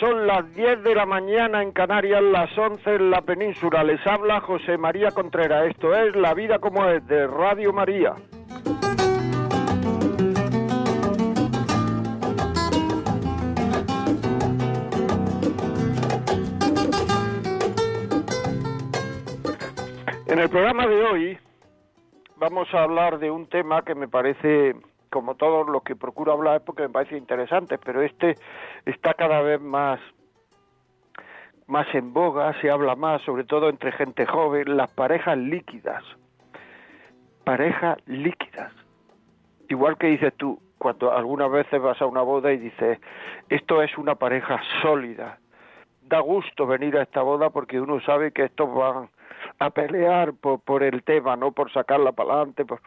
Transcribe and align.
Son 0.00 0.26
las 0.26 0.54
10 0.54 0.82
de 0.82 0.94
la 0.94 1.06
mañana 1.06 1.62
en 1.62 1.72
Canarias, 1.72 2.22
las 2.22 2.56
11 2.58 2.96
en 2.96 3.10
la 3.10 3.22
península. 3.22 3.82
Les 3.82 4.06
habla 4.06 4.40
José 4.40 4.76
María 4.76 5.10
Contreras. 5.10 5.68
Esto 5.68 5.94
es 5.94 6.14
La 6.14 6.34
Vida 6.34 6.58
como 6.58 6.86
es 6.86 7.06
de 7.06 7.26
Radio 7.26 7.72
María. 7.72 8.14
En 20.26 20.38
el 20.38 20.50
programa 20.50 20.86
de 20.86 21.02
hoy 21.04 21.38
vamos 22.36 22.68
a 22.74 22.82
hablar 22.82 23.18
de 23.18 23.30
un 23.30 23.46
tema 23.46 23.80
que 23.80 23.94
me 23.94 24.08
parece 24.08 24.74
como 25.16 25.34
todos 25.34 25.66
los 25.66 25.82
que 25.82 25.96
procuro 25.96 26.32
hablar 26.32 26.60
porque 26.62 26.82
me 26.82 26.90
parece 26.90 27.16
interesante, 27.16 27.78
pero 27.78 28.02
este 28.02 28.36
está 28.84 29.14
cada 29.14 29.40
vez 29.40 29.58
más 29.58 29.98
más 31.68 31.86
en 31.94 32.12
boga, 32.12 32.52
se 32.60 32.70
habla 32.70 32.96
más, 32.96 33.22
sobre 33.22 33.44
todo 33.44 33.70
entre 33.70 33.92
gente 33.92 34.26
joven, 34.26 34.76
las 34.76 34.90
parejas 34.92 35.38
líquidas. 35.38 36.04
Parejas 37.44 37.96
líquidas. 38.04 38.70
Igual 39.70 39.96
que 39.96 40.08
dices 40.08 40.34
tú, 40.36 40.60
cuando 40.76 41.10
algunas 41.10 41.50
veces 41.50 41.80
vas 41.80 42.00
a 42.02 42.04
una 42.04 42.20
boda 42.20 42.52
y 42.52 42.58
dices, 42.58 43.00
esto 43.48 43.80
es 43.80 43.96
una 43.96 44.16
pareja 44.16 44.60
sólida. 44.82 45.38
Da 46.02 46.20
gusto 46.20 46.66
venir 46.66 46.98
a 46.98 47.04
esta 47.04 47.22
boda 47.22 47.48
porque 47.48 47.80
uno 47.80 48.02
sabe 48.02 48.32
que 48.32 48.44
estos 48.44 48.72
van 48.74 49.08
a 49.60 49.70
pelear 49.70 50.34
por, 50.34 50.60
por 50.60 50.82
el 50.82 51.02
tema, 51.04 51.36
no 51.36 51.52
por 51.52 51.72
sacarla 51.72 52.12
para 52.12 52.34
adelante. 52.34 52.66
Por 52.66 52.82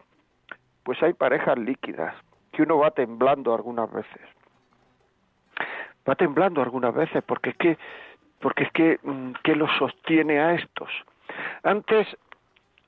pues 0.82 1.02
hay 1.02 1.12
parejas 1.12 1.58
líquidas 1.58 2.14
que 2.52 2.62
uno 2.62 2.78
va 2.78 2.90
temblando 2.90 3.54
algunas 3.54 3.90
veces. 3.92 4.22
Va 6.08 6.14
temblando 6.14 6.62
algunas 6.62 6.94
veces 6.94 7.22
porque 7.24 7.50
es 7.50 7.56
que 7.56 7.78
porque 8.40 8.64
es 8.64 8.72
que 8.72 8.98
mm, 9.02 9.32
que 9.44 9.54
lo 9.54 9.68
sostiene 9.78 10.40
a 10.40 10.54
estos. 10.54 10.90
Antes 11.62 12.06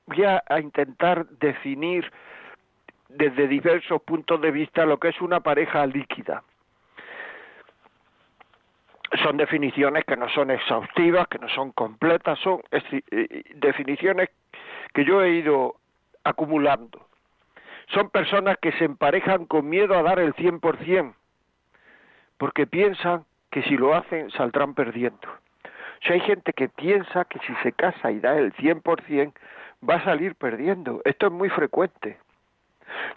voy 0.07 0.23
a, 0.25 0.43
intentar 0.59 1.27
definir 1.27 2.11
desde 3.07 3.47
diversos 3.47 4.01
puntos 4.01 4.41
de 4.41 4.51
vista 4.51 4.85
lo 4.85 4.99
que 4.99 5.09
es 5.09 5.21
una 5.21 5.39
pareja 5.39 5.85
líquida. 5.85 6.43
Son 9.21 9.37
definiciones 9.37 10.03
que 10.05 10.17
no 10.17 10.27
son 10.29 10.49
exhaustivas, 10.49 11.27
que 11.27 11.37
no 11.37 11.47
son 11.49 11.71
completas, 11.71 12.39
son 12.39 12.61
eh, 12.71 13.43
definiciones 13.55 14.29
que 14.93 15.05
yo 15.05 15.21
he 15.21 15.35
ido 15.35 15.75
acumulando 16.23 17.12
son 17.93 18.09
personas 18.09 18.57
que 18.61 18.71
se 18.73 18.85
emparejan 18.85 19.45
con 19.45 19.69
miedo 19.69 19.97
a 19.97 20.03
dar 20.03 20.19
el 20.19 20.33
100%, 20.35 21.13
porque 22.37 22.67
piensan 22.67 23.25
que 23.51 23.63
si 23.63 23.77
lo 23.77 23.93
hacen 23.95 24.31
saldrán 24.31 24.73
perdiendo. 24.73 25.27
O 26.09 26.13
hay 26.13 26.19
gente 26.21 26.53
que 26.53 26.69
piensa 26.69 27.25
que 27.25 27.39
si 27.39 27.53
se 27.63 27.71
casa 27.71 28.11
y 28.11 28.19
da 28.19 28.37
el 28.37 28.53
100% 28.53 29.33
va 29.87 29.95
a 29.95 30.03
salir 30.03 30.35
perdiendo. 30.35 31.01
Esto 31.05 31.27
es 31.27 31.31
muy 31.31 31.49
frecuente. 31.49 32.17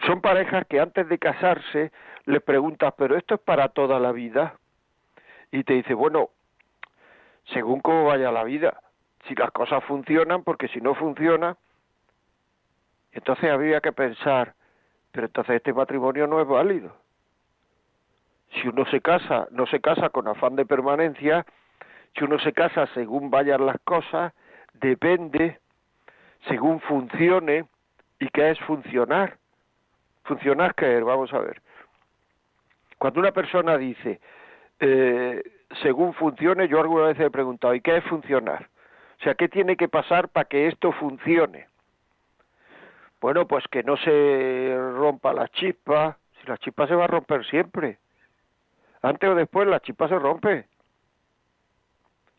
Son 0.05 0.21
parejas 0.21 0.65
que 0.67 0.79
antes 0.79 1.07
de 1.09 1.17
casarse 1.17 1.91
le 2.25 2.39
preguntas, 2.39 2.93
pero 2.97 3.17
esto 3.17 3.35
es 3.35 3.41
para 3.41 3.69
toda 3.69 3.99
la 3.99 4.11
vida. 4.11 4.55
Y 5.51 5.63
te 5.63 5.73
dice, 5.73 5.93
bueno, 5.93 6.29
según 7.53 7.81
cómo 7.81 8.05
vaya 8.05 8.31
la 8.31 8.43
vida, 8.43 8.81
si 9.27 9.35
las 9.35 9.51
cosas 9.51 9.83
funcionan, 9.83 10.43
porque 10.43 10.67
si 10.69 10.81
no 10.81 10.95
funciona, 10.95 11.57
entonces 13.11 13.49
habría 13.49 13.81
que 13.81 13.91
pensar, 13.91 14.53
pero 15.17 15.25
entonces 15.25 15.55
este 15.55 15.73
matrimonio 15.73 16.27
no 16.27 16.39
es 16.39 16.47
válido. 16.47 16.95
Si 18.53 18.67
uno 18.67 18.85
se 18.85 19.01
casa, 19.01 19.47
no 19.49 19.65
se 19.65 19.81
casa 19.81 20.09
con 20.09 20.27
afán 20.27 20.55
de 20.55 20.63
permanencia, 20.63 21.43
si 22.15 22.23
uno 22.23 22.37
se 22.37 22.53
casa 22.53 22.85
según 22.93 23.31
vayan 23.31 23.65
las 23.65 23.77
cosas, 23.83 24.31
depende 24.75 25.57
según 26.47 26.79
funcione 26.81 27.65
y 28.19 28.29
qué 28.29 28.51
es 28.51 28.59
funcionar. 28.59 29.37
Funcionar 30.23 30.75
qué 30.75 30.99
es, 30.99 31.03
vamos 31.03 31.33
a 31.33 31.39
ver. 31.39 31.63
Cuando 32.99 33.19
una 33.19 33.31
persona 33.31 33.75
dice 33.75 34.19
eh, 34.79 35.41
según 35.81 36.13
funcione, 36.13 36.67
yo 36.67 36.79
alguna 36.79 37.07
vez 37.07 37.19
he 37.19 37.31
preguntado, 37.31 37.73
¿y 37.73 37.81
qué 37.81 37.97
es 37.97 38.03
funcionar? 38.03 38.69
O 39.19 39.23
sea, 39.23 39.33
¿qué 39.33 39.49
tiene 39.49 39.77
que 39.77 39.89
pasar 39.89 40.29
para 40.29 40.45
que 40.45 40.67
esto 40.67 40.91
funcione? 40.91 41.65
Bueno, 43.19 43.47
pues 43.47 43.65
que 43.69 43.83
no 43.83 43.97
se 43.97 44.77
rompa 44.95 45.33
la 45.33 45.47
chispa. 45.47 46.17
Si 46.39 46.47
la 46.47 46.57
chispa 46.57 46.87
se 46.87 46.95
va 46.95 47.05
a 47.05 47.07
romper 47.07 47.45
siempre. 47.45 47.97
Antes 49.01 49.29
o 49.29 49.35
después 49.35 49.67
la 49.67 49.79
chispa 49.79 50.07
se 50.07 50.19
rompe. 50.19 50.65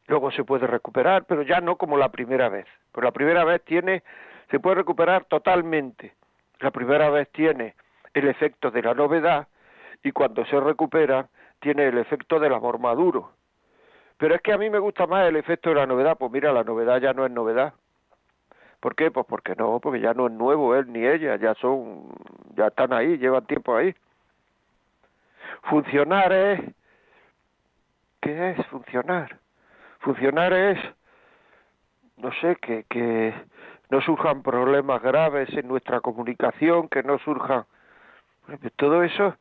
Luego 0.06 0.30
se 0.30 0.44
puede 0.44 0.66
recuperar, 0.66 1.24
pero 1.24 1.42
ya 1.42 1.60
no 1.60 1.76
como 1.76 1.96
la 1.96 2.10
primera 2.10 2.48
vez. 2.48 2.66
Pero 2.92 3.04
la 3.04 3.12
primera 3.12 3.44
vez 3.44 3.62
tiene, 3.64 4.02
se 4.50 4.58
puede 4.60 4.76
recuperar 4.76 5.24
totalmente. 5.24 6.14
La 6.60 6.70
primera 6.70 7.10
vez 7.10 7.30
tiene 7.30 7.74
el 8.14 8.28
efecto 8.28 8.70
de 8.70 8.82
la 8.82 8.94
novedad 8.94 9.48
y 10.02 10.12
cuando 10.12 10.44
se 10.46 10.58
recupera 10.58 11.28
tiene 11.60 11.88
el 11.88 11.98
efecto 11.98 12.40
del 12.40 12.54
amor 12.54 12.78
maduro. 12.78 13.32
Pero 14.16 14.34
es 14.34 14.40
que 14.42 14.52
a 14.52 14.58
mí 14.58 14.70
me 14.70 14.78
gusta 14.78 15.06
más 15.06 15.28
el 15.28 15.36
efecto 15.36 15.70
de 15.70 15.76
la 15.76 15.86
novedad. 15.86 16.16
Pues 16.18 16.32
mira, 16.32 16.52
la 16.52 16.64
novedad 16.64 17.00
ya 17.00 17.12
no 17.12 17.24
es 17.24 17.30
novedad. 17.30 17.74
¿Por 18.80 18.94
qué? 18.94 19.10
Pues 19.10 19.26
porque 19.26 19.54
no, 19.56 19.80
porque 19.80 20.00
ya 20.00 20.14
no 20.14 20.26
es 20.28 20.32
nuevo 20.32 20.74
él 20.76 20.92
ni 20.92 21.04
ella, 21.04 21.36
ya 21.36 21.54
son, 21.54 22.08
ya 22.54 22.68
están 22.68 22.92
ahí, 22.92 23.18
llevan 23.18 23.46
tiempo 23.46 23.76
ahí. 23.76 23.94
Funcionar 25.64 26.32
es, 26.32 26.60
¿qué 28.20 28.50
es 28.50 28.66
funcionar? 28.66 29.38
Funcionar 30.00 30.52
es, 30.52 30.78
no 32.16 32.30
sé, 32.40 32.56
que, 32.56 32.84
que 32.88 33.34
no 33.90 34.00
surjan 34.00 34.42
problemas 34.42 35.02
graves 35.02 35.48
en 35.54 35.66
nuestra 35.66 36.00
comunicación, 36.00 36.88
que 36.88 37.02
no 37.02 37.18
surjan, 37.18 37.64
todo 38.76 39.02
eso, 39.02 39.36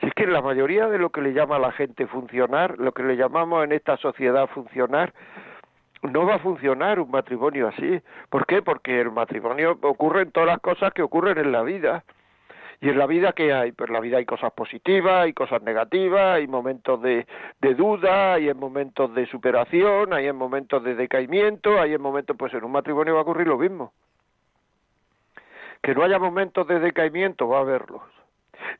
si 0.00 0.06
es 0.06 0.14
que 0.14 0.26
la 0.26 0.40
mayoría 0.40 0.86
de 0.88 0.98
lo 0.98 1.10
que 1.10 1.20
le 1.20 1.32
llama 1.32 1.56
a 1.56 1.60
la 1.60 1.72
gente 1.72 2.06
funcionar, 2.06 2.78
lo 2.78 2.92
que 2.92 3.02
le 3.02 3.16
llamamos 3.16 3.64
en 3.64 3.72
esta 3.72 3.96
sociedad 3.96 4.46
funcionar, 4.48 5.12
no 6.02 6.26
va 6.26 6.36
a 6.36 6.38
funcionar 6.38 7.00
un 7.00 7.10
matrimonio 7.10 7.68
así. 7.68 8.00
¿Por 8.30 8.46
qué? 8.46 8.62
Porque 8.62 9.00
el 9.00 9.10
matrimonio 9.10 9.78
ocurre 9.82 10.22
en 10.22 10.32
todas 10.32 10.48
las 10.48 10.60
cosas 10.60 10.92
que 10.92 11.02
ocurren 11.02 11.38
en 11.38 11.52
la 11.52 11.62
vida. 11.62 12.04
Y 12.80 12.90
en 12.90 12.98
la 12.98 13.06
vida 13.06 13.32
que 13.32 13.52
hay, 13.52 13.72
pues 13.72 13.88
en 13.88 13.94
la 13.94 14.00
vida 14.00 14.18
hay 14.18 14.24
cosas 14.24 14.52
positivas, 14.52 15.24
hay 15.24 15.32
cosas 15.32 15.62
negativas, 15.62 16.36
hay 16.36 16.46
momentos 16.46 17.02
de, 17.02 17.26
de 17.60 17.74
duda, 17.74 18.34
hay 18.34 18.48
en 18.48 18.56
momentos 18.56 19.12
de 19.14 19.26
superación, 19.26 20.12
hay 20.12 20.26
en 20.28 20.36
momentos 20.36 20.84
de 20.84 20.94
decaimiento, 20.94 21.80
hay 21.80 21.94
en 21.94 22.00
momentos, 22.00 22.36
pues 22.38 22.54
en 22.54 22.62
un 22.62 22.70
matrimonio 22.70 23.14
va 23.14 23.20
a 23.20 23.22
ocurrir 23.22 23.48
lo 23.48 23.58
mismo. 23.58 23.92
Que 25.82 25.92
no 25.92 26.04
haya 26.04 26.20
momentos 26.20 26.68
de 26.68 26.78
decaimiento, 26.78 27.48
va 27.48 27.58
a 27.58 27.60
haberlos. 27.62 28.17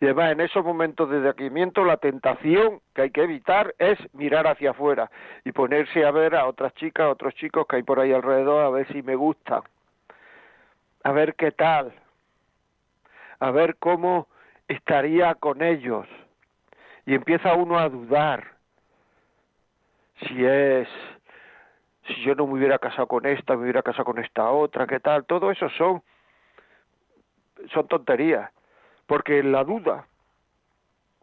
Y 0.01 0.05
además, 0.07 0.33
en 0.33 0.41
esos 0.41 0.65
momentos 0.65 1.11
de 1.11 1.21
decaimiento, 1.21 1.85
la 1.85 1.97
tentación 1.97 2.81
que 2.95 3.03
hay 3.03 3.11
que 3.11 3.23
evitar 3.23 3.75
es 3.79 3.99
mirar 4.15 4.47
hacia 4.47 4.71
afuera 4.71 5.11
y 5.45 5.53
ponerse 5.53 6.05
a 6.05 6.11
ver 6.11 6.35
a 6.35 6.47
otras 6.47 6.75
chicas, 6.75 7.07
a 7.07 7.11
otros 7.11 7.35
chicos 7.35 7.67
que 7.67 7.77
hay 7.77 7.83
por 7.83 8.01
ahí 8.01 8.13
alrededor, 8.13 8.65
a 8.65 8.71
ver 8.71 8.87
si 8.93 9.03
me 9.03 9.17
gustan, 9.17 9.63
a 11.03 11.13
ver 11.13 11.35
qué 11.35 11.53
tal, 11.53 11.93
a 13.41 13.51
ver 13.51 13.77
cómo 13.77 14.29
estaría 14.69 15.35
con 15.35 15.63
ellos. 15.63 16.07
Y 17.07 17.15
empieza 17.15 17.55
uno 17.55 17.79
a 17.79 17.89
dudar 17.89 18.45
si 20.27 20.45
es 20.45 20.89
si 22.07 22.23
yo 22.23 22.35
no 22.35 22.47
me 22.47 22.55
hubiera 22.55 22.79
casado 22.79 23.07
con 23.07 23.27
esta, 23.27 23.55
me 23.55 23.65
hubiera 23.65 23.83
casado 23.83 24.05
con 24.07 24.19
esta 24.19 24.51
otra, 24.51 24.87
qué 24.87 24.99
tal, 24.99 25.27
todo 25.27 25.51
eso 25.51 25.69
son 25.71 26.03
son 27.73 27.89
tonterías 27.89 28.51
porque 29.09 29.39
en 29.39 29.51
la 29.51 29.65
duda 29.65 30.07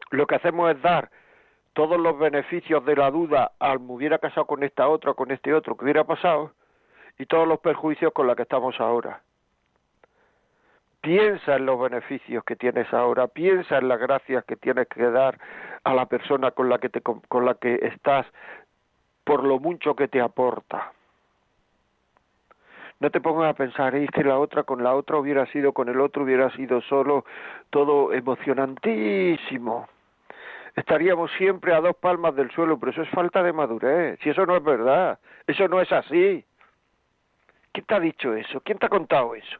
lo 0.10 0.28
que 0.28 0.36
hacemos 0.36 0.72
es 0.72 0.82
dar 0.82 1.10
todos 1.74 2.00
los 2.00 2.18
beneficios 2.18 2.84
de 2.84 2.96
la 2.96 3.12
duda 3.12 3.52
al 3.60 3.80
me 3.80 3.94
hubiera 3.94 4.18
casado 4.18 4.48
con 4.48 4.64
esta 4.64 4.88
otra, 4.88 5.14
con 5.14 5.32
este 5.32 5.54
otro, 5.54 5.78
que 5.78 5.86
hubiera 5.86 6.04
pasado, 6.04 6.52
y 7.18 7.26
todos 7.28 7.48
los 7.48 7.60
perjuicios 7.60 8.12
con 8.12 8.28
los 8.28 8.36
que 8.36 8.42
estamos 8.42 8.80
ahora. 8.80 9.22
Piensa 11.02 11.58
en 11.58 11.68
los 11.68 11.80
beneficios 11.80 12.44
que 12.44 12.56
tienes 12.56 12.92
ahora, 12.92 13.28
piensa 13.28 13.78
en 13.78 13.88
las 13.88 14.00
gracias 14.00 14.44
que 14.46 14.56
tienes 14.56 14.88
que 14.88 15.04
dar 15.04 15.38
a 15.84 15.94
la 15.94 16.08
persona 16.08 16.52
con 16.52 16.70
la 16.70 16.80
que, 16.80 16.90
te, 16.90 17.02
con 17.02 17.46
la 17.46 17.54
que 17.56 17.76
estás 17.84 18.26
por 19.24 19.44
lo 19.44 19.60
mucho 19.60 19.96
que 19.96 20.08
te 20.08 20.22
aporta. 20.22 20.95
No 23.00 23.10
te 23.10 23.20
pongas 23.20 23.50
a 23.50 23.54
pensar, 23.54 23.94
es 23.96 24.10
que 24.10 24.24
la 24.24 24.40
otra 24.40 24.64
con 24.64 24.84
la 24.84 24.96
otra 24.96 25.18
hubiera 25.18 25.46
sido, 25.48 25.74
con 25.74 25.90
el 25.90 26.00
otro 26.00 26.24
hubiera 26.24 26.50
sido 26.52 26.82
solo, 26.82 27.26
todo 27.70 28.14
emocionantísimo. 28.14 29.88
Estaríamos 30.76 31.32
siempre 31.38 31.74
a 31.74 31.82
dos 31.82 31.96
palmas 31.98 32.36
del 32.36 32.52
suelo, 32.52 32.78
pero 32.80 32.92
eso 32.92 33.02
es 33.02 33.10
falta 33.10 33.44
de 33.44 33.54
madurez. 33.54 34.20
Si 34.22 34.30
eso 34.30 34.46
no 34.46 34.56
es 34.56 34.64
verdad, 34.64 35.20
eso 35.48 35.68
no 35.68 35.82
es 35.82 35.92
así. 35.92 36.44
¿Quién 37.72 37.86
te 37.86 37.96
ha 37.96 38.00
dicho 38.00 38.34
eso? 38.34 38.62
¿Quién 38.62 38.78
te 38.78 38.86
ha 38.86 38.90
contado 38.90 39.36
eso? 39.36 39.58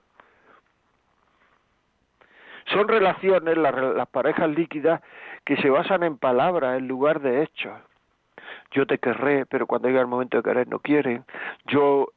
Son 2.68 2.88
relaciones, 2.88 3.58
las, 3.58 3.76
las 3.76 4.08
parejas 4.08 4.50
líquidas, 4.50 5.02
que 5.46 5.58
se 5.58 5.70
basan 5.70 6.04
en 6.04 6.18
palabras 6.18 6.78
en 6.78 6.88
lugar 6.88 7.22
de 7.22 7.44
hechos. 7.44 7.80
Yo 8.72 8.86
te 8.88 8.98
querré, 8.98 9.46
pero 9.46 9.68
cuando 9.68 9.88
llega 9.88 10.02
el 10.02 10.08
momento 10.08 10.38
de 10.38 10.44
querer 10.44 10.68
no 10.68 10.80
quieren. 10.80 11.24
Yo, 11.68 12.08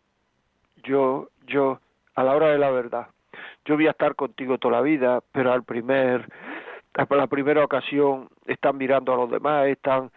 yo, 0.83 1.29
yo, 1.47 1.81
a 2.15 2.23
la 2.25 2.35
hora 2.35 2.49
de 2.49 2.59
la 2.59 2.71
verdad. 2.71 3.09
Yo 3.65 3.77
voy 3.77 3.87
a 3.87 3.91
estar 3.91 4.15
contigo 4.15 4.59
toda 4.59 4.77
la 4.77 4.83
vida, 4.83 5.21
pero 5.33 5.53
al 5.53 5.63
primer, 5.63 6.29
a 6.95 7.15
la 7.15 7.27
primera 7.27 7.65
ocasión 7.65 8.29
están 8.47 8.77
mirando 8.77 9.13
a 9.13 9.17
los 9.17 9.31
demás, 9.31 9.67
están 9.67 10.11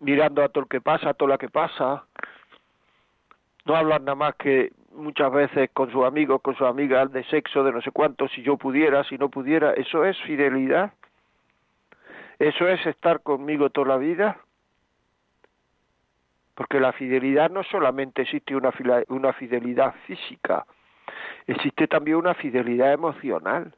mirando 0.00 0.42
a 0.42 0.48
todo 0.48 0.62
lo 0.62 0.68
que 0.68 0.80
pasa, 0.80 1.10
a 1.10 1.14
todo 1.14 1.28
lo 1.28 1.38
que 1.38 1.48
pasa. 1.48 2.04
No 3.64 3.76
hablan 3.76 4.04
nada 4.04 4.14
más 4.14 4.34
que 4.36 4.72
muchas 4.92 5.30
veces 5.30 5.70
con 5.72 5.90
sus 5.92 6.04
amigos, 6.04 6.40
con 6.40 6.56
sus 6.56 6.66
amigas 6.66 7.12
de 7.12 7.24
sexo, 7.24 7.62
de 7.62 7.72
no 7.72 7.82
sé 7.82 7.90
cuánto, 7.90 8.28
si 8.28 8.42
yo 8.42 8.56
pudiera, 8.56 9.04
si 9.04 9.18
no 9.18 9.28
pudiera, 9.28 9.72
¿eso 9.74 10.04
es 10.04 10.16
fidelidad? 10.22 10.92
¿Eso 12.38 12.68
es 12.68 12.84
estar 12.86 13.20
conmigo 13.20 13.70
toda 13.70 13.88
la 13.88 13.96
vida? 13.96 14.38
Porque 16.56 16.80
la 16.80 16.92
fidelidad 16.92 17.50
no 17.50 17.62
solamente 17.62 18.22
existe 18.22 18.56
una, 18.56 18.72
una 19.08 19.32
fidelidad 19.34 19.94
física, 20.06 20.66
existe 21.46 21.86
también 21.86 22.16
una 22.16 22.34
fidelidad 22.34 22.92
emocional. 22.92 23.72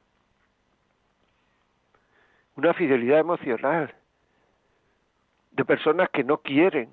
Una 2.57 2.73
fidelidad 2.73 3.19
emocional 3.19 3.95
de 5.51 5.65
personas 5.65 6.09
que 6.11 6.23
no 6.23 6.39
quieren, 6.39 6.89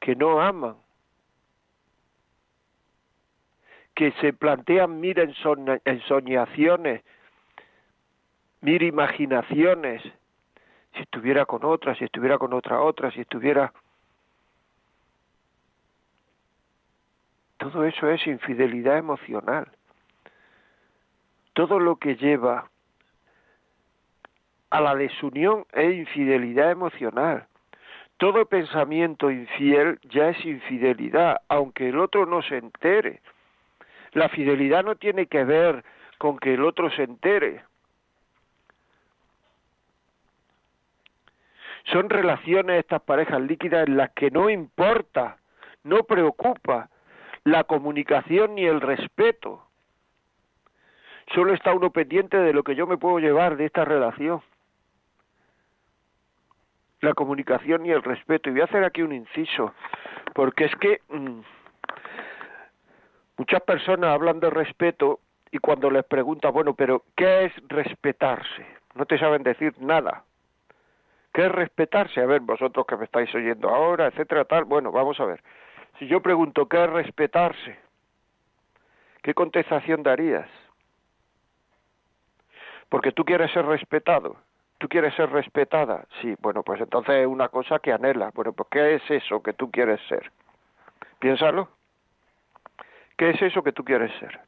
que 0.00 0.16
no 0.16 0.42
aman, 0.42 0.76
que 3.94 4.12
se 4.20 4.32
plantean 4.32 5.00
mira 5.00 5.24
ensoñaciones, 5.84 7.02
mira 8.60 8.84
imaginaciones, 8.84 10.02
si 10.94 11.02
estuviera 11.02 11.46
con 11.46 11.64
otra, 11.64 11.94
si 11.94 12.04
estuviera 12.04 12.36
con 12.36 12.52
otra 12.52 12.80
otra, 12.82 13.10
si 13.12 13.20
estuviera... 13.20 13.72
Todo 17.58 17.84
eso 17.84 18.10
es 18.10 18.26
infidelidad 18.26 18.98
emocional. 18.98 19.68
Todo 21.54 21.78
lo 21.78 21.96
que 21.96 22.16
lleva 22.16 22.70
a 24.70 24.80
la 24.80 24.94
desunión 24.94 25.64
es 25.72 25.94
infidelidad 25.94 26.70
emocional. 26.70 27.46
Todo 28.18 28.46
pensamiento 28.46 29.30
infiel 29.30 29.98
ya 30.04 30.30
es 30.30 30.44
infidelidad, 30.44 31.40
aunque 31.48 31.88
el 31.88 31.98
otro 31.98 32.26
no 32.26 32.42
se 32.42 32.58
entere. 32.58 33.20
La 34.12 34.28
fidelidad 34.28 34.84
no 34.84 34.96
tiene 34.96 35.26
que 35.26 35.44
ver 35.44 35.84
con 36.18 36.38
que 36.38 36.54
el 36.54 36.64
otro 36.64 36.90
se 36.90 37.02
entere. 37.02 37.62
Son 41.84 42.10
relaciones 42.10 42.80
estas 42.80 43.02
parejas 43.02 43.40
líquidas 43.40 43.86
en 43.86 43.96
las 43.96 44.10
que 44.10 44.30
no 44.30 44.50
importa, 44.50 45.36
no 45.84 46.02
preocupa 46.04 46.88
la 47.46 47.64
comunicación 47.64 48.54
ni 48.54 48.64
el 48.64 48.80
respeto. 48.80 49.62
Solo 51.34 51.54
está 51.54 51.72
uno 51.72 51.90
pendiente 51.90 52.36
de 52.36 52.52
lo 52.52 52.62
que 52.62 52.74
yo 52.74 52.86
me 52.86 52.98
puedo 52.98 53.18
llevar 53.18 53.56
de 53.56 53.66
esta 53.66 53.84
relación. 53.84 54.42
La 57.00 57.14
comunicación 57.14 57.86
y 57.86 57.90
el 57.90 58.02
respeto. 58.02 58.48
Y 58.48 58.52
voy 58.52 58.60
a 58.62 58.64
hacer 58.64 58.84
aquí 58.84 59.02
un 59.02 59.12
inciso, 59.12 59.72
porque 60.34 60.64
es 60.64 60.76
que 60.76 61.00
mm, 61.08 61.40
Muchas 63.38 63.60
personas 63.62 64.10
hablan 64.10 64.40
de 64.40 64.48
respeto 64.48 65.20
y 65.50 65.58
cuando 65.58 65.90
les 65.90 66.04
preguntas, 66.04 66.52
bueno, 66.52 66.74
pero 66.74 67.02
¿qué 67.14 67.44
es 67.44 67.52
respetarse? 67.68 68.66
No 68.94 69.04
te 69.04 69.18
saben 69.18 69.42
decir 69.42 69.74
nada. 69.78 70.24
¿Qué 71.34 71.44
es 71.44 71.52
respetarse? 71.52 72.22
A 72.22 72.26
ver, 72.26 72.40
vosotros 72.40 72.86
que 72.86 72.96
me 72.96 73.04
estáis 73.04 73.32
oyendo 73.34 73.68
ahora, 73.68 74.06
etcétera, 74.06 74.46
tal. 74.46 74.64
Bueno, 74.64 74.90
vamos 74.90 75.20
a 75.20 75.26
ver. 75.26 75.42
Si 75.98 76.06
yo 76.06 76.20
pregunto, 76.20 76.66
¿qué 76.68 76.84
es 76.84 76.90
respetarse? 76.90 77.78
¿Qué 79.22 79.34
contestación 79.34 80.02
darías? 80.02 80.48
Porque 82.88 83.12
tú 83.12 83.24
quieres 83.24 83.50
ser 83.52 83.66
respetado. 83.66 84.36
¿Tú 84.78 84.88
quieres 84.88 85.14
ser 85.14 85.30
respetada? 85.30 86.04
Sí, 86.20 86.36
bueno, 86.40 86.62
pues 86.62 86.80
entonces 86.80 87.14
es 87.16 87.26
una 87.26 87.48
cosa 87.48 87.78
que 87.78 87.92
anhela. 87.92 88.30
Bueno, 88.34 88.52
pues 88.52 88.68
¿qué 88.70 88.94
es 88.96 89.10
eso 89.10 89.42
que 89.42 89.54
tú 89.54 89.70
quieres 89.70 90.00
ser? 90.08 90.30
Piénsalo. 91.18 91.68
¿Qué 93.16 93.30
es 93.30 93.40
eso 93.40 93.62
que 93.62 93.72
tú 93.72 93.82
quieres 93.82 94.12
ser? 94.20 94.38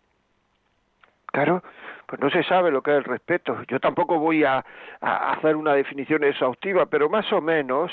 Claro, 1.33 1.63
pues 2.07 2.21
no 2.21 2.31
se 2.31 2.43
sabe 2.43 2.71
lo 2.71 2.83
que 2.83 2.91
es 2.91 2.99
el 2.99 3.05
respeto. 3.05 3.63
Yo 3.69 3.81
tampoco 3.81 4.19
voy 4.19 4.45
a, 4.45 4.65
hacer 5.01 5.57
una 5.57 5.75
definición 5.75 6.25
exhaustiva, 6.25 6.87
pero 6.87 7.09
más 7.09 7.31
o 7.33 7.41
menos 7.41 7.91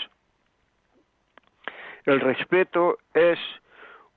el 2.05 2.21
respeto 2.21 2.97
es 3.13 3.39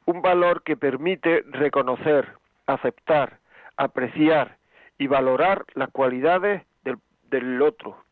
un 0.05 0.23
valor 0.23 0.63
que 0.63 0.77
permite 0.77 1.43
reconocer, 1.51 2.35
aceptar, 2.67 3.39
apreciar 3.77 4.57
y 4.99 5.07
valorar 5.07 5.65
las 5.75 5.91
cualidades 5.91 6.63
del, 7.31 7.61
otro 7.61 8.03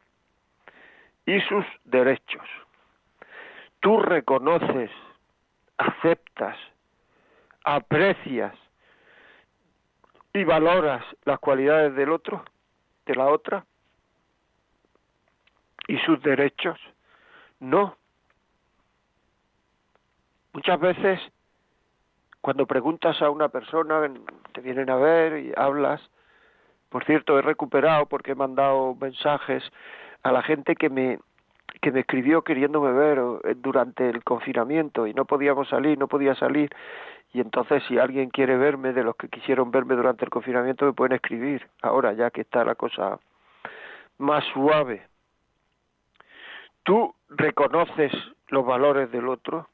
y 1.25 1.41
sus 1.43 1.65
derechos. 1.85 2.47
Tú 3.81 3.99
reconoces, 4.01 4.91
aceptas, 5.79 6.59
aprecias 7.65 8.55
y 10.35 10.45
valoras 10.45 11.03
las 11.25 11.39
cualidades 11.39 11.95
del 11.95 12.13
otro, 12.13 12.45
de 13.07 13.15
la 13.15 13.27
otra, 13.27 13.65
y 15.89 15.97
sus 16.01 16.21
derechos, 16.23 16.79
no. 17.61 17.97
Muchas 20.57 20.81
veces, 20.81 21.21
cuando 22.41 22.65
preguntas 22.65 23.21
a 23.21 23.29
una 23.29 23.51
persona, 23.51 24.11
te 24.55 24.63
vienen 24.63 24.89
a 24.89 24.97
ver 24.97 25.39
y 25.39 25.53
hablas, 25.55 26.01
por 26.89 27.05
cierto, 27.05 27.39
he 27.39 27.43
recuperado 27.43 28.07
porque 28.07 28.31
he 28.31 28.35
mandado 28.35 28.95
mensajes 28.99 29.63
a 30.23 30.33
la 30.33 30.43
gente 30.43 30.75
que 30.75 30.89
me 30.89 31.19
que 31.83 31.93
me 31.93 32.01
escribió 32.01 32.41
queriéndome 32.41 32.91
ver 32.93 33.19
eh, 33.45 33.55
durante 33.55 34.09
el 34.09 34.25
confinamiento 34.25 35.07
y 35.07 35.13
no 35.13 35.27
podíamos 35.27 35.69
salir, 35.69 35.99
no 35.99 36.09
podía 36.09 36.35
salir 36.35 36.71
y 37.35 37.43
entonces 37.43 37.83
si 37.87 37.99
alguien 37.99 38.31
quiere 38.31 38.57
verme, 38.57 38.95
de 38.95 39.05
los 39.05 39.15
que 39.15 39.29
quisieron 39.29 39.71
verme 39.71 39.95
durante 39.95 40.25
el 40.25 40.31
confinamiento, 40.31 40.87
me 40.87 40.95
pueden 40.95 41.17
escribir, 41.17 41.69
ahora 41.83 42.15
ya 42.15 42.31
que 42.31 42.41
está 42.41 42.65
la 42.65 42.77
cosa 42.77 43.19
más 44.17 44.43
suave. 44.55 45.07
Tú 46.83 47.15
reconoces 47.29 48.11
los 48.49 48.65
valores 48.65 49.13
del 49.13 49.29
otro, 49.29 49.69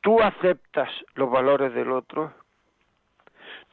tú 0.00 0.20
aceptas 0.20 0.90
los 1.14 1.30
valores 1.30 1.74
del 1.74 1.90
otro, 1.92 2.32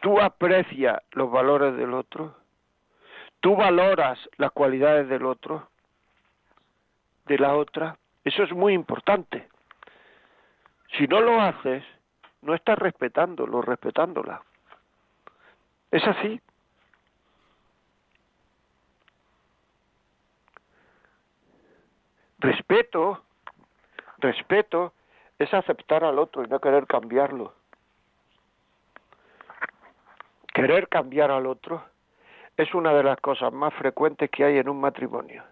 tú 0.02 0.20
aprecias 0.20 1.02
los 1.12 1.32
valores 1.32 1.76
del 1.78 1.94
otro, 1.94 2.36
tú 3.40 3.56
valoras 3.56 4.20
las 4.38 4.52
cualidades 4.52 5.08
del 5.10 5.26
otro, 5.26 5.70
de 7.26 7.38
la 7.38 7.56
otra. 7.56 7.98
Eso 8.24 8.44
es 8.44 8.52
muy 8.52 8.74
importante. 8.74 9.48
Si 10.98 11.08
no 11.08 11.22
lo 11.22 11.42
haces, 11.42 11.84
no 12.42 12.54
estás 12.54 12.78
respetándolo, 12.78 13.62
respetándola. 13.62 14.42
Es 15.92 16.06
así. 16.06 16.42
Respeto, 22.40 23.24
respeto 24.20 24.94
es 25.40 25.54
aceptar 25.54 26.04
al 26.04 26.20
otro 26.20 26.44
y 26.44 26.48
no 26.48 26.60
querer 26.60 26.88
cambiarlo. 26.88 27.54
Querer 30.54 30.88
cambiar 30.88 31.32
al 31.32 31.46
otro 31.46 31.84
es 32.58 32.74
una 32.74 32.94
de 32.94 33.04
las 33.04 33.20
cosas 33.20 33.54
más 33.54 33.74
frecuentes 33.76 34.30
que 34.32 34.44
hay 34.44 34.58
en 34.58 34.68
un 34.68 34.82
matrimonio. 34.82 35.44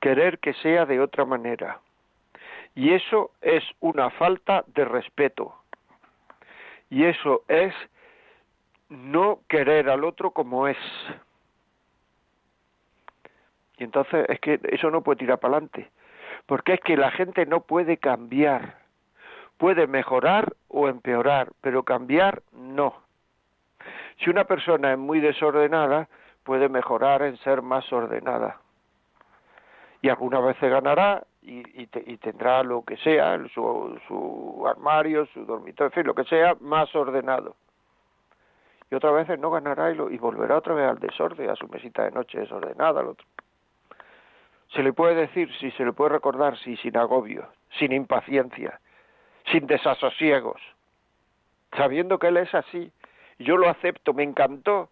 Querer 0.00 0.40
que 0.40 0.52
sea 0.54 0.84
de 0.86 1.00
otra 1.00 1.24
manera. 1.24 1.80
Y 2.74 2.92
eso 2.92 3.32
es 3.40 3.64
una 3.80 4.10
falta 4.10 4.64
de 4.66 4.84
respeto. 4.84 5.54
Y 6.90 7.04
eso 7.04 7.42
es 7.48 7.74
no 8.88 9.40
querer 9.48 9.88
al 9.90 10.04
otro 10.04 10.32
como 10.32 10.66
es. 10.66 10.78
Y 13.78 13.84
entonces 13.84 14.26
es 14.28 14.40
que 14.40 14.60
eso 14.70 14.90
no 14.90 15.02
puede 15.02 15.18
tirar 15.18 15.38
para 15.38 15.54
adelante. 15.54 15.90
Porque 16.46 16.74
es 16.74 16.80
que 16.80 16.96
la 16.96 17.10
gente 17.10 17.46
no 17.46 17.60
puede 17.60 17.98
cambiar. 17.98 18.78
Puede 19.58 19.86
mejorar 19.86 20.54
o 20.68 20.88
empeorar, 20.88 21.50
pero 21.60 21.82
cambiar 21.82 22.42
no. 22.52 22.94
Si 24.18 24.30
una 24.30 24.44
persona 24.44 24.92
es 24.92 24.98
muy 24.98 25.20
desordenada, 25.20 26.08
puede 26.44 26.68
mejorar 26.68 27.22
en 27.22 27.36
ser 27.38 27.62
más 27.62 27.92
ordenada. 27.92 28.58
Y 30.00 30.08
algunas 30.08 30.42
veces 30.42 30.70
ganará 30.70 31.24
y, 31.42 31.62
y, 31.82 32.16
tendrá 32.18 32.62
lo 32.62 32.82
que 32.84 32.96
sea, 32.98 33.38
su, 33.52 33.98
su 34.06 34.64
armario, 34.66 35.26
su 35.26 35.44
dormitorio, 35.44 35.86
en 35.86 35.92
fin, 35.92 36.06
lo 36.06 36.14
que 36.14 36.24
sea, 36.24 36.56
más 36.60 36.94
ordenado. 36.94 37.56
Y 38.90 38.94
otras 38.94 39.14
veces 39.14 39.38
no 39.38 39.50
ganará 39.50 39.90
y, 39.90 39.94
lo, 39.94 40.10
y 40.10 40.18
volverá 40.18 40.56
otra 40.56 40.74
vez 40.74 40.88
al 40.88 40.98
desorden, 40.98 41.50
a 41.50 41.56
su 41.56 41.68
mesita 41.68 42.04
de 42.04 42.10
noche 42.10 42.38
desordenada, 42.38 43.00
al 43.00 43.08
otro. 43.08 43.26
Se 44.74 44.82
le 44.82 44.92
puede 44.92 45.14
decir, 45.14 45.50
sí, 45.58 45.70
se 45.72 45.84
le 45.84 45.92
puede 45.92 46.10
recordar, 46.10 46.56
sí, 46.58 46.76
sin 46.76 46.96
agobio, 46.96 47.48
sin 47.78 47.92
impaciencia, 47.92 48.80
sin 49.50 49.66
desasosiegos, 49.66 50.60
sabiendo 51.76 52.18
que 52.18 52.28
él 52.28 52.36
es 52.38 52.54
así. 52.54 52.90
Yo 53.38 53.56
lo 53.56 53.68
acepto, 53.68 54.12
me 54.14 54.22
encantó. 54.22 54.88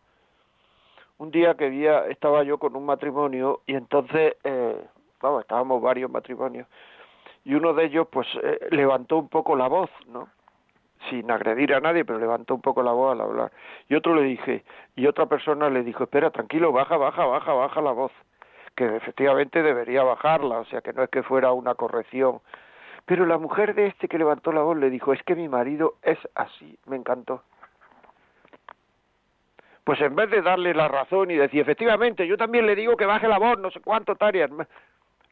Un 1.19 1.31
día 1.31 1.55
que 1.55 1.67
había, 1.67 2.07
estaba 2.07 2.43
yo 2.43 2.59
con 2.59 2.77
un 2.77 2.85
matrimonio 2.85 3.63
y 3.67 3.75
entonces, 3.75 4.37
eh, 4.45 4.85
vamos, 5.21 5.43
estábamos 5.43 5.81
varios 5.81 6.11
matrimonios 6.11 6.67
y 7.47 7.55
uno 7.55 7.73
de 7.75 7.85
ellos 7.85 8.09
pues 8.11 8.27
eh, 8.43 8.59
levantó 8.71 9.19
un 9.19 9.29
poco 9.29 9.55
la 9.55 9.69
voz, 9.69 9.89
¿no? 10.09 10.29
Sin 11.09 11.31
agredir 11.31 11.73
a 11.75 11.81
nadie, 11.81 12.05
pero 12.05 12.19
levantó 12.19 12.57
un 12.57 12.61
poco 12.61 12.83
la 12.83 12.91
voz 12.91 13.13
al 13.13 13.21
hablar. 13.21 13.53
Y 13.89 13.95
otro 13.95 14.17
le 14.17 14.23
dije, 14.23 14.65
y 14.97 15.07
otra 15.07 15.27
persona 15.27 15.71
le 15.71 15.85
dijo, 15.85 16.03
espera, 16.03 16.31
tranquilo, 16.31 16.73
baja, 16.73 16.97
baja, 16.97 17.25
baja, 17.25 17.53
baja 17.53 17.81
la 17.81 17.93
voz 17.93 18.11
que 18.75 18.97
efectivamente 18.97 19.63
debería 19.63 20.03
bajarla, 20.03 20.59
o 20.59 20.65
sea 20.67 20.81
que 20.83 20.93
no 20.93 21.05
es 21.05 21.09
que 21.09 21.23
fuera 21.23 21.53
una 21.53 21.75
corrección. 21.77 22.41
Pero 23.07 23.25
la 23.25 23.39
mujer 23.39 23.75
de 23.75 23.87
este 23.87 24.09
que 24.09 24.19
levantó 24.19 24.53
la 24.53 24.63
voz 24.63 24.77
le 24.77 24.91
dijo, 24.91 25.13
es 25.13 25.23
que 25.23 25.37
mi 25.37 25.49
marido 25.49 25.95
es 26.03 26.19
así, 26.35 26.79
me 26.87 26.97
encantó. 26.97 27.43
Pues 29.85 30.01
en 30.01 30.17
vez 30.17 30.29
de 30.31 30.43
darle 30.43 30.75
la 30.75 30.89
razón 30.89 31.31
y 31.31 31.37
decir, 31.37 31.61
efectivamente, 31.61 32.27
yo 32.27 32.37
también 32.37 32.67
le 32.67 32.75
digo 32.75 32.97
que 32.97 33.07
baje 33.07 33.29
la 33.29 33.39
voz, 33.39 33.59
no 33.59 33.71
sé 33.71 33.81
cuánto 33.81 34.17
tareas, 34.17 34.51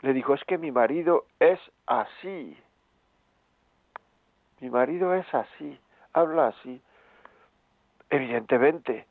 le 0.02 0.12
dijo, 0.12 0.35
es 0.35 0.45
que 0.45 0.59
mi 0.59 0.71
marido 0.71 1.25
es 1.40 1.59
así. 1.87 2.57
Mi 4.61 4.71
marido 4.71 5.12
es 5.12 5.26
así, 5.35 5.78
habla 6.12 6.49
así. 6.49 6.81
Evidentemente, 8.11 9.07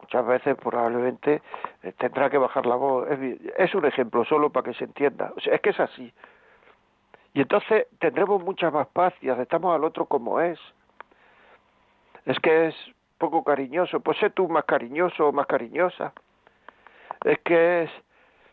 muchas 0.00 0.26
veces 0.26 0.56
probablemente 0.56 1.42
eh, 1.82 1.92
tendrá 1.98 2.30
que 2.30 2.38
bajar 2.38 2.66
la 2.66 2.76
voz. 2.76 3.08
Es, 3.56 3.74
un 3.74 3.84
ejemplo 3.86 4.24
solo 4.24 4.50
para 4.50 4.70
que 4.70 4.78
se 4.78 4.84
entienda. 4.84 5.32
O 5.36 5.40
sea, 5.40 5.54
es 5.54 5.60
que 5.60 5.70
es 5.70 5.80
así. 5.80 6.12
Y 7.34 7.42
entonces 7.42 7.86
tendremos 7.98 8.42
mucha 8.42 8.70
más 8.70 8.88
paz 8.88 9.14
y 9.20 9.28
aceptamos 9.28 9.74
al 9.74 9.84
otro 9.84 10.06
como 10.06 10.40
es. 10.40 10.58
Es 12.26 12.38
que 12.40 12.68
es 12.68 12.74
poco 13.18 13.44
cariñoso, 13.44 14.00
pues 14.00 14.18
sé 14.18 14.30
tú 14.30 14.48
más 14.48 14.64
cariñoso 14.64 15.28
o 15.28 15.32
más 15.32 15.46
cariñosa. 15.46 16.12
Es 17.24 17.38
que 17.40 17.82
es 17.82 17.90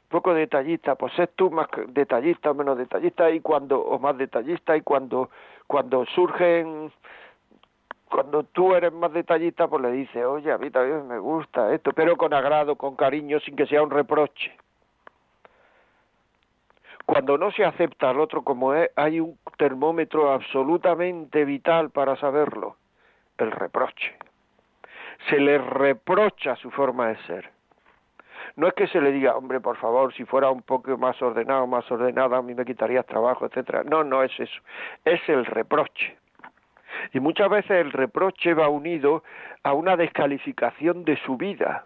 poco 0.10 0.34
detallista, 0.34 0.96
pues 0.96 1.14
sé 1.14 1.28
tú 1.28 1.52
más 1.52 1.68
detallista 1.88 2.52
o 2.52 2.54
menos 2.54 2.78
detallista 2.78 3.30
y 3.30 3.40
cuando 3.40 3.80
o 3.82 4.00
más 4.00 4.18
detallista 4.18 4.76
y 4.78 4.82
cuando 4.82 5.30
cuando 5.68 6.06
surgen 6.06 6.92
cuando 8.10 8.44
tú 8.44 8.74
eres 8.74 8.94
más 8.94 9.12
detallista, 9.12 9.68
pues 9.68 9.82
le 9.82 9.92
dices, 9.92 10.24
oye, 10.26 10.52
a 10.52 10.58
mí 10.58 10.72
también 10.72 11.08
me 11.08 11.20
gusta 11.20 11.74
esto, 11.74 11.92
pero 11.92 12.16
con 12.16 12.34
agrado, 12.34 12.76
con 12.78 12.96
cariño, 12.96 13.40
sin 13.42 13.56
que 13.56 13.68
sea 13.68 13.84
un 13.84 13.90
reproche. 13.90 14.56
Cuando 17.08 17.38
no 17.38 17.52
se 17.52 17.66
acepta 17.66 18.12
al 18.12 18.20
otro 18.20 18.44
como 18.44 18.76
es, 18.76 18.92
hay 18.96 19.20
un 19.20 19.40
termómetro 19.58 20.32
absolutamente 20.32 21.46
vital 21.46 21.90
para 21.90 22.16
saberlo, 22.18 22.76
el 23.40 23.50
reproche. 23.50 24.16
Se 25.30 25.40
le 25.40 25.58
reprocha 25.58 26.56
su 26.58 26.70
forma 26.70 27.08
de 27.08 27.18
ser. 27.26 27.50
No 28.56 28.68
es 28.68 28.74
que 28.76 28.88
se 28.88 29.02
le 29.02 29.12
diga, 29.12 29.36
hombre, 29.36 29.60
por 29.60 29.78
favor, 29.78 30.14
si 30.14 30.26
fuera 30.26 30.52
un 30.52 30.62
poco 30.62 30.96
más 30.98 31.20
ordenado, 31.22 31.66
más 31.66 31.90
ordenada, 31.90 32.38
a 32.38 32.42
mí 32.42 32.54
me 32.54 32.66
quitarías 32.66 33.06
trabajo, 33.06 33.46
etcétera. 33.46 33.84
No, 33.84 34.04
no 34.04 34.22
es 34.22 34.40
eso. 34.40 34.62
Es 35.06 35.22
el 35.28 35.46
reproche 35.46 36.18
y 37.14 37.20
muchas 37.20 37.50
veces 37.50 37.72
el 37.72 37.92
reproche 37.92 38.54
va 38.54 38.70
unido 38.70 39.24
a 39.64 39.74
una 39.74 39.96
descalificación 39.96 41.04
de 41.04 41.18
su 41.18 41.38
vida. 41.38 41.86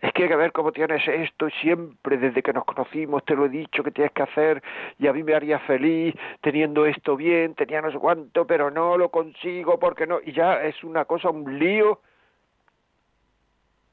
Es 0.00 0.12
que 0.12 0.24
hay 0.24 0.28
que 0.28 0.36
ver 0.36 0.52
cómo 0.52 0.72
tienes 0.72 1.06
esto 1.06 1.48
siempre 1.60 2.18
desde 2.18 2.42
que 2.42 2.52
nos 2.52 2.64
conocimos 2.64 3.24
te 3.24 3.34
lo 3.34 3.46
he 3.46 3.48
dicho 3.48 3.82
que 3.82 3.90
tienes 3.90 4.12
que 4.12 4.22
hacer 4.22 4.62
y 4.98 5.06
a 5.06 5.12
mí 5.12 5.22
me 5.22 5.34
haría 5.34 5.58
feliz 5.60 6.14
teniendo 6.40 6.86
esto 6.86 7.16
bien, 7.16 7.54
tenía 7.54 7.80
no 7.80 7.90
sé 7.90 7.98
cuánto, 7.98 8.46
pero 8.46 8.70
no 8.70 8.96
lo 8.96 9.08
consigo 9.08 9.78
porque 9.78 10.06
no. 10.06 10.20
Y 10.24 10.32
ya 10.32 10.62
es 10.62 10.82
una 10.84 11.04
cosa, 11.04 11.30
un 11.30 11.58
lío, 11.58 12.00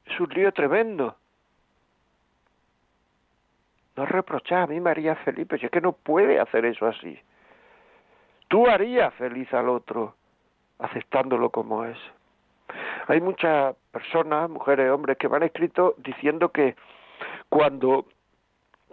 es 0.06 0.20
un 0.20 0.28
lío 0.30 0.52
tremendo. 0.52 1.16
No 3.96 4.06
reprochar, 4.06 4.62
a 4.62 4.66
mí 4.66 4.80
me 4.80 4.90
haría 4.90 5.16
feliz, 5.16 5.46
pero 5.48 5.64
es 5.64 5.70
que 5.70 5.80
no 5.80 5.92
puede 5.92 6.40
hacer 6.40 6.64
eso 6.64 6.86
así. 6.86 7.18
Tú 8.48 8.66
harías 8.66 9.12
feliz 9.14 9.52
al 9.52 9.68
otro 9.68 10.14
aceptándolo 10.78 11.50
como 11.50 11.84
es. 11.84 11.98
Hay 13.08 13.20
muchas 13.20 13.74
personas, 13.90 14.48
mujeres, 14.48 14.90
hombres, 14.90 15.18
que 15.18 15.28
me 15.28 15.36
han 15.36 15.42
escrito 15.42 15.94
diciendo 15.98 16.50
que 16.50 16.76
cuando 17.48 18.06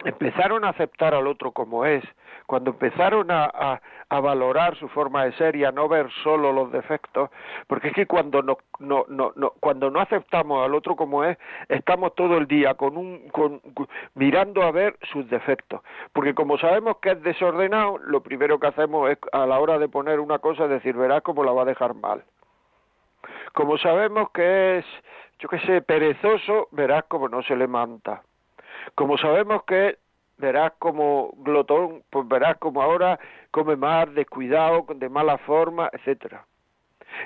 empezaron 0.04 0.64
a 0.64 0.70
aceptar 0.70 1.14
al 1.14 1.26
otro 1.26 1.52
como 1.52 1.84
es, 1.84 2.02
cuando 2.46 2.70
empezaron 2.70 3.30
a, 3.30 3.80
a, 4.08 4.20
valorar 4.20 4.76
su 4.76 4.88
forma 4.88 5.24
de 5.24 5.32
ser 5.32 5.54
y 5.56 5.64
a 5.64 5.72
no 5.72 5.88
ver 5.88 6.10
solo 6.24 6.52
los 6.52 6.72
defectos, 6.72 7.30
porque 7.66 7.88
es 7.88 7.94
que 7.94 8.06
cuando 8.06 8.42
no, 8.42 8.58
no, 8.78 9.04
no, 9.08 9.32
no, 9.36 9.52
cuando 9.60 9.90
no 9.90 10.00
aceptamos 10.00 10.64
al 10.64 10.74
otro 10.74 10.96
como 10.96 11.24
es, 11.24 11.38
estamos 11.68 12.14
todo 12.14 12.38
el 12.38 12.46
día 12.46 12.74
con 12.74 12.96
un, 12.96 13.28
con, 13.28 13.60
mirando 14.14 14.62
a 14.62 14.72
ver 14.72 14.96
sus 15.12 15.28
defectos, 15.28 15.80
porque 16.12 16.34
como 16.34 16.58
sabemos 16.58 16.96
que 16.98 17.12
es 17.12 17.22
desordenado, 17.22 17.98
lo 17.98 18.20
primero 18.22 18.58
que 18.58 18.66
hacemos 18.66 19.10
es 19.10 19.18
a 19.32 19.46
la 19.46 19.58
hora 19.60 19.78
de 19.78 19.88
poner 19.88 20.18
una 20.18 20.38
cosa 20.38 20.66
decir, 20.66 20.96
verás 20.96 21.22
cómo 21.22 21.44
la 21.44 21.52
va 21.52 21.62
a 21.62 21.66
dejar 21.66 21.94
mal. 21.94 22.24
Como 23.52 23.78
sabemos 23.78 24.30
que 24.30 24.78
es, 24.78 24.84
yo 25.38 25.48
qué 25.48 25.58
sé, 25.60 25.82
perezoso, 25.82 26.68
verás 26.70 27.04
cómo 27.08 27.28
no 27.28 27.42
se 27.42 27.56
le 27.56 27.66
manta 27.66 28.22
como 28.94 29.18
sabemos 29.18 29.62
que 29.64 29.98
verás 30.38 30.72
como 30.78 31.32
glotón, 31.38 32.02
pues 32.10 32.26
verás 32.28 32.56
como 32.58 32.82
ahora 32.82 33.18
come 33.50 33.76
más, 33.76 34.12
descuidado, 34.14 34.86
de 34.94 35.08
mala 35.08 35.38
forma, 35.38 35.90
etcétera. 35.92 36.46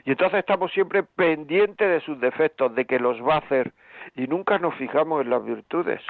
Y 0.04 0.10
entonces 0.10 0.40
estamos 0.40 0.72
siempre 0.72 1.02
pendientes 1.02 1.88
de 1.88 2.00
sus 2.00 2.18
defectos, 2.20 2.74
de 2.74 2.86
que 2.86 2.98
los 2.98 3.20
va 3.22 3.34
a 3.34 3.38
hacer, 3.38 3.72
y 4.16 4.26
nunca 4.26 4.58
nos 4.58 4.74
fijamos 4.74 5.22
en 5.22 5.30
las 5.30 5.44
virtudes, 5.44 6.00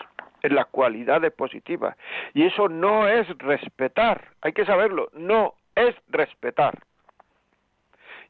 en 0.43 0.55
las 0.55 0.67
cualidades 0.67 1.33
positivas. 1.33 1.97
Y 2.33 2.45
eso 2.45 2.69
no 2.69 3.09
es 3.09 3.27
respetar, 3.39 4.29
hay 4.41 4.53
que 4.53 4.65
saberlo, 4.65 5.09
no 5.13 5.55
es 5.75 5.95
respetar. 6.09 6.79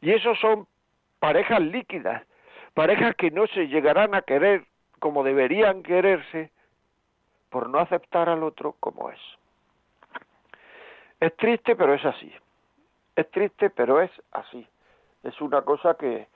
Y 0.00 0.10
eso 0.12 0.34
son 0.34 0.66
parejas 1.24 1.62
líquidas, 1.62 2.22
parejas 2.74 3.16
que 3.16 3.30
no 3.30 3.46
se 3.46 3.66
llegarán 3.66 4.14
a 4.14 4.20
querer 4.20 4.66
como 4.98 5.24
deberían 5.24 5.82
quererse, 5.82 6.50
por 7.48 7.70
no 7.70 7.78
aceptar 7.78 8.28
al 8.28 8.42
otro 8.42 8.74
como 8.78 9.08
es. 9.08 9.18
Es 11.20 11.34
triste, 11.38 11.76
pero 11.76 11.94
es 11.94 12.04
así. 12.04 12.30
Es 13.16 13.30
triste, 13.30 13.70
pero 13.70 14.02
es 14.02 14.10
así. 14.32 14.68
Es 15.22 15.40
una 15.40 15.62
cosa 15.62 15.94
que, 15.94 16.28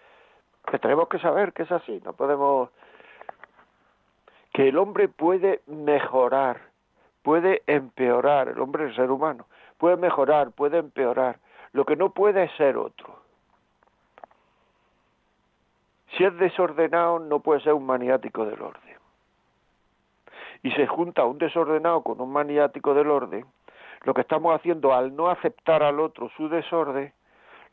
tenemos 0.81 1.07
que 1.09 1.19
saber 1.19 1.53
que 1.53 1.65
es 1.65 1.73
así. 1.73 2.01
No 2.03 2.15
podemos... 2.15 2.71
Que 4.55 4.69
el 4.69 4.79
hombre 4.79 5.09
puede 5.09 5.61
mejorar, 5.67 6.63
puede 7.23 7.63
empeorar, 7.67 8.49
el 8.49 8.59
hombre 8.59 8.85
el 8.87 8.97
ser 8.97 9.11
humano, 9.11 9.49
puede 9.77 9.99
mejorar, 9.99 10.51
puede 10.53 10.79
empeorar. 10.79 11.41
Lo 11.73 11.85
que 11.85 11.95
no 11.95 12.09
puede 12.15 12.45
es 12.45 12.53
ser 12.53 12.79
otro. 12.79 13.18
Si 16.17 16.25
es 16.25 16.37
desordenado, 16.39 17.19
no 17.19 17.41
puede 17.41 17.61
ser 17.61 17.75
un 17.75 17.87
maniático 17.87 18.45
del 18.45 18.61
orden 18.63 18.99
y 20.63 20.71
se 20.73 20.87
junta 20.87 21.25
un 21.25 21.39
desordenado 21.39 22.03
con 22.03 22.21
un 22.21 22.33
maniático 22.33 22.95
del 22.95 23.11
orden, 23.11 23.47
lo 24.05 24.15
que 24.15 24.23
estamos 24.23 24.55
haciendo 24.55 24.95
al 24.95 25.15
no 25.15 25.29
aceptar 25.29 25.83
al 25.83 26.01
otro 26.01 26.31
su 26.37 26.49
desorden, 26.49 27.13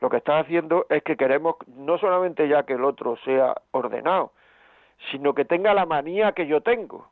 lo 0.02 0.10
que 0.10 0.18
está 0.18 0.40
haciendo 0.40 0.86
es 0.90 1.04
que 1.04 1.16
queremos 1.16 1.56
no 1.68 1.98
solamente 1.98 2.48
ya 2.48 2.64
que 2.64 2.74
el 2.74 2.84
otro 2.84 3.16
sea 3.18 3.56
ordenado, 3.72 4.34
sino 5.12 5.34
que 5.34 5.46
tenga 5.46 5.74
la 5.74 5.86
manía 5.86 6.34
que 6.34 6.48
yo 6.48 6.62
tengo 6.62 7.10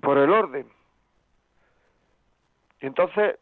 por 0.00 0.18
el 0.18 0.30
orden. 0.30 0.66
Entonces, 2.80 3.38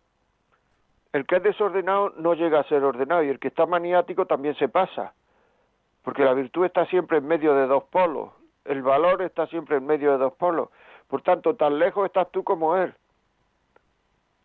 el 1.13 1.27
que 1.27 1.37
es 1.37 1.43
desordenado 1.43 2.15
no 2.17 2.35
llega 2.35 2.61
a 2.61 2.65
ser 2.65 2.83
ordenado 2.83 3.23
y 3.23 3.29
el 3.29 3.39
que 3.39 3.49
está 3.49 3.67
maniático 3.67 4.27
también 4.27 4.55
se 4.57 4.69
pasa, 4.69 5.13
porque 6.07 6.23
la 6.23 6.35
virtud 6.35 6.65
está 6.65 6.87
siempre 6.87 7.19
en 7.19 7.27
medio 7.27 7.53
de 7.53 7.67
dos 7.67 7.83
polos, 7.83 8.31
el 8.65 8.81
valor 8.81 9.23
está 9.23 9.49
siempre 9.49 9.79
en 9.79 9.87
medio 9.87 10.13
de 10.13 10.19
dos 10.19 10.35
polos. 10.35 10.69
Por 11.09 11.23
tanto, 11.23 11.57
tan 11.57 11.81
lejos 11.81 12.07
estás 12.07 12.31
tú 12.31 12.45
como 12.45 12.77
él, 12.77 12.95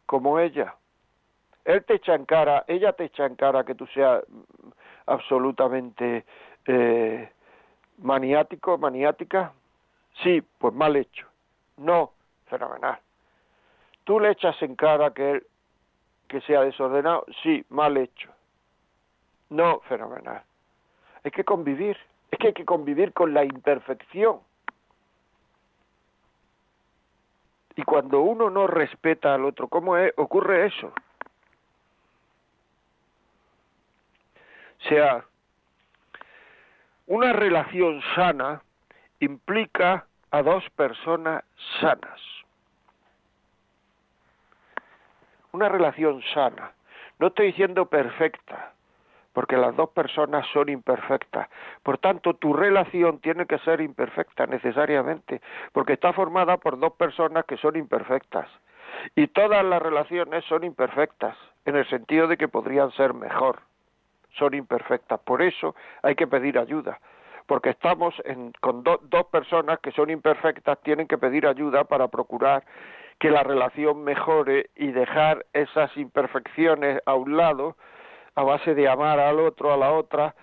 como 0.08 0.40
ella. 0.40 0.74
él 1.64 1.86
te 1.86 1.94
echa 1.94 2.16
en 2.16 2.26
cara, 2.26 2.66
ella 2.68 2.94
te 2.94 3.04
echa 3.04 3.28
en 3.28 3.36
cara 3.36 3.64
que 3.64 3.76
tú 3.76 3.86
seas 3.94 4.24
absolutamente 5.06 6.26
eh, 6.66 7.32
maniático, 8.00 8.80
maniática, 8.80 9.54
sí, 10.24 10.42
pues 10.58 10.74
mal 10.74 10.96
hecho. 10.96 11.28
No, 11.78 12.14
fenomenal. 12.48 12.98
Tú 14.04 14.20
le 14.20 14.32
echas 14.32 14.60
en 14.64 14.76
cara 14.76 15.12
que 15.12 15.34
él 15.34 15.48
que 16.28 16.42
sea 16.42 16.62
desordenado, 16.62 17.24
sí, 17.44 17.64
mal 17.70 17.98
hecho. 17.98 18.32
No, 19.50 19.82
fenomenal. 19.82 20.42
Hay 21.24 21.32
que 21.32 21.44
convivir, 21.44 21.98
es 22.32 22.40
que 22.40 22.48
hay 22.48 22.54
que 22.54 22.66
convivir 22.66 23.14
con 23.14 23.34
la 23.34 23.44
imperfección. 23.44 24.40
Y 27.76 27.84
cuando 27.84 28.22
uno 28.22 28.50
no 28.50 28.68
respeta 28.68 29.34
al 29.34 29.46
otro, 29.46 29.68
¿cómo 29.68 29.98
es? 29.98 30.14
ocurre 30.18 30.66
eso? 30.66 30.94
O 34.84 34.90
sea, 34.90 35.24
una 37.08 37.34
relación 37.34 38.02
sana 38.16 38.62
implica 39.20 40.06
a 40.32 40.42
dos 40.42 40.68
personas 40.72 41.44
sanas. 41.80 42.20
Una 45.52 45.70
relación 45.70 46.22
sana. 46.34 46.72
No 47.20 47.28
estoy 47.28 47.48
diciendo 47.48 47.86
perfecta, 47.86 48.74
porque 49.34 49.58
las 49.58 49.76
dos 49.76 49.90
personas 49.90 50.46
son 50.54 50.70
imperfectas. 50.70 51.50
Por 51.84 51.98
tanto, 51.98 52.34
tu 52.34 52.54
relación 52.54 53.20
tiene 53.20 53.46
que 53.46 53.60
ser 53.60 53.82
imperfecta 53.82 54.46
necesariamente, 54.46 55.42
porque 55.72 55.94
está 55.94 56.14
formada 56.14 56.58
por 56.58 56.80
dos 56.80 56.94
personas 56.94 57.46
que 57.46 57.58
son 57.58 57.76
imperfectas. 57.76 58.48
Y 59.16 59.28
todas 59.28 59.64
las 59.64 59.82
relaciones 59.82 60.44
son 60.46 60.64
imperfectas, 60.64 61.38
en 61.66 61.76
el 61.76 61.88
sentido 61.90 62.28
de 62.28 62.38
que 62.38 62.48
podrían 62.48 62.92
ser 62.92 63.14
mejor. 63.14 63.60
Son 64.38 64.54
imperfectas. 64.54 65.20
Por 65.22 65.42
eso 65.42 65.76
hay 66.04 66.16
que 66.16 66.28
pedir 66.28 66.60
ayuda, 66.60 67.00
porque 67.48 67.70
estamos 67.70 68.14
con 68.60 68.84
dos 68.84 69.26
personas 69.32 69.80
que 69.80 69.92
son 69.92 70.10
imperfectas, 70.10 70.80
tienen 70.84 71.08
que 71.08 71.18
pedir 71.18 71.48
ayuda 71.48 71.86
para 71.86 72.08
procurar 72.10 72.64
que 73.20 73.30
la 73.30 73.44
relación 73.44 74.04
mejore 74.04 74.72
y 74.76 74.88
dejar 74.88 75.46
esas 75.54 75.96
imperfecciones 75.96 77.00
a 77.06 77.14
un 77.14 77.38
lado 77.38 77.78
a 78.36 78.44
base 78.44 78.74
de 78.76 78.88
amar 78.88 79.20
al 79.20 79.40
otro, 79.40 79.74
a 79.74 79.78
la 79.78 79.92
otra, 79.92 80.36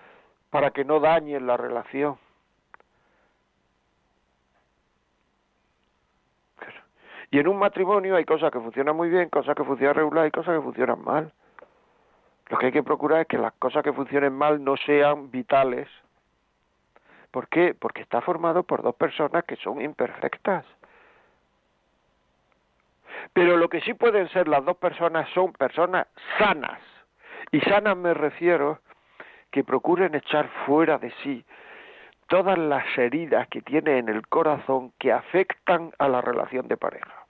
para 0.50 0.70
que 0.70 0.84
no 0.84 1.00
dañen 1.00 1.46
la 1.46 1.56
relación. 1.56 2.18
Y 7.30 7.38
en 7.38 7.48
un 7.48 7.58
matrimonio 7.58 8.16
hay 8.16 8.24
cosas 8.24 8.50
que 8.50 8.60
funcionan 8.60 8.96
muy 8.96 9.10
bien, 9.10 9.28
cosas 9.28 9.54
que 9.54 9.64
funcionan 9.64 9.96
regular 9.96 10.26
y 10.26 10.30
cosas 10.30 10.56
que 10.56 10.62
funcionan 10.62 11.04
mal. 11.04 11.32
Lo 12.48 12.56
que 12.56 12.66
hay 12.66 12.72
que 12.72 12.82
procurar 12.82 13.22
es 13.22 13.26
que 13.26 13.36
las 13.36 13.52
cosas 13.54 13.82
que 13.82 13.92
funcionen 13.92 14.32
mal 14.32 14.64
no 14.64 14.76
sean 14.78 15.30
vitales. 15.30 15.88
¿Por 17.30 17.48
qué? 17.48 17.74
Porque 17.78 18.00
está 18.00 18.22
formado 18.22 18.62
por 18.62 18.82
dos 18.82 18.94
personas 18.94 19.44
que 19.44 19.56
son 19.56 19.82
imperfectas. 19.82 20.64
Pero 23.34 23.58
lo 23.58 23.68
que 23.68 23.82
sí 23.82 23.92
pueden 23.92 24.28
ser 24.30 24.48
las 24.48 24.64
dos 24.64 24.78
personas 24.78 25.28
son 25.34 25.52
personas 25.52 26.06
sanas. 26.38 26.80
Y 27.50 27.60
sanas 27.60 27.96
me 27.96 28.14
refiero 28.14 28.80
que 29.50 29.64
procuren 29.64 30.14
echar 30.14 30.48
fuera 30.66 30.98
de 30.98 31.10
sí 31.22 31.44
todas 32.28 32.58
las 32.58 32.86
heridas 32.98 33.48
que 33.48 33.62
tiene 33.62 33.98
en 33.98 34.08
el 34.08 34.26
corazón 34.28 34.92
que 34.98 35.12
afectan 35.12 35.92
a 35.98 36.08
la 36.08 36.20
relación 36.20 36.68
de 36.68 36.76
pareja. 36.76 37.26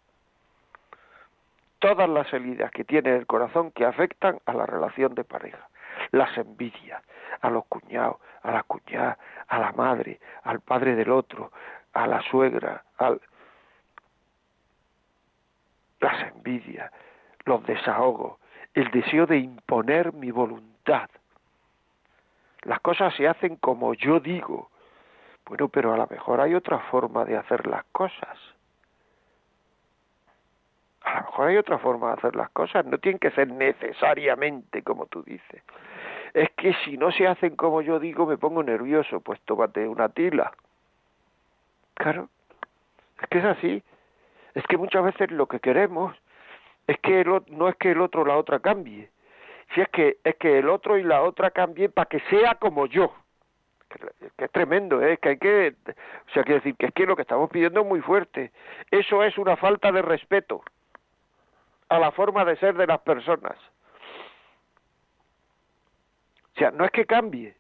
Todas 1.79 2.09
las 2.09 2.33
heridas 2.33 2.73
que 2.73 2.85
tiene 2.85 3.11
en 3.11 3.17
el 3.17 3.27
corazón 3.27 3.71
que 3.71 3.85
afectan 3.85 4.41
a 4.47 4.53
la 4.53 4.67
relación 4.67 5.15
de 5.15 5.23
pareja. 5.23 5.69
Las 6.11 6.37
envidias, 6.37 7.03
a 7.41 7.51
los 7.51 7.65
cuñados, 7.67 8.17
a 8.43 8.51
la 8.51 8.65
cuñada, 8.65 9.19
a 9.47 9.59
la 9.61 9.73
madre, 9.73 10.19
al 10.43 10.61
padre 10.61 10.97
del 10.97 11.13
otro, 11.13 11.53
a 11.93 12.09
la 12.09 12.21
suegra, 12.23 12.83
al... 12.99 13.21
las 16.01 16.23
envidias, 16.33 16.91
los 17.45 17.65
desahogos, 17.65 18.39
el 18.75 18.91
deseo 18.91 19.27
de 19.27 19.39
imponer 19.39 20.13
mi 20.13 20.31
voluntad. 20.31 21.09
Las 22.63 22.81
cosas 22.81 23.15
se 23.15 23.29
hacen 23.29 23.57
como 23.57 23.95
yo 23.95 24.21
digo. 24.21 24.71
Bueno, 25.47 25.69
pero 25.69 25.95
a 25.95 25.97
lo 25.97 26.07
mejor 26.09 26.41
hay 26.41 26.55
otra 26.55 26.79
forma 26.91 27.25
de 27.25 27.37
hacer 27.37 27.67
las 27.67 27.85
cosas. 27.93 28.39
A 31.03 31.21
lo 31.21 31.27
mejor 31.27 31.49
hay 31.49 31.57
otra 31.57 31.79
forma 31.79 32.09
de 32.09 32.13
hacer 32.15 32.37
las 32.37 32.51
cosas. 32.51 32.85
No 32.85 32.99
tienen 32.99 33.19
que 33.19 33.31
ser 33.31 33.49
necesariamente 33.49 34.83
como 34.83 35.07
tú 35.07 35.23
dices. 35.23 35.63
Es 36.35 36.51
que 36.51 36.75
si 36.85 36.99
no 36.99 37.11
se 37.11 37.27
hacen 37.27 37.57
como 37.57 37.81
yo 37.81 37.99
digo, 37.99 38.27
me 38.27 38.37
pongo 38.37 38.63
nervioso. 38.63 39.21
Pues 39.21 39.41
tómate 39.43 39.89
una 39.89 40.11
tila. 40.11 40.53
Claro. 41.95 42.29
Es 43.23 43.29
que 43.29 43.39
es 43.39 43.45
así. 43.45 43.83
Es 44.55 44.67
que 44.67 44.77
muchas 44.77 45.05
veces 45.05 45.31
lo 45.31 45.47
que 45.47 45.61
queremos 45.61 46.15
es 46.89 46.99
que 47.01 47.23
no 47.49 47.69
es 47.69 47.77
que 47.77 47.93
el 47.93 48.01
otro 48.01 48.25
la 48.25 48.37
otra 48.37 48.59
cambie, 48.61 49.11
si 49.75 49.83
es 49.83 49.89
que 49.91 50.17
es 50.25 50.37
que 50.37 50.59
el 50.59 50.69
otro 50.71 50.97
y 50.97 51.03
la 51.05 51.23
otra 51.23 51.51
cambien 51.51 51.93
para 51.93 52.09
que 52.09 52.19
sea 52.31 52.57
como 52.57 52.87
yo. 52.87 53.15
Que, 53.89 54.45
es 54.45 54.51
tremendo, 54.53 55.03
¿eh? 55.03 55.19
que 55.19 55.31
hay 55.31 55.39
que, 55.39 55.75
o 55.89 56.33
sea, 56.33 56.45
quiero 56.45 56.61
decir 56.61 56.77
que 56.77 56.87
es 56.87 56.93
que 56.93 57.07
lo 57.07 57.17
que 57.17 57.23
estamos 57.23 57.49
pidiendo 57.51 57.81
es 57.81 57.87
muy 57.87 58.01
fuerte. 58.01 58.53
Eso 58.91 59.23
es 59.23 59.39
una 59.39 59.57
falta 59.57 59.93
de 59.93 60.03
respeto 60.03 60.63
a 61.89 61.99
la 61.99 62.11
forma 62.13 62.45
de 62.45 62.57
ser 62.57 62.75
de 62.75 62.87
las 62.87 63.01
personas. 63.01 63.57
O 66.55 66.59
sea, 66.59 66.71
no 66.71 66.85
es 66.85 66.91
que 66.91 67.07
cambie 67.07 67.55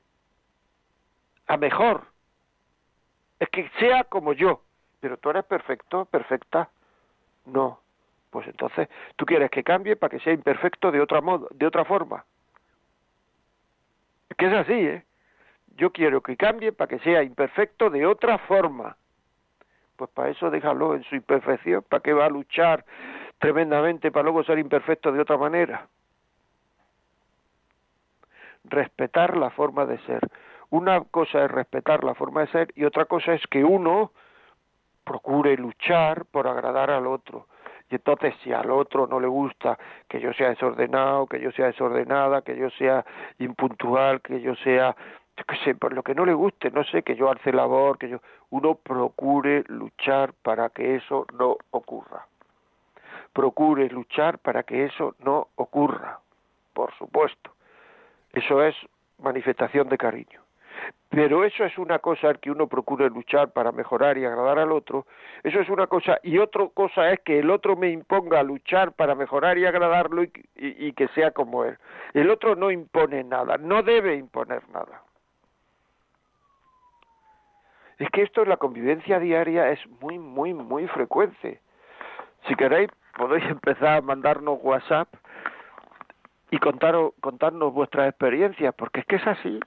a 1.46 1.56
mejor, 1.56 2.06
es 3.38 3.48
que 3.50 3.70
sea 3.78 4.04
como 4.04 4.32
yo. 4.32 4.62
Pero 5.00 5.16
tú 5.16 5.30
eres 5.30 5.44
perfecto, 5.44 6.04
perfecta. 6.06 6.70
No, 7.46 7.80
pues 8.30 8.46
entonces 8.46 8.88
tú 9.16 9.24
quieres 9.24 9.50
que 9.50 9.64
cambie 9.64 9.96
para 9.96 10.10
que 10.10 10.20
sea 10.20 10.32
imperfecto 10.32 10.90
de 10.90 11.00
otra 11.00 11.20
modo, 11.20 11.48
de 11.52 11.66
otra 11.66 11.84
forma. 11.84 12.24
Es 14.28 14.36
que 14.36 14.46
es 14.46 14.52
así, 14.52 14.72
¿eh? 14.72 15.04
Yo 15.76 15.92
quiero 15.92 16.22
que 16.22 16.36
cambie 16.36 16.72
para 16.72 16.88
que 16.88 16.98
sea 17.00 17.22
imperfecto 17.22 17.88
de 17.88 18.04
otra 18.04 18.38
forma. 18.38 18.96
Pues 19.96 20.10
para 20.10 20.30
eso 20.30 20.50
déjalo 20.50 20.94
en 20.94 21.04
su 21.04 21.16
imperfección, 21.16 21.82
¿para 21.88 22.02
qué 22.02 22.12
va 22.12 22.26
a 22.26 22.30
luchar 22.30 22.84
tremendamente 23.38 24.10
para 24.10 24.24
luego 24.24 24.44
ser 24.44 24.58
imperfecto 24.58 25.12
de 25.12 25.20
otra 25.20 25.36
manera? 25.36 25.88
Respetar 28.64 29.36
la 29.36 29.50
forma 29.50 29.86
de 29.86 29.98
ser. 30.00 30.28
Una 30.70 31.00
cosa 31.00 31.44
es 31.44 31.50
respetar 31.50 32.04
la 32.04 32.14
forma 32.14 32.42
de 32.42 32.48
ser 32.48 32.72
y 32.74 32.84
otra 32.84 33.06
cosa 33.06 33.32
es 33.32 33.42
que 33.46 33.64
uno 33.64 34.12
procure 35.04 35.56
luchar 35.56 36.26
por 36.26 36.46
agradar 36.46 36.90
al 36.90 37.06
otro 37.06 37.46
y 37.90 37.94
entonces 37.94 38.34
si 38.42 38.52
al 38.52 38.70
otro 38.70 39.06
no 39.06 39.20
le 39.20 39.28
gusta 39.28 39.78
que 40.08 40.20
yo 40.20 40.32
sea 40.32 40.50
desordenado, 40.50 41.26
que 41.26 41.40
yo 41.40 41.50
sea 41.52 41.66
desordenada, 41.66 42.42
que 42.42 42.56
yo 42.56 42.70
sea 42.70 43.04
impuntual, 43.38 44.20
que 44.20 44.40
yo 44.40 44.54
sea 44.56 44.94
yo 45.38 45.44
qué 45.44 45.56
sé, 45.64 45.74
por 45.76 45.92
lo 45.92 46.02
que 46.02 46.16
no 46.16 46.26
le 46.26 46.34
guste, 46.34 46.68
no 46.72 46.82
sé, 46.82 47.04
que 47.04 47.14
yo 47.14 47.30
alce 47.30 47.52
labor, 47.52 47.96
que 47.96 48.08
yo 48.08 48.18
uno 48.50 48.74
procure 48.74 49.62
luchar 49.68 50.32
para 50.42 50.68
que 50.70 50.96
eso 50.96 51.26
no 51.38 51.56
ocurra. 51.70 52.26
Procure 53.32 53.88
luchar 53.88 54.38
para 54.38 54.64
que 54.64 54.86
eso 54.86 55.14
no 55.20 55.46
ocurra, 55.54 56.18
por 56.72 56.92
supuesto. 56.94 57.52
Eso 58.32 58.64
es 58.64 58.74
manifestación 59.18 59.88
de 59.88 59.96
cariño. 59.96 60.47
Pero 61.10 61.44
eso 61.44 61.64
es 61.64 61.76
una 61.78 61.98
cosa 61.98 62.34
que 62.34 62.50
uno 62.50 62.66
procura 62.66 63.06
luchar 63.08 63.50
para 63.50 63.72
mejorar 63.72 64.18
y 64.18 64.24
agradar 64.24 64.58
al 64.58 64.72
otro, 64.72 65.06
eso 65.42 65.58
es 65.58 65.68
una 65.70 65.86
cosa, 65.86 66.18
y 66.22 66.38
otra 66.38 66.68
cosa 66.74 67.10
es 67.10 67.20
que 67.20 67.38
el 67.38 67.50
otro 67.50 67.76
me 67.76 67.90
imponga 67.90 68.42
luchar 68.42 68.92
para 68.92 69.14
mejorar 69.14 69.56
y 69.56 69.64
agradarlo 69.64 70.22
y, 70.22 70.30
y 70.56 70.92
que 70.92 71.08
sea 71.08 71.30
como 71.30 71.64
él. 71.64 71.78
El 72.12 72.30
otro 72.30 72.56
no 72.56 72.70
impone 72.70 73.24
nada, 73.24 73.56
no 73.56 73.82
debe 73.82 74.16
imponer 74.16 74.68
nada. 74.68 75.02
Es 77.98 78.08
que 78.10 78.22
esto 78.22 78.42
en 78.42 78.48
la 78.48 78.56
convivencia 78.56 79.18
diaria 79.18 79.70
es 79.70 79.80
muy, 80.00 80.18
muy, 80.18 80.54
muy 80.54 80.86
frecuente. 80.88 81.60
Si 82.46 82.54
queréis, 82.54 82.90
podéis 83.16 83.44
empezar 83.50 83.98
a 83.98 84.00
mandarnos 84.00 84.58
WhatsApp 84.62 85.08
y 86.50 86.58
contaros, 86.58 87.12
contarnos 87.20 87.72
vuestras 87.74 88.08
experiencias, 88.08 88.74
porque 88.74 89.00
es 89.00 89.06
que 89.06 89.16
es 89.16 89.26
así. 89.26 89.60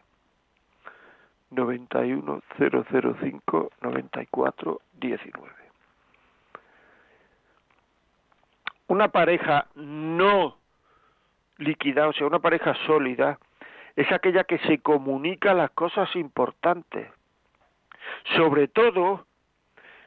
91005 1.51 3.71
9419. 3.81 5.59
una 8.89 9.09
pareja 9.09 9.67
no 9.77 10.58
líquida, 11.59 12.09
o 12.09 12.13
sea, 12.13 12.27
una 12.27 12.39
pareja 12.39 12.75
sólida, 12.87 13.39
es 13.97 14.11
aquella 14.13 14.45
que 14.45 14.59
se 14.61 14.79
comunica 14.79 15.55
las 15.55 15.71
cosas 15.71 16.15
importantes, 16.17 17.09
sobre 18.37 18.69
todo 18.69 19.27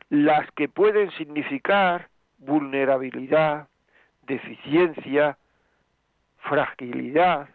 las 0.09 0.49
que 0.51 0.67
pueden 0.67 1.11
significar 1.11 2.09
vulnerabilidad, 2.37 3.67
deficiencia, 4.23 5.37
fragilidad, 6.39 7.49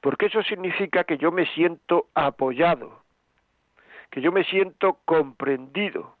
porque 0.00 0.26
eso 0.26 0.42
significa 0.42 1.04
que 1.04 1.18
yo 1.18 1.32
me 1.32 1.46
siento 1.46 2.06
apoyado, 2.14 3.02
que 4.10 4.20
yo 4.20 4.32
me 4.32 4.44
siento 4.44 5.00
comprendido. 5.04 6.16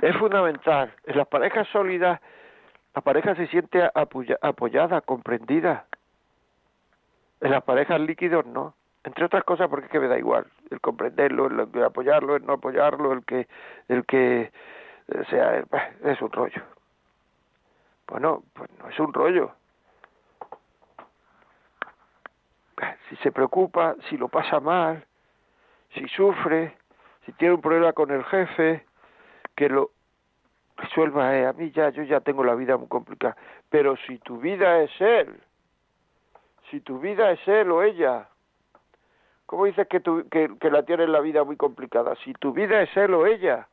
Es 0.00 0.16
fundamental. 0.16 0.94
En 1.04 1.16
las 1.16 1.26
parejas 1.28 1.66
sólidas, 1.68 2.20
la 2.94 3.02
pareja 3.02 3.34
se 3.34 3.46
siente 3.48 3.88
apoyada, 4.40 5.00
comprendida. 5.02 5.86
En 7.40 7.52
las 7.52 7.62
parejas 7.62 8.00
líquidos 8.00 8.46
no. 8.46 8.74
Entre 9.04 9.24
otras 9.24 9.44
cosas 9.44 9.68
porque 9.68 9.86
es 9.86 9.92
que 9.92 10.00
me 10.00 10.08
da 10.08 10.18
igual 10.18 10.46
el 10.70 10.80
comprenderlo, 10.80 11.46
el, 11.46 11.84
apoyarlo, 11.84 12.36
el 12.36 12.44
no 12.44 12.54
apoyarlo, 12.54 13.12
el 13.12 13.24
que, 13.24 13.48
el 13.88 14.04
que, 14.04 14.52
o 15.08 15.24
sea, 15.24 15.64
es 16.04 16.20
un 16.20 16.32
rollo. 16.32 16.62
Bueno, 18.08 18.42
pues 18.54 18.70
no 18.78 18.88
es 18.88 18.98
un 18.98 19.12
rollo. 19.12 19.52
Si 23.08 23.16
se 23.16 23.32
preocupa, 23.32 23.96
si 24.08 24.16
lo 24.16 24.28
pasa 24.28 24.60
mal, 24.60 25.04
si 25.94 26.06
sufre, 26.08 26.76
si 27.24 27.32
tiene 27.32 27.54
un 27.54 27.60
problema 27.60 27.92
con 27.92 28.10
el 28.10 28.24
jefe, 28.24 28.84
que 29.56 29.68
lo 29.68 29.90
resuelva 30.78 31.36
eh, 31.36 31.46
a 31.46 31.52
mí 31.52 31.70
ya, 31.72 31.90
yo 31.90 32.02
ya 32.04 32.20
tengo 32.20 32.44
la 32.44 32.54
vida 32.54 32.76
muy 32.76 32.88
complicada. 32.88 33.36
Pero 33.68 33.96
si 34.06 34.18
tu 34.18 34.38
vida 34.38 34.80
es 34.80 34.90
él, 35.00 35.40
si 36.70 36.80
tu 36.80 36.98
vida 36.98 37.30
es 37.32 37.46
él 37.46 37.70
o 37.70 37.82
ella, 37.82 38.28
¿cómo 39.46 39.66
dices 39.66 39.86
que, 39.88 40.00
tu, 40.00 40.28
que, 40.28 40.50
que 40.60 40.70
la 40.70 40.84
tienes 40.84 41.08
la 41.08 41.20
vida 41.20 41.44
muy 41.44 41.56
complicada? 41.56 42.14
Si 42.24 42.32
tu 42.34 42.52
vida 42.52 42.80
es 42.82 42.96
él 42.96 43.14
o 43.14 43.26
ella, 43.26 43.68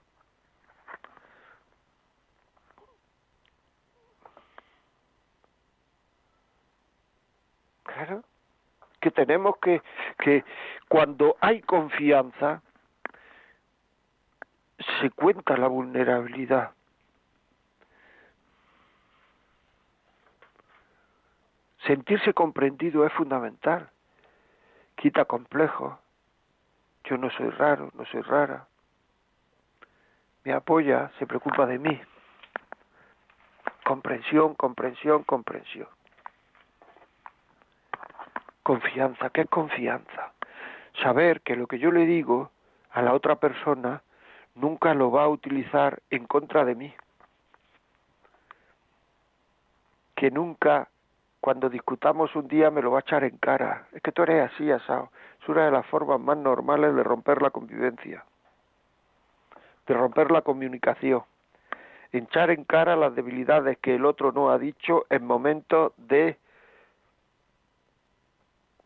Claro, 7.95 8.23
que 8.99 9.09
tenemos 9.09 9.55
que, 9.59 9.81
que 10.19 10.43
cuando 10.89 11.37
hay 11.39 11.61
confianza, 11.61 12.61
se 14.99 15.11
cuenta 15.11 15.55
la 15.55 15.67
vulnerabilidad. 15.67 16.74
Sentirse 21.85 22.33
comprendido 22.33 23.05
es 23.05 23.13
fundamental. 23.13 23.89
Quita 24.95 25.25
complejo. 25.25 25.99
Yo 27.03 27.17
no 27.17 27.29
soy 27.29 27.49
raro, 27.49 27.91
no 27.93 28.05
soy 28.05 28.21
rara. 28.21 28.67
Me 30.43 30.53
apoya, 30.53 31.11
se 31.19 31.27
preocupa 31.27 31.65
de 31.65 31.77
mí. 31.77 32.01
Comprensión, 33.83 34.55
comprensión, 34.55 35.23
comprensión. 35.23 35.87
Confianza, 38.63 39.29
¿qué 39.29 39.41
es 39.41 39.49
confianza? 39.49 40.33
Saber 41.03 41.41
que 41.41 41.55
lo 41.55 41.67
que 41.67 41.77
yo 41.77 41.91
le 41.91 42.07
digo 42.07 42.49
a 42.91 43.03
la 43.03 43.13
otra 43.13 43.35
persona 43.35 44.01
nunca 44.55 44.95
lo 44.95 45.11
va 45.11 45.25
a 45.25 45.27
utilizar 45.27 46.01
en 46.09 46.25
contra 46.25 46.65
de 46.65 46.73
mí. 46.73 46.95
Que 50.15 50.31
nunca, 50.31 50.87
cuando 51.45 51.69
discutamos 51.69 52.35
un 52.35 52.47
día, 52.47 52.71
me 52.71 52.81
lo 52.81 52.89
va 52.89 52.97
a 52.97 53.01
echar 53.01 53.23
en 53.23 53.37
cara. 53.37 53.87
Es 53.91 54.01
que 54.01 54.11
tú 54.11 54.23
eres 54.23 54.51
así, 54.51 54.71
asado. 54.71 55.11
Es 55.39 55.47
una 55.47 55.65
de 55.65 55.71
las 55.71 55.85
formas 55.85 56.19
más 56.19 56.35
normales 56.37 56.95
de 56.95 57.03
romper 57.03 57.39
la 57.39 57.51
convivencia, 57.51 58.25
de 59.85 59.93
romper 59.93 60.31
la 60.31 60.41
comunicación. 60.41 61.21
Echar 62.11 62.49
en 62.49 62.63
cara 62.63 62.95
las 62.95 63.13
debilidades 63.13 63.77
que 63.77 63.93
el 63.93 64.05
otro 64.07 64.31
no 64.31 64.49
ha 64.49 64.57
dicho 64.57 65.05
en 65.11 65.23
momentos 65.23 65.93
de 65.97 66.39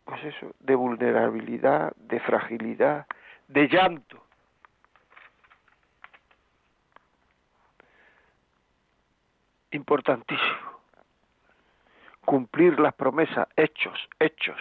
pues 0.04 0.22
eso, 0.26 0.52
de 0.60 0.76
vulnerabilidad, 0.76 1.94
de 1.96 2.20
fragilidad, 2.20 3.06
de 3.48 3.70
llanto. 3.70 4.22
Importantísimo. 9.72 10.79
Cumplir 12.30 12.80
las 12.80 12.94
promesas, 12.94 13.48
hechos, 13.56 13.98
hechos. 14.20 14.60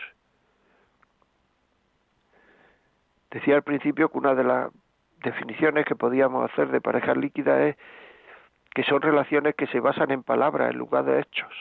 Decía 3.30 3.56
al 3.56 3.62
principio 3.62 4.08
que 4.08 4.18
una 4.18 4.34
de 4.34 4.44
las 4.44 4.70
definiciones 5.22 5.84
que 5.84 5.94
podíamos 5.94 6.50
hacer 6.50 6.68
de 6.68 6.80
pareja 6.80 7.14
líquida 7.14 7.62
es 7.66 7.76
que 8.74 8.84
son 8.84 9.02
relaciones 9.02 9.54
que 9.54 9.66
se 9.66 9.80
basan 9.80 10.10
en 10.12 10.22
palabras 10.22 10.70
en 10.70 10.78
lugar 10.78 11.04
de 11.04 11.20
hechos 11.20 11.52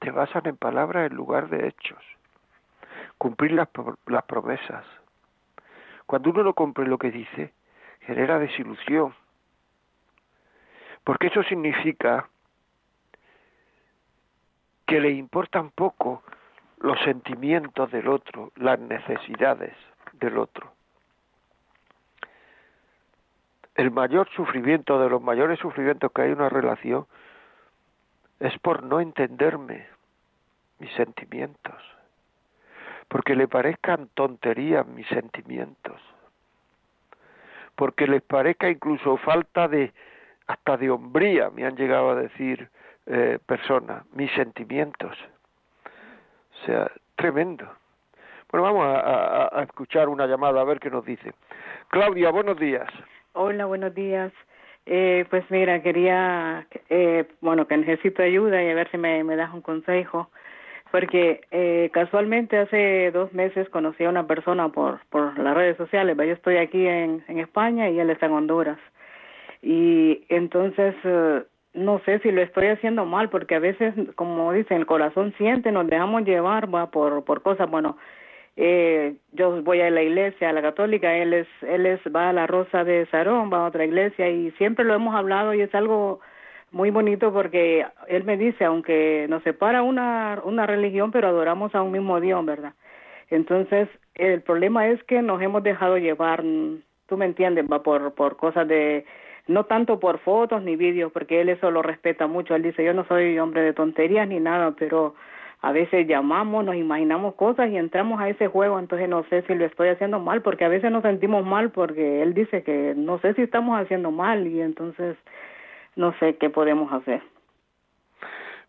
te 0.00 0.10
basan 0.10 0.46
en 0.46 0.56
palabras 0.56 1.10
en 1.10 1.16
lugar 1.16 1.48
de 1.48 1.68
hechos. 1.68 2.02
Cumplir 3.18 3.52
las, 3.52 3.68
las 4.06 4.24
promesas. 4.24 4.84
Cuando 6.06 6.30
uno 6.30 6.42
no 6.42 6.54
cumple 6.54 6.86
lo 6.86 6.98
que 6.98 7.10
dice, 7.10 7.52
genera 8.00 8.38
desilusión. 8.38 9.14
Porque 11.04 11.28
eso 11.28 11.42
significa 11.44 12.28
que 14.90 15.00
le 15.00 15.10
importan 15.10 15.70
poco 15.70 16.24
los 16.80 16.98
sentimientos 17.04 17.92
del 17.92 18.08
otro, 18.08 18.50
las 18.56 18.76
necesidades 18.80 19.72
del 20.14 20.36
otro. 20.36 20.72
El 23.76 23.92
mayor 23.92 24.28
sufrimiento, 24.30 25.00
de 25.00 25.08
los 25.08 25.22
mayores 25.22 25.60
sufrimientos 25.60 26.10
que 26.10 26.22
hay 26.22 26.30
en 26.32 26.38
una 26.38 26.48
relación, 26.48 27.06
es 28.40 28.58
por 28.58 28.82
no 28.82 29.00
entenderme 29.00 29.86
mis 30.80 30.92
sentimientos, 30.94 31.80
porque 33.06 33.36
le 33.36 33.46
parezcan 33.46 34.08
tonterías 34.14 34.84
mis 34.88 35.06
sentimientos, 35.06 36.02
porque 37.76 38.08
les 38.08 38.22
parezca 38.22 38.68
incluso 38.68 39.18
falta 39.18 39.68
de 39.68 39.92
hasta 40.48 40.76
de 40.76 40.90
hombría, 40.90 41.48
me 41.50 41.64
han 41.64 41.76
llegado 41.76 42.10
a 42.10 42.16
decir 42.16 42.68
eh, 43.12 43.38
personas, 43.44 44.04
mis 44.14 44.30
sentimientos. 44.32 45.16
O 45.84 46.66
sea, 46.66 46.90
tremendo. 47.16 47.66
Bueno, 48.52 48.64
vamos 48.64 48.86
a, 48.86 49.62
escuchar 49.62 50.08
una 50.08 50.26
llamada 50.26 50.60
a 50.60 50.64
ver 50.64 50.78
qué 50.78 50.90
nos 50.90 51.04
dice. 51.04 51.32
Claudia, 51.88 52.30
buenos 52.30 52.58
días. 52.58 52.88
Hola, 53.32 53.66
buenos 53.66 53.94
días. 53.94 54.32
Eh, 54.86 55.24
pues 55.28 55.44
mira, 55.50 55.82
quería, 55.82 56.66
eh, 56.88 57.26
bueno, 57.40 57.66
que 57.66 57.76
necesito 57.76 58.22
ayuda 58.22 58.62
y 58.62 58.70
a 58.70 58.74
ver 58.74 58.90
si 58.90 58.98
me, 58.98 59.22
me 59.24 59.36
das 59.36 59.52
un 59.52 59.60
consejo, 59.60 60.30
porque 60.90 61.42
eh, 61.50 61.90
casualmente 61.92 62.58
hace 62.58 63.10
dos 63.12 63.32
meses 63.32 63.68
conocí 63.70 64.04
a 64.04 64.08
una 64.08 64.26
persona 64.26 64.68
por, 64.68 65.00
por 65.10 65.38
las 65.38 65.54
redes 65.54 65.76
sociales, 65.76 66.16
yo 66.16 66.22
estoy 66.24 66.56
aquí 66.56 66.86
en, 66.86 67.24
en 67.28 67.38
España 67.38 67.88
y 67.88 67.98
él 68.00 68.10
está 68.10 68.26
en 68.26 68.32
Honduras. 68.32 68.78
Y 69.62 70.24
entonces, 70.28 70.94
eh, 71.04 71.42
no 71.74 72.00
sé 72.04 72.18
si 72.20 72.32
lo 72.32 72.42
estoy 72.42 72.66
haciendo 72.68 73.04
mal, 73.04 73.30
porque 73.30 73.54
a 73.54 73.60
veces, 73.60 73.94
como 74.16 74.52
dicen, 74.52 74.78
el 74.78 74.86
corazón 74.86 75.34
siente, 75.38 75.72
nos 75.72 75.86
dejamos 75.86 76.24
llevar 76.24 76.72
va 76.72 76.90
por, 76.90 77.24
por 77.24 77.42
cosas, 77.42 77.70
bueno, 77.70 77.96
eh, 78.56 79.14
yo 79.32 79.62
voy 79.62 79.80
a 79.80 79.90
la 79.90 80.02
iglesia, 80.02 80.50
a 80.50 80.52
la 80.52 80.62
católica, 80.62 81.16
él 81.16 81.32
es, 81.32 81.48
él 81.62 81.86
va 82.14 82.30
a 82.30 82.32
la 82.32 82.46
Rosa 82.46 82.84
de 82.84 83.06
Sarón, 83.06 83.52
va 83.52 83.64
a 83.64 83.68
otra 83.68 83.84
iglesia 83.84 84.28
y 84.28 84.50
siempre 84.52 84.84
lo 84.84 84.94
hemos 84.94 85.14
hablado 85.14 85.54
y 85.54 85.60
es 85.62 85.74
algo 85.74 86.20
muy 86.72 86.90
bonito 86.90 87.32
porque 87.32 87.86
él 88.08 88.24
me 88.24 88.36
dice, 88.36 88.64
aunque 88.64 89.26
nos 89.28 89.42
separa 89.44 89.82
una, 89.82 90.40
una 90.44 90.66
religión, 90.66 91.10
pero 91.10 91.28
adoramos 91.28 91.74
a 91.74 91.82
un 91.82 91.92
mismo 91.92 92.20
Dios, 92.20 92.44
¿verdad? 92.44 92.74
Entonces, 93.28 93.88
el 94.14 94.42
problema 94.42 94.88
es 94.88 95.02
que 95.04 95.22
nos 95.22 95.40
hemos 95.40 95.62
dejado 95.62 95.98
llevar, 95.98 96.42
tú 97.06 97.16
me 97.16 97.26
entiendes, 97.26 97.64
va 97.70 97.82
por, 97.82 98.14
por 98.14 98.36
cosas 98.36 98.66
de, 98.68 99.04
no 99.46 99.64
tanto 99.64 100.00
por 100.00 100.18
fotos 100.18 100.62
ni 100.62 100.76
vídeos, 100.76 101.12
porque 101.12 101.40
él 101.40 101.48
eso 101.48 101.70
lo 101.70 101.82
respeta 101.82 102.26
mucho. 102.26 102.54
Él 102.54 102.62
dice, 102.62 102.84
yo 102.84 102.94
no 102.94 103.04
soy 103.04 103.38
hombre 103.38 103.62
de 103.62 103.72
tonterías 103.72 104.28
ni 104.28 104.40
nada, 104.40 104.74
pero 104.78 105.14
a 105.62 105.72
veces 105.72 106.06
llamamos, 106.06 106.64
nos 106.64 106.76
imaginamos 106.76 107.34
cosas 107.34 107.70
y 107.70 107.76
entramos 107.76 108.20
a 108.20 108.28
ese 108.28 108.48
juego, 108.48 108.78
entonces 108.78 109.08
no 109.08 109.24
sé 109.24 109.42
si 109.42 109.54
lo 109.54 109.66
estoy 109.66 109.88
haciendo 109.88 110.18
mal, 110.18 110.40
porque 110.40 110.64
a 110.64 110.68
veces 110.68 110.90
nos 110.90 111.02
sentimos 111.02 111.44
mal 111.44 111.70
porque 111.70 112.22
él 112.22 112.32
dice 112.32 112.62
que 112.62 112.94
no 112.96 113.18
sé 113.18 113.34
si 113.34 113.42
estamos 113.42 113.78
haciendo 113.78 114.10
mal 114.10 114.46
y 114.46 114.60
entonces 114.60 115.16
no 115.96 116.14
sé 116.18 116.36
qué 116.36 116.48
podemos 116.48 116.90
hacer. 116.92 117.22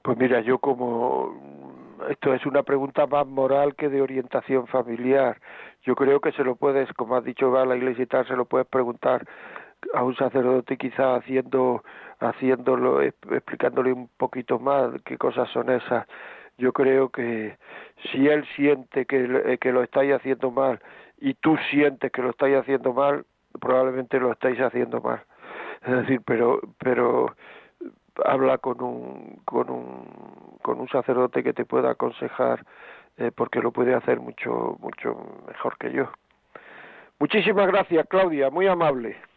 Pues 0.01 0.17
mira, 0.17 0.41
yo 0.41 0.57
como 0.57 1.71
esto 2.09 2.33
es 2.33 2.45
una 2.45 2.63
pregunta 2.63 3.05
más 3.07 3.27
moral 3.27 3.75
que 3.75 3.87
de 3.87 4.01
orientación 4.01 4.67
familiar. 4.67 5.39
Yo 5.83 5.95
creo 5.95 6.19
que 6.19 6.31
se 6.31 6.43
lo 6.43 6.55
puedes, 6.55 6.91
como 6.93 7.15
has 7.15 7.23
dicho, 7.23 7.51
va 7.51 7.61
a 7.61 7.65
la 7.65 7.77
iglesia 7.77 8.03
y 8.03 8.07
tal, 8.07 8.27
se 8.27 8.35
lo 8.35 8.45
puedes 8.45 8.67
preguntar 8.67 9.25
a 9.93 10.03
un 10.03 10.15
sacerdote 10.15 10.77
quizá 10.77 11.15
haciendo 11.15 11.83
haciéndolo 12.19 13.01
explicándole 13.01 13.91
un 13.93 14.07
poquito 14.17 14.59
más 14.59 14.91
qué 15.03 15.17
cosas 15.17 15.49
son 15.49 15.69
esas. 15.69 16.07
Yo 16.57 16.71
creo 16.73 17.09
que 17.09 17.57
si 18.11 18.27
él 18.27 18.45
siente 18.55 19.05
que, 19.05 19.41
eh, 19.45 19.57
que 19.57 19.71
lo 19.71 19.83
estáis 19.83 20.13
haciendo 20.13 20.51
mal 20.51 20.79
y 21.19 21.33
tú 21.33 21.57
sientes 21.69 22.11
que 22.11 22.21
lo 22.21 22.29
estáis 22.29 22.57
haciendo 22.57 22.93
mal 22.93 23.25
probablemente 23.59 24.19
lo 24.19 24.31
estáis 24.31 24.59
haciendo 24.59 25.01
mal. 25.01 25.23
Es 25.83 25.91
decir 25.91 26.21
pero 26.25 26.61
pero 26.77 27.35
habla 28.23 28.59
con 28.59 28.81
un 28.81 29.41
con 29.45 29.69
un 29.69 30.57
con 30.61 30.79
un 30.79 30.87
sacerdote 30.89 31.43
que 31.43 31.53
te 31.53 31.65
pueda 31.65 31.91
aconsejar 31.91 32.63
eh, 33.17 33.31
porque 33.35 33.61
lo 33.61 33.71
puede 33.71 33.95
hacer 33.95 34.19
mucho 34.19 34.77
mucho 34.79 35.43
mejor 35.47 35.77
que 35.79 35.91
yo. 35.91 36.11
Muchísimas 37.19 37.67
gracias 37.67 38.05
Claudia 38.07 38.51
muy 38.51 38.67
amable 38.67 39.30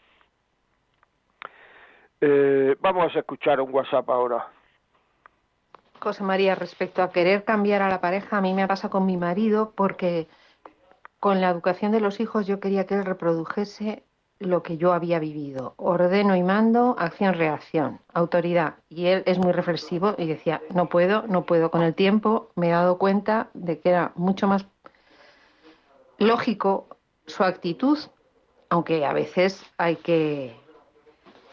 eh, 2.26 2.76
vamos 2.80 3.14
a 3.14 3.18
escuchar 3.18 3.60
un 3.60 3.72
WhatsApp 3.74 4.08
ahora. 4.08 4.48
José 6.00 6.22
María, 6.22 6.54
respecto 6.54 7.02
a 7.02 7.10
querer 7.10 7.44
cambiar 7.44 7.82
a 7.82 7.88
la 7.88 8.00
pareja, 8.00 8.38
a 8.38 8.40
mí 8.40 8.54
me 8.54 8.66
pasa 8.66 8.88
con 8.88 9.04
mi 9.04 9.16
marido 9.16 9.72
porque 9.74 10.26
con 11.20 11.40
la 11.40 11.50
educación 11.50 11.92
de 11.92 12.00
los 12.00 12.20
hijos 12.20 12.46
yo 12.46 12.60
quería 12.60 12.86
que 12.86 12.94
él 12.94 13.04
reprodujese 13.04 14.02
lo 14.38 14.62
que 14.62 14.76
yo 14.76 14.92
había 14.92 15.18
vivido. 15.18 15.74
Ordeno 15.76 16.34
y 16.36 16.42
mando, 16.42 16.96
acción-reacción, 16.98 18.00
autoridad. 18.12 18.76
Y 18.88 19.06
él 19.06 19.22
es 19.26 19.38
muy 19.38 19.52
reflexivo 19.52 20.14
y 20.18 20.26
decía, 20.26 20.60
no 20.70 20.88
puedo, 20.88 21.26
no 21.26 21.44
puedo. 21.44 21.70
Con 21.70 21.82
el 21.82 21.94
tiempo 21.94 22.50
me 22.54 22.68
he 22.68 22.72
dado 22.72 22.98
cuenta 22.98 23.48
de 23.54 23.80
que 23.80 23.90
era 23.90 24.12
mucho 24.16 24.46
más 24.46 24.66
lógico 26.18 26.88
su 27.26 27.44
actitud, 27.44 27.98
aunque 28.68 29.04
a 29.06 29.12
veces 29.12 29.64
hay 29.78 29.96
que 29.96 30.63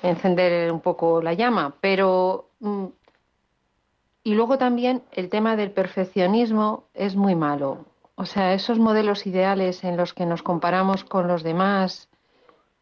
encender 0.03 0.71
un 0.71 0.81
poco 0.81 1.21
la 1.21 1.33
llama, 1.33 1.75
pero 1.81 2.49
mm, 2.59 2.85
y 4.23 4.35
luego 4.35 4.57
también 4.57 5.03
el 5.11 5.29
tema 5.29 5.55
del 5.55 5.71
perfeccionismo 5.71 6.83
es 6.93 7.15
muy 7.15 7.35
malo. 7.35 7.85
O 8.15 8.25
sea, 8.25 8.53
esos 8.53 8.77
modelos 8.77 9.25
ideales 9.25 9.83
en 9.83 9.97
los 9.97 10.13
que 10.13 10.25
nos 10.25 10.43
comparamos 10.43 11.03
con 11.03 11.27
los 11.27 11.41
demás 11.41 12.07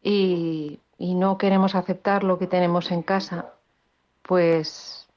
y, 0.02 0.80
y 0.98 1.14
no 1.14 1.38
queremos 1.38 1.74
aceptar 1.74 2.24
lo 2.24 2.38
que 2.38 2.46
tenemos 2.46 2.90
en 2.90 3.02
casa, 3.02 3.54
pues 4.22 5.08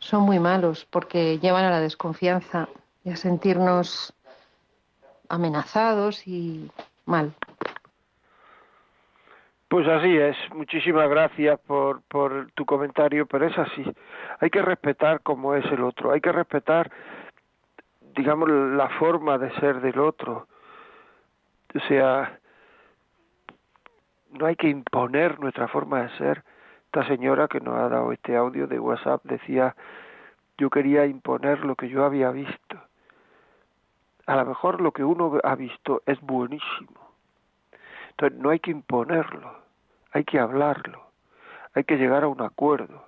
son 0.00 0.22
muy 0.22 0.40
malos 0.40 0.86
porque 0.90 1.38
llevan 1.38 1.64
a 1.64 1.70
la 1.70 1.80
desconfianza 1.80 2.68
y 3.04 3.10
a 3.10 3.16
sentirnos 3.16 4.12
amenazados 5.28 6.26
y 6.26 6.68
mal. 7.06 7.32
Pues 9.70 9.86
así 9.86 10.18
es. 10.18 10.36
Muchísimas 10.52 11.08
gracias 11.08 11.60
por, 11.60 12.02
por 12.08 12.50
tu 12.54 12.66
comentario, 12.66 13.26
pero 13.26 13.46
es 13.46 13.56
así. 13.56 13.84
Hay 14.40 14.50
que 14.50 14.62
respetar 14.62 15.20
como 15.20 15.54
es 15.54 15.64
el 15.66 15.84
otro. 15.84 16.10
Hay 16.10 16.20
que 16.20 16.32
respetar, 16.32 16.90
digamos, 18.16 18.50
la 18.50 18.88
forma 18.98 19.38
de 19.38 19.48
ser 19.60 19.80
del 19.80 20.00
otro. 20.00 20.48
O 21.72 21.80
sea, 21.86 22.36
no 24.32 24.46
hay 24.46 24.56
que 24.56 24.68
imponer 24.68 25.38
nuestra 25.38 25.68
forma 25.68 26.02
de 26.02 26.18
ser. 26.18 26.42
Esta 26.86 27.06
señora 27.06 27.46
que 27.46 27.60
nos 27.60 27.76
ha 27.76 27.88
dado 27.88 28.10
este 28.10 28.36
audio 28.36 28.66
de 28.66 28.80
WhatsApp 28.80 29.22
decía, 29.22 29.76
yo 30.58 30.68
quería 30.68 31.06
imponer 31.06 31.64
lo 31.64 31.76
que 31.76 31.88
yo 31.88 32.04
había 32.04 32.32
visto. 32.32 32.76
A 34.26 34.34
lo 34.34 34.46
mejor 34.46 34.80
lo 34.80 34.90
que 34.90 35.04
uno 35.04 35.38
ha 35.44 35.54
visto 35.54 36.02
es 36.06 36.20
buenísimo. 36.22 37.09
Entonces 38.20 38.38
no 38.38 38.50
hay 38.50 38.60
que 38.60 38.70
imponerlo 38.70 39.60
hay 40.12 40.24
que 40.24 40.38
hablarlo, 40.38 41.10
hay 41.74 41.84
que 41.84 41.96
llegar 41.96 42.24
a 42.24 42.28
un 42.28 42.40
acuerdo, 42.40 43.04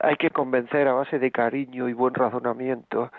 hay 0.00 0.16
que 0.16 0.30
convencer 0.30 0.88
a 0.88 0.94
base 0.94 1.18
de 1.18 1.30
cariño 1.30 1.88
y 1.88 1.92
buen 1.92 2.14
razonamiento, 2.14 3.10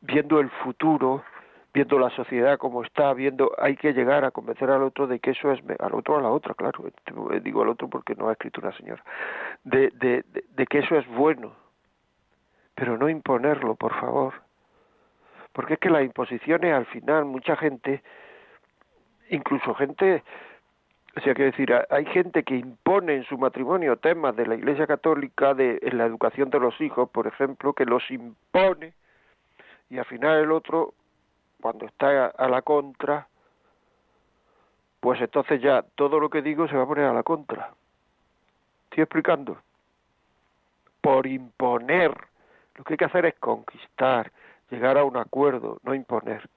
viendo 0.00 0.40
el 0.40 0.50
futuro, 0.50 1.24
viendo 1.72 1.98
la 1.98 2.10
sociedad 2.10 2.58
como 2.58 2.82
está, 2.82 3.12
viendo, 3.12 3.52
hay 3.58 3.76
que 3.76 3.92
llegar 3.92 4.24
a 4.24 4.30
convencer 4.30 4.70
al 4.70 4.82
otro 4.82 5.06
de 5.06 5.18
que 5.18 5.30
eso 5.30 5.52
es, 5.52 5.60
al 5.78 5.94
otro 5.94 6.18
a 6.18 6.22
la 6.22 6.30
otra, 6.30 6.54
claro, 6.54 6.84
digo 7.42 7.62
al 7.62 7.68
otro 7.68 7.88
porque 7.88 8.14
no 8.14 8.28
ha 8.28 8.32
escrito 8.32 8.60
una 8.60 8.76
señora, 8.76 9.02
de, 9.64 9.90
de, 9.94 10.24
de 10.50 10.66
que 10.66 10.78
eso 10.78 10.96
es 10.96 11.06
bueno, 11.08 11.52
pero 12.74 12.96
no 12.96 13.08
imponerlo, 13.08 13.74
por 13.74 13.98
favor, 13.98 14.34
porque 15.52 15.74
es 15.74 15.80
que 15.80 15.90
las 15.90 16.04
imposiciones 16.04 16.72
al 16.72 16.86
final, 16.86 17.24
mucha 17.24 17.56
gente, 17.56 18.02
incluso 19.30 19.74
gente, 19.74 20.22
o 21.16 21.20
sea, 21.20 21.34
quiero 21.34 21.50
decir, 21.50 21.74
hay 21.90 22.06
gente 22.06 22.42
que 22.42 22.56
impone 22.56 23.16
en 23.16 23.24
su 23.24 23.38
matrimonio 23.38 23.96
temas 23.96 24.36
de 24.36 24.46
la 24.46 24.54
Iglesia 24.54 24.86
Católica, 24.86 25.54
de 25.54 25.78
en 25.82 25.98
la 25.98 26.06
educación 26.06 26.50
de 26.50 26.60
los 26.60 26.80
hijos, 26.80 27.08
por 27.10 27.26
ejemplo, 27.26 27.72
que 27.72 27.84
los 27.84 28.10
impone 28.10 28.94
y 29.90 29.98
al 29.98 30.04
final 30.04 30.38
el 30.38 30.52
otro, 30.52 30.94
cuando 31.60 31.86
está 31.86 32.26
a 32.26 32.48
la 32.48 32.62
contra, 32.62 33.26
pues 35.00 35.20
entonces 35.20 35.60
ya 35.62 35.82
todo 35.94 36.20
lo 36.20 36.28
que 36.28 36.42
digo 36.42 36.68
se 36.68 36.76
va 36.76 36.82
a 36.82 36.86
poner 36.86 37.06
a 37.06 37.14
la 37.14 37.22
contra. 37.22 37.72
¿Estoy 38.84 39.02
explicando? 39.02 39.58
Por 41.00 41.26
imponer. 41.26 42.12
Lo 42.74 42.84
que 42.84 42.94
hay 42.94 42.98
que 42.98 43.04
hacer 43.06 43.26
es 43.26 43.34
conquistar, 43.38 44.30
llegar 44.70 44.98
a 44.98 45.04
un 45.04 45.16
acuerdo, 45.16 45.78
no 45.82 45.94
imponer 45.94 46.48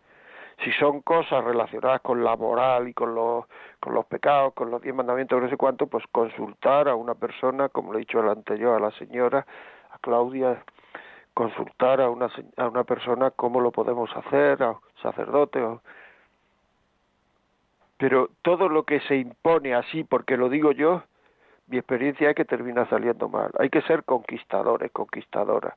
si 0.64 0.72
son 0.74 1.02
cosas 1.02 1.44
relacionadas 1.44 2.02
con 2.02 2.24
la 2.24 2.36
moral 2.36 2.88
y 2.88 2.94
con 2.94 3.16
los, 3.16 3.46
con 3.80 3.94
los 3.94 4.06
pecados, 4.06 4.54
con 4.54 4.70
los 4.70 4.82
diez 4.82 4.94
mandamientos, 4.94 5.42
no 5.42 5.50
sé 5.50 5.58
cuánto, 5.58 5.88
pues 5.88 6.04
consultar 6.12 6.88
a 6.88 6.96
una 6.96 7.16
persona, 7.16 7.70
como 7.70 7.92
lo 7.92 7.98
he 7.98 8.02
dicho 8.02 8.20
el 8.20 8.30
anterior, 8.30 8.76
a 8.76 8.80
la 8.80 8.92
señora, 8.92 9.46
a 9.92 9.98
Claudia, 10.00 10.64
consultar 11.34 12.02
a 12.02 12.10
una, 12.10 12.30
a 12.58 12.68
una 12.68 12.84
persona 12.84 13.32
cómo 13.32 13.60
lo 13.60 13.72
podemos 13.72 14.10
hacer, 14.16 14.62
a 14.62 14.72
un 14.72 14.78
sacerdote. 15.02 15.62
Pero 17.98 18.30
todo 18.42 18.70
lo 18.70 18.84
que 18.84 19.00
se 19.02 19.16
impone 19.16 19.74
así, 19.74 20.04
porque 20.04 20.38
lo 20.38 20.50
digo 20.50 20.72
yo, 20.72 21.04
mi 21.72 21.78
experiencia 21.78 22.30
es 22.30 22.36
que 22.36 22.44
termina 22.44 22.86
saliendo 22.90 23.30
mal. 23.30 23.50
Hay 23.58 23.70
que 23.70 23.82
ser 23.84 24.04
conquistadores, 24.04 24.92
conquistadoras. 24.92 25.74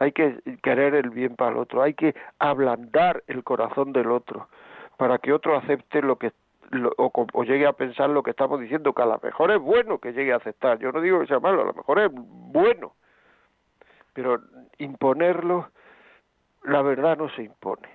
Hay 0.00 0.10
que 0.10 0.40
querer 0.60 0.96
el 0.96 1.10
bien 1.10 1.36
para 1.36 1.52
el 1.52 1.58
otro. 1.58 1.82
Hay 1.82 1.94
que 1.94 2.16
ablandar 2.40 3.22
el 3.28 3.44
corazón 3.44 3.92
del 3.92 4.10
otro 4.10 4.48
para 4.96 5.18
que 5.18 5.32
otro 5.32 5.56
acepte 5.56 6.02
lo 6.02 6.16
que 6.16 6.32
o, 6.96 7.44
llegue 7.44 7.64
a 7.64 7.74
pensar 7.74 8.10
lo 8.10 8.24
que 8.24 8.32
estamos 8.32 8.60
diciendo, 8.60 8.92
que 8.92 9.02
a 9.02 9.06
lo 9.06 9.20
mejor 9.22 9.52
es 9.52 9.60
bueno 9.60 9.98
que 9.98 10.12
llegue 10.12 10.32
a 10.32 10.36
aceptar. 10.36 10.80
Yo 10.80 10.90
no 10.90 11.00
digo 11.00 11.20
que 11.20 11.28
sea 11.28 11.38
malo, 11.38 11.62
a 11.62 11.66
lo 11.66 11.74
mejor 11.74 12.00
es 12.00 12.10
bueno. 12.12 12.94
Pero 14.14 14.40
imponerlo, 14.78 15.70
la 16.64 16.82
verdad 16.82 17.16
no 17.16 17.28
se 17.30 17.44
impone. 17.44 17.88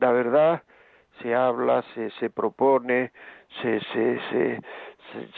La 0.00 0.12
verdad 0.12 0.62
se 1.20 1.34
habla, 1.34 1.82
se, 1.94 2.10
se 2.12 2.30
propone, 2.30 3.12
se, 3.60 3.80
se, 3.80 4.18
se, 4.30 4.62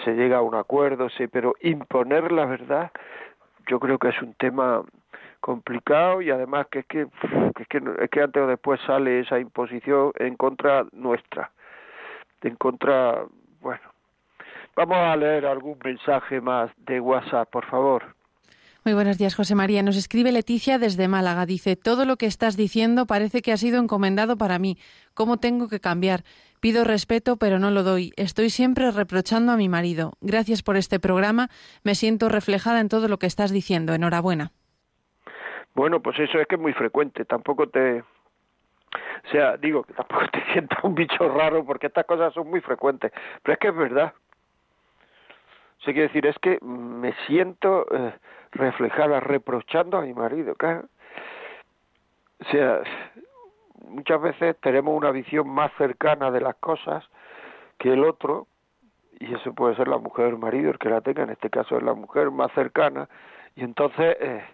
se, 0.05 0.15
llega 0.15 0.39
a 0.39 0.43
un 0.43 0.55
acuerdo, 0.55 1.09
sí, 1.11 1.27
pero 1.27 1.55
imponer 1.61 2.33
la 2.33 2.47
verdad 2.47 2.91
yo 3.67 3.79
creo 3.79 3.99
que 3.99 4.09
es 4.09 4.23
un 4.23 4.35
tema 4.35 4.83
complicado 5.41 6.23
y 6.23 6.31
además 6.31 6.67
que 6.71 6.81
es 6.81 6.87
que, 6.87 7.03
es 7.03 7.69
que, 7.69 7.83
es 8.01 8.11
que 8.11 8.23
antes 8.23 8.43
o 8.43 8.47
después 8.47 8.81
sale 8.87 9.21
esa 9.21 9.39
imposición 9.39 10.13
en 10.17 10.37
contra 10.37 10.87
nuestra, 10.93 11.51
en 12.43 12.57
contra, 12.57 13.25
bueno. 13.61 13.83
Vamos 14.75 14.97
a 14.97 15.17
leer 15.17 15.45
algún 15.45 15.77
mensaje 15.85 16.41
más 16.41 16.71
de 16.77 17.01
WhatsApp, 17.01 17.51
por 17.51 17.67
favor. 17.67 18.15
Muy 18.85 18.95
buenos 18.95 19.19
días, 19.19 19.35
José 19.35 19.55
María. 19.55 19.83
Nos 19.83 19.97
escribe 19.97 20.31
Leticia 20.33 20.79
desde 20.79 21.09
Málaga. 21.09 21.47
Dice, 21.47 21.77
todo 21.77 22.05
lo 22.05 22.17
que 22.17 22.27
estás 22.27 22.57
diciendo 22.57 23.07
parece 23.07 23.43
que 23.43 23.53
ha 23.53 23.57
sido 23.57 23.81
encomendado 23.83 24.39
para 24.39 24.59
mí. 24.59 24.79
¿Cómo 25.15 25.39
tengo 25.39 25.69
que 25.69 25.81
cambiar? 25.81 26.23
Pido 26.61 26.85
respeto, 26.85 27.37
pero 27.37 27.59
no 27.59 27.71
lo 27.71 27.83
doy. 27.83 28.13
Estoy 28.17 28.51
siempre 28.51 28.91
reprochando 28.91 29.53
a 29.53 29.57
mi 29.57 29.69
marido. 29.69 30.13
Gracias 30.21 30.63
por 30.63 30.77
este 30.77 30.99
programa. 30.99 31.49
Me 31.85 31.95
siento 31.95 32.29
reflejada 32.29 32.81
en 32.81 32.89
todo 32.89 33.09
lo 33.09 33.19
que 33.19 33.27
estás 33.27 33.51
diciendo. 33.51 33.95
Enhorabuena. 33.95 34.53
Bueno, 35.75 36.01
pues 36.01 36.19
eso 36.19 36.39
es 36.41 36.47
que 36.47 36.57
es 36.57 36.61
muy 36.61 36.73
frecuente. 36.73 37.25
Tampoco 37.25 37.69
te, 37.69 38.03
o 39.25 39.29
sea, 39.31 39.57
digo 39.57 39.83
que 39.83 39.93
tampoco 39.93 40.27
te 40.33 40.43
sientas 40.53 40.83
un 40.83 40.95
bicho 40.95 41.29
raro 41.29 41.65
porque 41.65 41.89
estas 41.89 42.07
cosas 42.07 42.33
son 42.35 42.49
muy 42.49 42.61
frecuentes, 42.61 43.13
pero 43.43 43.55
es 43.55 43.59
que 43.59 43.69
es 43.69 43.77
verdad. 43.77 44.13
O 45.81 45.83
sea, 45.83 45.93
quiero 45.93 46.09
decir, 46.09 46.27
es 46.27 46.39
que 46.39 46.59
me 46.61 47.15
siento 47.27 47.87
eh, 47.95 48.13
reflejada 48.53 49.21
reprochando 49.21 49.99
a 49.99 50.03
mi 50.03 50.13
marido, 50.13 50.55
claro. 50.55 50.89
O 52.41 52.45
sea, 52.51 52.81
muchas 53.87 54.21
veces 54.21 54.57
tenemos 54.61 54.95
una 54.95 55.11
visión 55.11 55.49
más 55.49 55.73
cercana 55.79 56.31
de 56.31 56.41
las 56.41 56.57
cosas 56.57 57.05
que 57.79 57.93
el 57.93 58.05
otro, 58.05 58.47
y 59.21 59.35
eso 59.35 59.53
puede 59.55 59.77
ser 59.77 59.89
la 59.89 59.99
mujer 59.99 60.27
o 60.27 60.29
el 60.29 60.39
marido 60.39 60.71
el 60.71 60.79
que 60.79 60.91
la 60.91 61.01
tenga, 61.01 61.23
en 61.23 61.31
este 61.31 61.51
caso 61.51 61.77
es 61.77 61.83
la 61.83 61.95
mujer 61.95 62.31
más 62.31 62.53
cercana, 62.53 63.09
y 63.57 63.63
entonces 63.65 64.17
eh, 64.21 64.45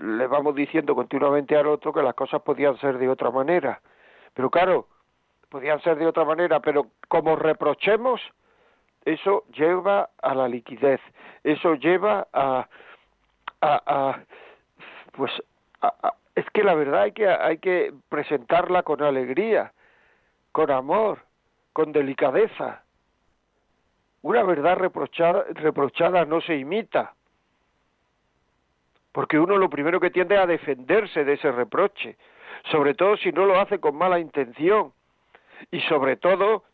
le 0.00 0.26
vamos 0.26 0.54
diciendo 0.54 0.94
continuamente 0.94 1.56
al 1.56 1.66
otro 1.66 1.92
que 1.92 2.02
las 2.02 2.14
cosas 2.14 2.42
podían 2.42 2.76
ser 2.78 2.98
de 2.98 3.08
otra 3.08 3.30
manera. 3.30 3.80
Pero 4.34 4.50
claro, 4.50 4.86
podían 5.48 5.80
ser 5.82 5.96
de 5.98 6.06
otra 6.06 6.24
manera, 6.24 6.60
pero 6.60 6.86
como 7.08 7.36
reprochemos, 7.36 8.20
eso 9.04 9.44
lleva 9.52 10.10
a 10.22 10.34
la 10.34 10.48
liquidez, 10.48 11.00
eso 11.42 11.74
lleva 11.74 12.28
a, 12.32 12.68
a, 13.60 14.18
pues 15.12 15.32
es 16.34 16.44
que 16.50 16.62
la 16.62 16.74
verdad 16.74 17.02
hay 17.02 17.12
que 17.12 17.28
hay 17.28 17.58
que 17.58 17.92
presentarla 18.08 18.82
con 18.82 19.02
alegría, 19.02 19.72
con 20.52 20.70
amor, 20.70 21.20
con 21.72 21.92
delicadeza. 21.92 22.82
Una 24.22 24.42
verdad 24.42 24.76
reprochada, 24.76 25.44
reprochada 25.54 26.24
no 26.24 26.40
se 26.40 26.56
imita, 26.56 27.14
porque 29.12 29.38
uno 29.38 29.56
lo 29.56 29.70
primero 29.70 29.98
que 29.98 30.10
tiende 30.10 30.36
a 30.36 30.46
defenderse 30.46 31.24
de 31.24 31.34
ese 31.34 31.50
reproche, 31.50 32.16
sobre 32.70 32.94
todo 32.94 33.16
si 33.16 33.32
no 33.32 33.46
lo 33.46 33.58
hace 33.58 33.80
con 33.80 33.96
mala 33.96 34.18
intención, 34.18 34.92
y 35.70 35.80
sobre 35.82 36.16
todo 36.16 36.64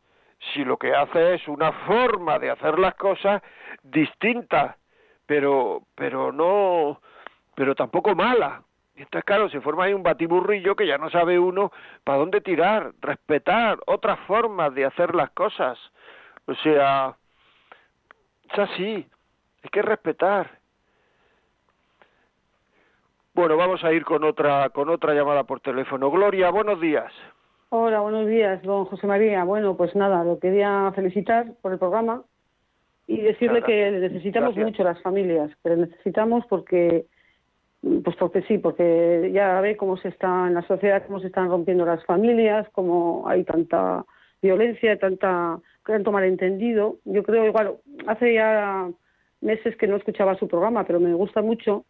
si 0.52 0.64
lo 0.64 0.76
que 0.76 0.94
hace 0.94 1.34
es 1.34 1.48
una 1.48 1.72
forma 1.72 2.38
de 2.38 2.50
hacer 2.50 2.78
las 2.78 2.94
cosas 2.94 3.42
distinta, 3.82 4.76
pero, 5.24 5.82
pero 5.94 6.32
no, 6.32 7.00
pero 7.54 7.74
tampoco 7.74 8.14
mala. 8.14 8.62
Y 8.96 9.02
entonces, 9.02 9.24
claro, 9.24 9.48
se 9.50 9.60
forma 9.60 9.84
ahí 9.84 9.92
un 9.92 10.02
batiburrillo 10.02 10.74
que 10.74 10.86
ya 10.86 10.96
no 10.96 11.10
sabe 11.10 11.38
uno 11.38 11.70
para 12.02 12.18
dónde 12.18 12.40
tirar, 12.40 12.92
respetar 13.00 13.78
otras 13.86 14.18
formas 14.20 14.74
de 14.74 14.86
hacer 14.86 15.14
las 15.14 15.30
cosas. 15.30 15.78
O 16.46 16.54
sea, 16.54 17.14
es 18.50 18.58
así, 18.58 19.06
hay 19.62 19.70
que 19.70 19.82
respetar. 19.82 20.50
Bueno, 23.34 23.58
vamos 23.58 23.84
a 23.84 23.92
ir 23.92 24.02
con 24.04 24.24
otra, 24.24 24.70
con 24.70 24.88
otra 24.88 25.12
llamada 25.12 25.44
por 25.44 25.60
teléfono. 25.60 26.10
Gloria, 26.10 26.48
buenos 26.48 26.80
días. 26.80 27.12
Hola, 27.68 28.00
buenos 28.00 28.26
días, 28.26 28.62
don 28.62 28.86
José 28.86 29.06
María. 29.06 29.44
Bueno, 29.44 29.76
pues 29.76 29.94
nada, 29.94 30.24
lo 30.24 30.38
quería 30.38 30.90
felicitar 30.94 31.52
por 31.60 31.72
el 31.72 31.78
programa 31.78 32.22
y 33.06 33.20
decirle 33.20 33.62
que 33.62 33.90
necesitamos 33.90 34.56
mucho 34.56 34.82
las 34.84 35.02
familias, 35.02 35.50
pero 35.62 35.76
necesitamos 35.76 36.46
porque, 36.48 37.06
pues 38.02 38.16
porque 38.16 38.42
sí, 38.42 38.58
porque 38.58 39.30
ya 39.32 39.60
ve 39.60 39.76
cómo 39.76 39.96
se 39.96 40.08
está 40.08 40.46
en 40.46 40.54
la 40.54 40.62
sociedad, 40.62 41.04
cómo 41.06 41.20
se 41.20 41.28
están 41.28 41.48
rompiendo 41.48 41.84
las 41.84 42.04
familias, 42.04 42.66
cómo 42.72 43.24
hay 43.26 43.44
tanta 43.44 44.04
violencia, 44.42 44.98
tanta 44.98 45.58
tanto 45.84 46.12
malentendido. 46.12 46.96
Yo 47.04 47.22
creo 47.22 47.46
igual, 47.46 47.76
hace 48.06 48.34
ya 48.34 48.88
meses 49.40 49.76
que 49.76 49.86
no 49.86 49.96
escuchaba 49.96 50.36
su 50.36 50.48
programa, 50.48 50.84
pero 50.84 51.00
me 51.00 51.14
gusta 51.14 51.42
mucho 51.42 51.84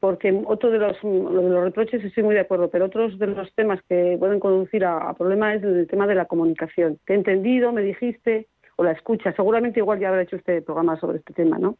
porque 0.00 0.38
otro 0.46 0.70
de 0.70 0.78
los, 0.78 1.00
de 1.02 1.48
los 1.48 1.64
reproches 1.64 2.04
estoy 2.04 2.24
muy 2.24 2.34
de 2.34 2.40
acuerdo, 2.40 2.68
pero 2.68 2.86
otros 2.86 3.18
de 3.18 3.26
los 3.28 3.52
temas 3.54 3.80
que 3.88 4.16
pueden 4.18 4.40
conducir 4.40 4.84
a, 4.84 5.14
problemas 5.14 5.56
es 5.56 5.64
el 5.64 5.86
tema 5.86 6.06
de 6.06 6.14
la 6.14 6.26
comunicación. 6.26 6.98
Te 7.06 7.14
he 7.14 7.16
entendido, 7.16 7.72
me 7.72 7.82
dijiste, 7.82 8.48
o 8.76 8.84
la 8.84 8.92
escucha. 8.92 9.32
Seguramente 9.32 9.80
igual 9.80 10.00
ya 10.00 10.08
habrá 10.08 10.22
hecho 10.22 10.36
usted 10.36 10.64
programa 10.64 10.98
sobre 10.98 11.18
este 11.18 11.32
tema, 11.32 11.58
¿no? 11.58 11.78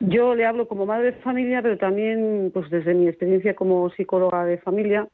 Yo 0.00 0.34
le 0.34 0.44
hablo 0.44 0.68
como 0.68 0.86
madre 0.86 1.12
de 1.12 1.20
familia, 1.20 1.62
pero 1.62 1.78
también, 1.78 2.50
pues 2.52 2.68
desde 2.70 2.94
mi 2.94 3.08
experiencia 3.08 3.54
como 3.54 3.90
psicóloga 3.90 4.44
de 4.44 4.58
familia 4.58 5.08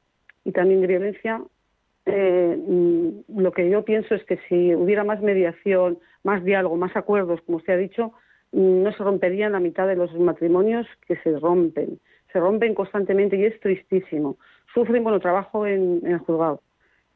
y 0.45 0.53
también 0.53 0.81
de 0.81 0.89
violencia, 0.89 1.41
eh, 2.07 2.59
lo 3.29 3.53
que 3.53 3.71
yo 3.71 3.85
pienso 3.85 4.15
es 4.15 4.25
que 4.25 4.39
si 4.49 4.75
hubiera 4.75 5.05
más 5.05 5.21
mediación, 5.21 5.99
más 6.25 6.43
diálogo, 6.45 6.77
más 6.77 6.97
acuerdos, 6.97 7.41
como 7.43 7.59
usted 7.59 7.75
ha 7.75 7.77
dicho, 7.77 8.13
no 8.51 8.93
se 8.93 9.05
romperían 9.05 9.53
la 9.53 9.61
mitad 9.61 9.87
de 9.87 9.97
los 9.97 10.13
matrimonios 10.15 10.87
que 11.07 11.17
se 11.17 11.39
rompen 11.39 12.01
se 12.33 12.41
rompen 12.41 12.75
constantemente 12.75 13.37
y 13.37 13.45
es 13.45 13.61
tristísimo. 13.61 14.37
Sufren, 14.75 15.03
bueno, 15.03 15.21
trabajo 15.21 15.67
en, 15.67 16.01
el 16.05 16.19
juzgado 16.19 16.63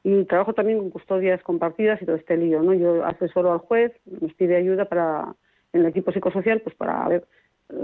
y 0.04 0.24
trabajo 0.24 0.52
también 0.52 0.78
con 0.78 0.90
custodias 0.90 1.42
compartidas 1.42 2.00
y 2.00 2.06
todo 2.06 2.16
este 2.16 2.36
lío, 2.36 2.62
¿no? 2.62 2.74
Yo 2.74 3.04
asesoro 3.04 3.52
al 3.52 3.58
juez, 3.58 3.92
nos 4.20 4.32
pide 4.34 4.56
ayuda 4.56 4.84
para, 4.84 5.34
en 5.72 5.80
el 5.80 5.86
equipo 5.86 6.12
psicosocial, 6.12 6.60
pues 6.60 6.76
para 6.76 7.08
ver 7.08 7.26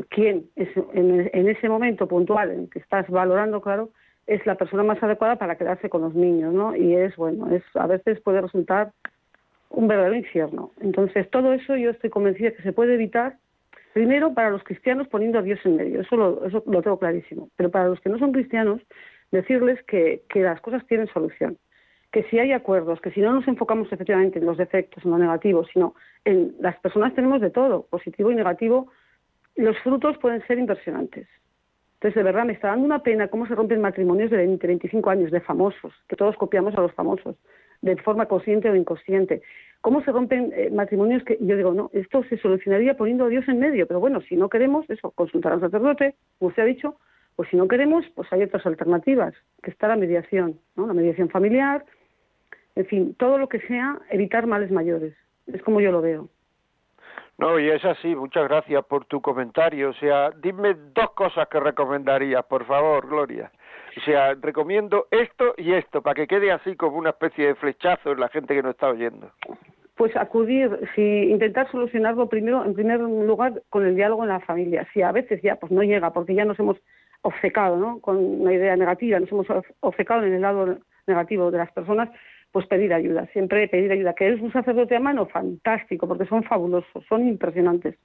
quién 0.09 0.47
es 0.57 0.69
en, 0.93 1.49
ese 1.49 1.69
momento 1.69 2.07
puntual 2.07 2.51
en 2.51 2.69
que 2.69 2.79
estás 2.79 3.09
valorando, 3.09 3.61
claro, 3.61 3.91
es 4.27 4.45
la 4.47 4.55
persona 4.55 4.83
más 4.83 5.03
adecuada 5.03 5.37
para 5.37 5.57
quedarse 5.57 5.89
con 5.89 6.03
los 6.03 6.15
niños, 6.15 6.55
¿no? 6.55 6.77
Y 6.77 6.95
es, 6.95 7.17
bueno, 7.17 7.51
es 7.51 7.63
a 7.75 7.87
veces 7.87 8.21
puede 8.21 8.41
resultar 8.41 8.93
un 9.71 9.89
verdadero 9.89 10.15
infierno. 10.15 10.71
Entonces, 10.81 11.29
todo 11.31 11.53
eso 11.53 11.77
yo 11.77 11.91
estoy 11.91 12.11
convencida 12.11 12.53
que 12.53 12.63
se 12.63 12.73
puede 12.73 12.95
evitar 12.95 13.37
Primero, 13.93 14.33
para 14.33 14.51
los 14.51 14.65
cristianos 14.65 15.07
poniendo 15.09 15.39
a 15.39 15.43
Dios 15.43 15.61
en 15.65 15.77
medio, 15.77 16.01
eso 16.01 16.17
lo, 16.17 16.47
eso 16.47 16.63
lo 16.67 16.83
tengo 16.83 16.99
clarísimo. 16.99 17.51
Pero 17.57 17.71
para 17.71 17.89
los 17.89 18.01
que 18.01 18.09
no 18.09 18.19
son 18.19 18.33
cristianos, 18.33 18.81
decirles 19.31 19.83
que 19.85 20.23
las 20.35 20.61
cosas 20.61 20.87
tienen 20.87 21.09
solución. 21.09 21.59
Que 22.11 22.25
si 22.25 22.39
hay 22.39 22.53
acuerdos, 22.53 23.01
que 23.01 23.11
si 23.11 23.21
no 23.21 23.33
nos 23.33 23.47
enfocamos 23.49 23.93
efectivamente 23.93 24.39
en 24.39 24.47
los 24.47 24.57
defectos, 24.57 25.05
en 25.05 25.11
lo 25.11 25.19
negativo, 25.19 25.67
sino 25.73 25.95
en 26.25 26.55
las 26.61 26.79
personas 26.81 27.15
tenemos 27.15 27.41
de 27.41 27.51
todo, 27.51 27.87
positivo 27.91 28.31
y 28.31 28.35
negativo, 28.35 28.91
los 29.57 29.79
frutos 29.81 30.19
pueden 30.19 30.45
ser 30.47 30.59
impresionantes. 30.59 31.29
Entonces, 31.95 32.17
de 32.17 32.23
verdad, 32.23 32.45
me 32.45 32.53
está 32.53 32.69
dando 32.69 32.85
una 32.85 33.03
pena 33.03 33.29
cómo 33.29 33.47
se 33.47 33.55
rompen 33.55 33.81
matrimonios 33.81 34.31
de 34.31 34.39
20, 34.39 34.67
25 34.67 35.11
años, 35.11 35.31
de 35.31 35.41
famosos, 35.41 35.93
que 36.09 36.17
todos 36.17 36.37
copiamos 36.37 36.75
a 36.77 36.81
los 36.81 36.93
famosos, 36.95 37.37
de 37.81 37.97
forma 37.97 38.27
consciente 38.27 38.69
o 38.71 38.75
inconsciente 38.75 39.43
cómo 39.83 40.03
se 40.03 40.13
rompen 40.13 40.53
eh, 40.55 40.71
matrimonios 40.71 41.23
que 41.25 41.37
yo 41.41 41.57
digo, 41.57 41.75
no, 41.75 41.91
esto 41.93 42.25
se 42.25 42.39
solucionaría 42.39 42.97
poniendo 42.97 43.27
a 43.27 43.29
Dios 43.29 43.47
en 43.49 43.59
medio, 43.59 43.87
pero 43.87 44.01
bueno, 44.01 44.23
si 44.23 44.37
no 44.37 44.49
queremos 44.49 44.89
eso, 44.89 45.11
consultar 45.11 45.53
al 45.53 45.61
sacerdote, 45.61 46.15
como 46.39 46.49
usted 46.49 46.63
ha 46.63 46.67
dicho, 46.67 46.97
pues 47.37 47.51
si 47.51 47.57
no 47.57 47.69
queremos, 47.69 48.07
pues 48.15 48.33
hay 48.33 48.43
otras 48.43 48.65
alternativas, 48.65 49.35
que 49.63 49.71
está 49.71 49.89
la 49.89 49.97
mediación, 49.97 50.59
¿no? 50.77 50.87
La 50.87 50.95
mediación 50.95 51.29
familiar, 51.29 51.85
en 52.77 52.87
fin, 52.87 53.15
todo 53.19 53.39
lo 53.39 53.49
que 53.49 53.61
sea 53.61 53.99
evitar 54.11 54.47
males 54.47 54.71
mayores, 54.71 55.15
es 55.53 55.61
como 55.63 55.81
yo 55.81 55.91
lo 55.91 56.01
veo. 56.01 56.29
No, 57.43 57.59
y 57.59 57.69
es 57.69 57.85
así, 57.85 58.15
muchas 58.15 58.45
gracias 58.49 58.85
por 58.85 59.05
tu 59.07 59.21
comentario. 59.21 59.91
O 59.91 59.95
sea, 59.95 60.31
dime 60.31 60.77
dos 60.95 61.11
cosas 61.11 61.49
que 61.49 61.59
recomendarías, 61.59 62.45
por 62.45 62.65
favor, 62.67 63.09
Gloria. 63.09 63.51
O 63.97 64.01
sea, 64.03 64.35
recomiendo 64.41 65.09
esto 65.11 65.53
y 65.57 65.73
esto, 65.73 66.03
para 66.03 66.15
que 66.15 66.29
quede 66.29 66.53
así 66.53 66.77
como 66.77 66.99
una 66.99 67.11
especie 67.11 67.49
de 67.49 67.55
flechazo 67.57 68.13
en 68.13 68.21
la 68.21 68.29
gente 68.29 68.55
que 68.55 68.63
nos 68.63 68.75
está 68.75 68.91
oyendo 68.91 69.33
pues 69.97 70.17
acudir, 70.17 70.71
si 70.95 71.31
intentar 71.31 71.71
solucionarlo 71.71 72.29
primero, 72.29 72.65
en 72.65 72.75
primer 72.75 72.99
lugar, 72.99 73.63
con 73.69 73.87
el 73.87 73.95
diálogo 73.95 74.23
en 74.23 74.31
la 74.31 74.41
familia. 74.41 74.89
Si 74.93 75.03
a 75.03 75.13
veces 75.13 75.41
ya 75.43 75.57
pues 75.57 75.71
no 75.71 75.83
llega, 75.83 76.13
porque 76.13 76.35
ya 76.35 76.45
nos 76.45 76.59
hemos 76.59 76.77
obcecado, 77.21 77.77
¿no? 77.77 78.01
Con 78.01 78.17
una 78.17 78.53
idea 78.53 78.75
negativa, 78.75 79.21
nos 79.21 79.31
hemos 79.31 79.47
obcecado 79.81 80.25
en 80.25 80.33
el 80.33 80.41
lado 80.41 80.79
negativo 81.07 81.51
de 81.51 81.59
las 81.59 81.71
personas, 81.73 82.09
pues 82.53 82.67
pedir 82.67 82.93
ayuda, 82.93 83.27
siempre 83.33 83.67
pedir 83.67 83.91
ayuda. 83.91 84.15
Que 84.15 84.27
eres 84.27 84.41
un 84.41 84.53
sacerdote 84.53 84.95
a 84.95 85.01
mano, 85.01 85.27
fantástico, 85.27 86.07
porque 86.07 86.27
son 86.27 86.45
fabulosos, 86.45 87.05
son 87.09 87.27
impresionantes. 87.27 87.97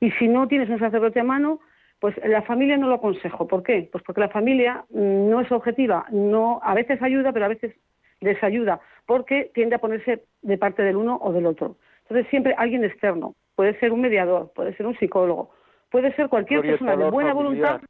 Y 0.00 0.10
si 0.12 0.28
no 0.28 0.46
tienes 0.46 0.68
un 0.68 0.78
sacerdote 0.78 1.20
a 1.20 1.24
mano, 1.24 1.60
pues 1.98 2.14
la 2.24 2.42
familia 2.42 2.76
no 2.76 2.88
lo 2.88 2.96
aconsejo. 2.96 3.48
¿Por 3.48 3.62
qué? 3.62 3.88
Pues 3.90 4.04
porque 4.04 4.20
la 4.20 4.28
familia 4.28 4.84
no 4.90 5.40
es 5.40 5.50
objetiva, 5.50 6.06
no, 6.10 6.60
a 6.62 6.74
veces 6.74 7.00
ayuda, 7.02 7.32
pero 7.32 7.46
a 7.46 7.48
veces 7.48 7.74
desayuda, 8.20 8.80
porque 9.06 9.50
tiende 9.54 9.76
a 9.76 9.78
ponerse 9.78 10.24
de 10.42 10.58
parte 10.58 10.82
del 10.82 10.96
uno 10.96 11.18
o 11.20 11.32
del 11.32 11.46
otro. 11.46 11.76
Entonces, 12.02 12.28
siempre 12.30 12.54
alguien 12.56 12.84
externo, 12.84 13.34
puede 13.54 13.78
ser 13.80 13.92
un 13.92 14.02
mediador, 14.02 14.52
puede 14.54 14.76
ser 14.76 14.86
un 14.86 14.96
psicólogo, 14.98 15.50
puede 15.90 16.14
ser 16.14 16.28
cualquier 16.28 16.60
persona 16.60 16.96
de 16.96 17.10
buena 17.10 17.32
voluntad 17.32 17.80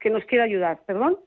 que 0.00 0.10
nos 0.10 0.24
quiera 0.24 0.44
ayudar. 0.44 0.80
¿Perdón? 0.86 1.18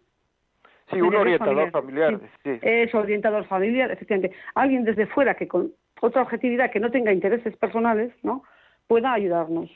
Sí, 0.92 1.02
un 1.02 1.16
orientador 1.16 1.72
familiar. 1.72 2.20
Es 2.44 2.94
orientador 2.94 3.46
familiar, 3.46 3.92
efectivamente. 3.92 4.36
Alguien 4.56 4.84
desde 4.84 5.08
fuera 5.08 5.36
que 5.36 5.48
con 5.48 5.72
otra 6.02 6.22
objetividad, 6.24 6.72
que 6.72 6.80
no 6.80 6.92
tenga 6.92 7.14
intereses 7.14 7.56
personales, 7.58 8.12
¿no? 8.24 8.44
pueda 8.88 9.14
ayudarnos. 9.14 9.70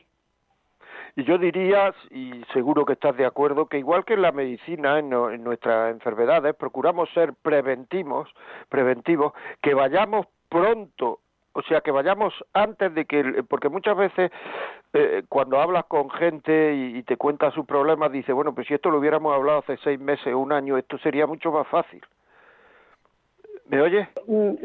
Y 1.15 1.23
yo 1.23 1.37
diría, 1.37 1.93
y 2.11 2.43
seguro 2.51 2.83
que 2.85 2.93
estás 2.93 3.15
de 3.15 3.25
acuerdo, 3.25 3.67
que 3.67 3.77
igual 3.77 4.03
que 4.03 4.15
en 4.15 4.21
la 4.21 4.33
medicina, 4.33 4.99
en, 4.99 5.09
nuestras 5.09 5.91
enfermedades, 5.91 6.53
procuramos 6.55 7.09
ser 7.13 7.33
preventivos, 7.33 8.29
preventivos, 8.67 9.31
que 9.61 9.73
vayamos 9.73 10.27
pronto 10.49 11.19
o 11.55 11.61
sea, 11.61 11.79
que 11.79 11.89
vayamos 11.89 12.33
antes 12.53 12.93
de 12.93 13.05
que, 13.05 13.43
porque 13.47 13.69
muchas 13.69 13.95
veces 13.95 14.29
eh, 14.93 15.23
cuando 15.29 15.61
hablas 15.61 15.85
con 15.85 16.09
gente 16.09 16.75
y, 16.75 17.01
te 17.03 17.15
cuenta 17.15 17.49
sus 17.51 17.65
problemas, 17.65 18.11
dice, 18.11 18.33
bueno, 18.33 18.53
pues 18.53 18.67
si 18.67 18.73
esto 18.73 18.91
lo 18.91 18.99
hubiéramos 18.99 19.33
hablado 19.33 19.59
hace 19.59 19.77
seis 19.77 19.97
meses 19.97 20.33
o 20.33 20.39
un 20.39 20.51
año, 20.51 20.77
esto 20.77 20.97
sería 20.97 21.25
mucho 21.25 21.53
más 21.53 21.65
fácil. 21.67 22.01
¿Me 23.67 23.81
oye? 23.81 24.07
Mm, 24.27 24.55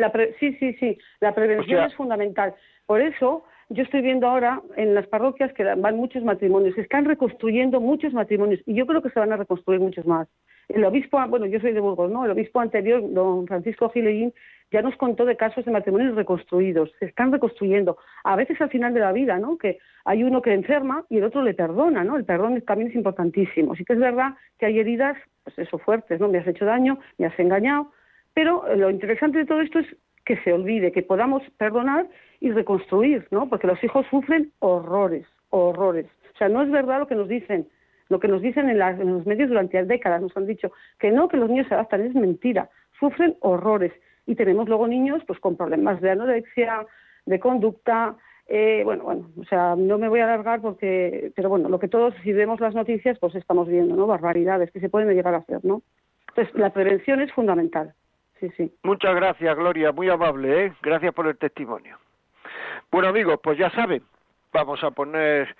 sí, 0.41 0.53
sí, 0.59 0.73
sí, 0.75 0.99
la 1.21 1.33
prevención 1.33 1.85
es 1.85 1.95
fundamental. 1.95 2.55
Por 2.87 3.01
eso 3.01 3.45
yo 3.69 3.85
estoy 3.85 4.03
viendo 4.03 4.27
ahora 4.27 4.61
en 4.77 4.97
las 4.97 5.07
parroquias 5.07 5.53
que 5.53 5.63
van 5.63 5.97
muchos 5.97 6.25
matrimonios, 6.25 6.75
se 6.75 6.81
están 6.81 7.05
reconstruyendo 7.05 7.81
muchos 7.81 8.13
matrimonios 8.13 8.61
y 8.67 8.75
yo 8.75 8.85
creo 8.85 9.01
que 9.01 9.11
se 9.11 9.21
van 9.21 9.33
a 9.33 9.37
reconstruir 9.37 9.79
muchos 9.79 10.05
más. 10.07 10.27
El 10.75 10.85
obispo, 10.85 11.21
bueno, 11.29 11.47
yo 11.47 11.61
soy 11.61 11.73
de 11.73 11.81
Burgos, 11.81 12.11
¿no? 12.11 12.25
El 12.25 12.31
obispo 12.31 12.61
anterior, 12.61 13.03
don 13.13 13.47
Francisco 13.47 13.91
Gileín, 13.91 14.33
ya 14.71 14.83
nos 14.83 14.97
contó 14.97 15.25
de 15.25 15.37
casos 15.37 15.65
de 15.65 15.73
matrimonios 15.73 16.15
reconstruidos, 16.15 16.93
se 16.99 17.07
están 17.07 17.33
reconstruyendo. 17.33 17.99
A 18.23 18.37
veces 18.37 18.61
al 18.61 18.71
final 18.71 18.95
de 18.95 19.01
la 19.01 19.13
vida, 19.13 19.39
¿no? 19.39 19.59
Que 19.59 19.79
hay 20.05 20.23
uno 20.23 20.43
que 20.43 20.55
enferma 20.55 21.05
y 21.09 21.19
el 21.19 21.25
otro 21.25 21.43
le 21.43 21.55
perdona, 21.55 22.05
¿no? 22.05 22.17
El 22.17 22.25
perdón 22.25 22.61
también 22.63 22.91
es 22.91 22.95
importantísimo. 22.95 23.75
Sí 23.75 23.85
que 23.85 23.95
es 23.95 23.99
verdad 23.99 24.35
que 24.59 24.67
hay 24.67 24.79
heridas, 24.79 25.17
pues 25.43 25.59
eso, 25.59 25.79
fuertes, 25.79 26.21
¿no? 26.21 26.29
Me 26.29 26.39
has 26.39 26.47
hecho 26.47 26.65
daño, 26.65 26.99
me 27.19 27.27
has 27.27 27.39
engañado, 27.39 27.91
pero 28.33 28.65
lo 28.77 28.91
interesante 28.91 29.39
de 29.39 29.47
todo 29.47 29.61
esto 29.61 29.81
es 29.81 29.87
que 30.25 30.37
se 30.45 30.53
olvide, 30.53 30.93
que 30.93 31.03
podamos 31.03 31.43
perdonar 31.59 32.07
y 32.39 32.53
reconstruir, 32.53 33.27
¿no? 33.33 33.49
Porque 33.49 33.67
los 33.67 33.83
hijos 33.83 34.07
sufren 34.09 34.53
horrores, 34.61 35.27
horrores. 35.49 36.07
O 36.35 36.39
sea, 36.39 36.49
no 36.49 36.63
es 36.63 36.71
verdad 36.71 37.01
lo 37.01 37.09
que 37.09 37.17
nos 37.17 37.29
dicen, 37.29 37.67
lo 38.11 38.21
que 38.21 38.29
nos 38.29 38.43
dicen 38.43 38.69
en, 38.69 38.79
los 38.79 39.25
medios 39.25 39.49
durante 39.49 39.83
décadas, 39.85 40.21
nos 40.21 40.37
han 40.37 40.47
dicho 40.47 40.71
que 40.99 41.11
no, 41.11 41.29
que 41.29 41.39
los 41.39 41.49
niños 41.49 41.69
se 41.69 41.75
adaptan, 41.75 42.03
es 42.03 42.15
mentira, 42.15 42.69
sufren 42.99 43.37
horrores. 43.41 43.93
Y 44.27 44.35
tenemos 44.35 44.69
luego 44.69 44.87
niños 44.87 45.23
pues 45.27 45.41
con 45.41 45.57
problemas 45.57 46.01
de 46.01 46.11
anorexia, 46.11 46.87
de 47.25 47.41
conducta, 47.41 48.17
eh, 48.47 48.83
bueno, 48.85 49.05
bueno, 49.05 49.31
o 49.41 49.45
sea, 49.45 49.77
no 49.77 49.97
me 49.97 50.09
voy 50.09 50.19
a 50.19 50.25
alargar 50.25 50.61
porque, 50.61 51.33
pero 51.37 51.49
bueno, 51.49 51.69
lo 51.69 51.79
que 51.79 51.87
todos, 51.87 52.13
si 52.25 52.33
vemos 52.33 52.59
las 52.59 52.75
noticias, 52.75 53.17
pues 53.21 53.37
estamos 53.37 53.69
viendo, 53.69 53.95
¿no? 53.95 54.09
Barbaridades 54.09 54.73
que 54.73 54.81
se 54.81 54.89
pueden 54.89 55.09
llegar 55.15 55.35
a 55.35 55.39
hacer, 55.39 55.65
¿no? 55.65 55.83
Entonces, 56.29 56.53
la 56.59 56.71
prevención 56.71 57.21
es 57.21 57.33
fundamental. 57.33 57.95
Sí, 58.41 58.51
sí. 58.57 58.75
Muchas 58.83 59.15
gracias, 59.15 59.57
Gloria, 59.57 59.93
muy 59.93 60.09
amable, 60.09 60.67
¿eh? 60.67 60.73
Gracias 60.83 61.15
por 61.15 61.29
el 61.29 61.39
testimonio. 61.39 61.97
Bueno, 62.91 63.09
amigos, 63.09 63.39
pues 63.41 63.57
ya 63.57 63.71
saben, 63.71 64.03
vamos 64.53 64.83
a 64.83 64.91
poner 64.91 65.55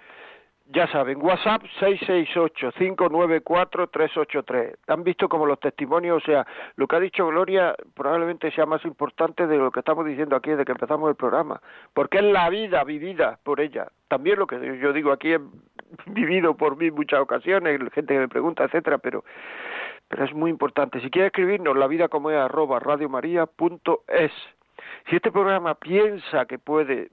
ya 0.73 0.87
saben, 0.89 1.23
WhatsApp 1.23 1.63
668-594-383. 1.81 4.77
Han 4.89 5.05
visto 5.05 5.29
como 5.29 5.47
los 5.47 5.59
testimonios, 5.59 6.23
o 6.23 6.27
sea, 6.27 6.47
lo 6.77 6.87
que 6.87 6.97
ha 6.97 7.01
dicho 7.01 7.27
Gloria 7.27 7.75
probablemente 7.95 8.51
sea 8.53 8.67
más 8.67 8.85
importante 8.85 9.47
de 9.47 9.57
lo 9.57 9.71
que 9.71 9.81
estamos 9.81 10.05
diciendo 10.07 10.37
aquí 10.37 10.51
desde 10.51 10.65
que 10.65 10.73
empezamos 10.73 11.09
el 11.11 11.17
programa, 11.17 11.61
porque 11.93 12.19
es 12.19 12.25
la 12.25 12.49
vida 12.51 12.85
vivida 12.85 13.39
por 13.43 13.61
ella. 13.61 13.89
También 14.09 14.39
lo 14.39 14.47
que 14.47 14.79
yo 14.79 14.93
digo 14.93 15.13
aquí 15.13 15.33
es 15.33 15.41
vivido 16.07 16.57
por 16.57 16.77
mí 16.77 16.91
muchas 16.91 17.21
ocasiones, 17.21 17.81
gente 17.93 18.15
que 18.15 18.21
me 18.21 18.29
pregunta, 18.29 18.65
etcétera, 18.65 18.99
pero 18.99 19.25
pero 20.09 20.25
es 20.25 20.35
muy 20.35 20.51
importante. 20.51 21.01
Si 21.01 21.09
quiere 21.09 21.29
escribirnos, 21.29 21.77
la 21.77 21.87
vida 21.87 22.09
como 22.09 22.33
es 22.33 22.37
arroba 22.37 22.81
radiomaria.es. 22.81 24.33
Si 25.09 25.17
este 25.17 25.31
programa 25.31 25.77
piensa 25.77 26.47
que 26.47 26.59
puede 26.59 27.11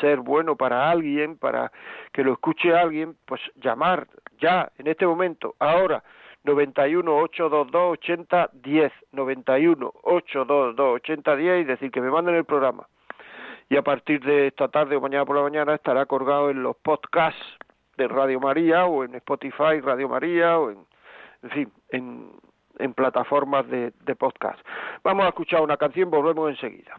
ser 0.00 0.20
bueno 0.20 0.56
para 0.56 0.90
alguien, 0.90 1.36
para 1.38 1.72
que 2.12 2.22
lo 2.22 2.32
escuche 2.32 2.74
alguien, 2.74 3.16
pues 3.26 3.40
llamar 3.56 4.06
ya, 4.40 4.70
en 4.78 4.86
este 4.86 5.06
momento, 5.06 5.54
ahora, 5.58 6.02
91 6.44 7.14
822 7.14 7.92
8010, 7.98 8.92
91 9.12 9.92
822 10.02 10.94
8010 10.96 11.60
y 11.60 11.64
decir 11.64 11.90
que 11.90 12.00
me 12.00 12.10
manden 12.10 12.34
el 12.34 12.44
programa. 12.44 12.86
Y 13.68 13.76
a 13.76 13.82
partir 13.82 14.20
de 14.24 14.48
esta 14.48 14.68
tarde 14.68 14.96
o 14.96 15.00
mañana 15.00 15.24
por 15.24 15.36
la 15.36 15.42
mañana 15.42 15.74
estará 15.74 16.06
colgado 16.06 16.50
en 16.50 16.62
los 16.62 16.76
podcasts 16.76 17.40
de 17.96 18.08
Radio 18.08 18.40
María 18.40 18.86
o 18.86 19.04
en 19.04 19.14
Spotify 19.16 19.80
Radio 19.80 20.08
María 20.08 20.58
o 20.58 20.70
en, 20.70 20.86
fin, 21.50 21.72
en, 21.90 22.32
en 22.78 22.94
plataformas 22.94 23.68
de, 23.68 23.92
de 24.00 24.16
podcast. 24.16 24.58
Vamos 25.04 25.26
a 25.26 25.28
escuchar 25.28 25.60
una 25.60 25.76
canción, 25.76 26.10
volvemos 26.10 26.50
enseguida. 26.50 26.98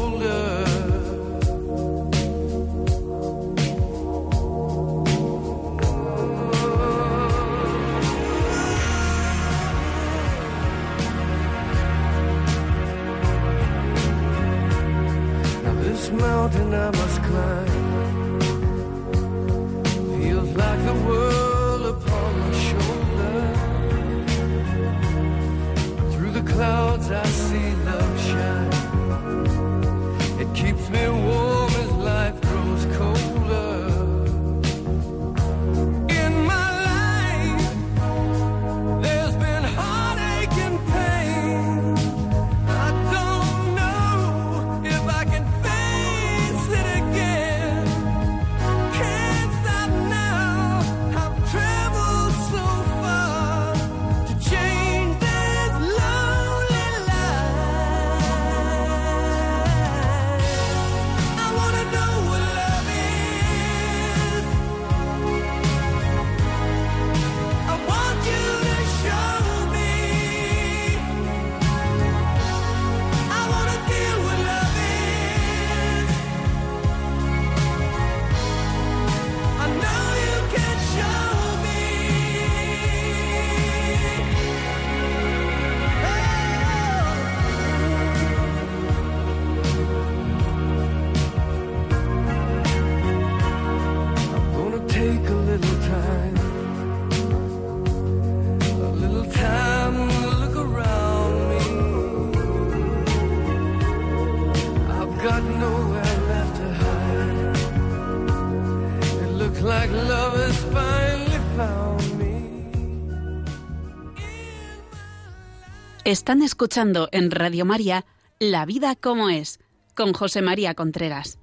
Están 116.03 116.41
escuchando 116.41 117.09
en 117.11 117.29
Radio 117.29 117.63
María 117.65 118.05
La 118.39 118.65
vida 118.65 118.95
como 118.95 119.29
es, 119.29 119.59
con 119.95 120.13
José 120.13 120.41
María 120.41 120.73
Contreras. 120.73 121.40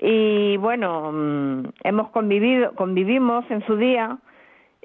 y 0.00 0.56
bueno, 0.56 1.12
mm, 1.12 1.64
hemos 1.84 2.08
convivido, 2.10 2.74
convivimos 2.74 3.48
en 3.48 3.64
su 3.66 3.76
día 3.76 4.18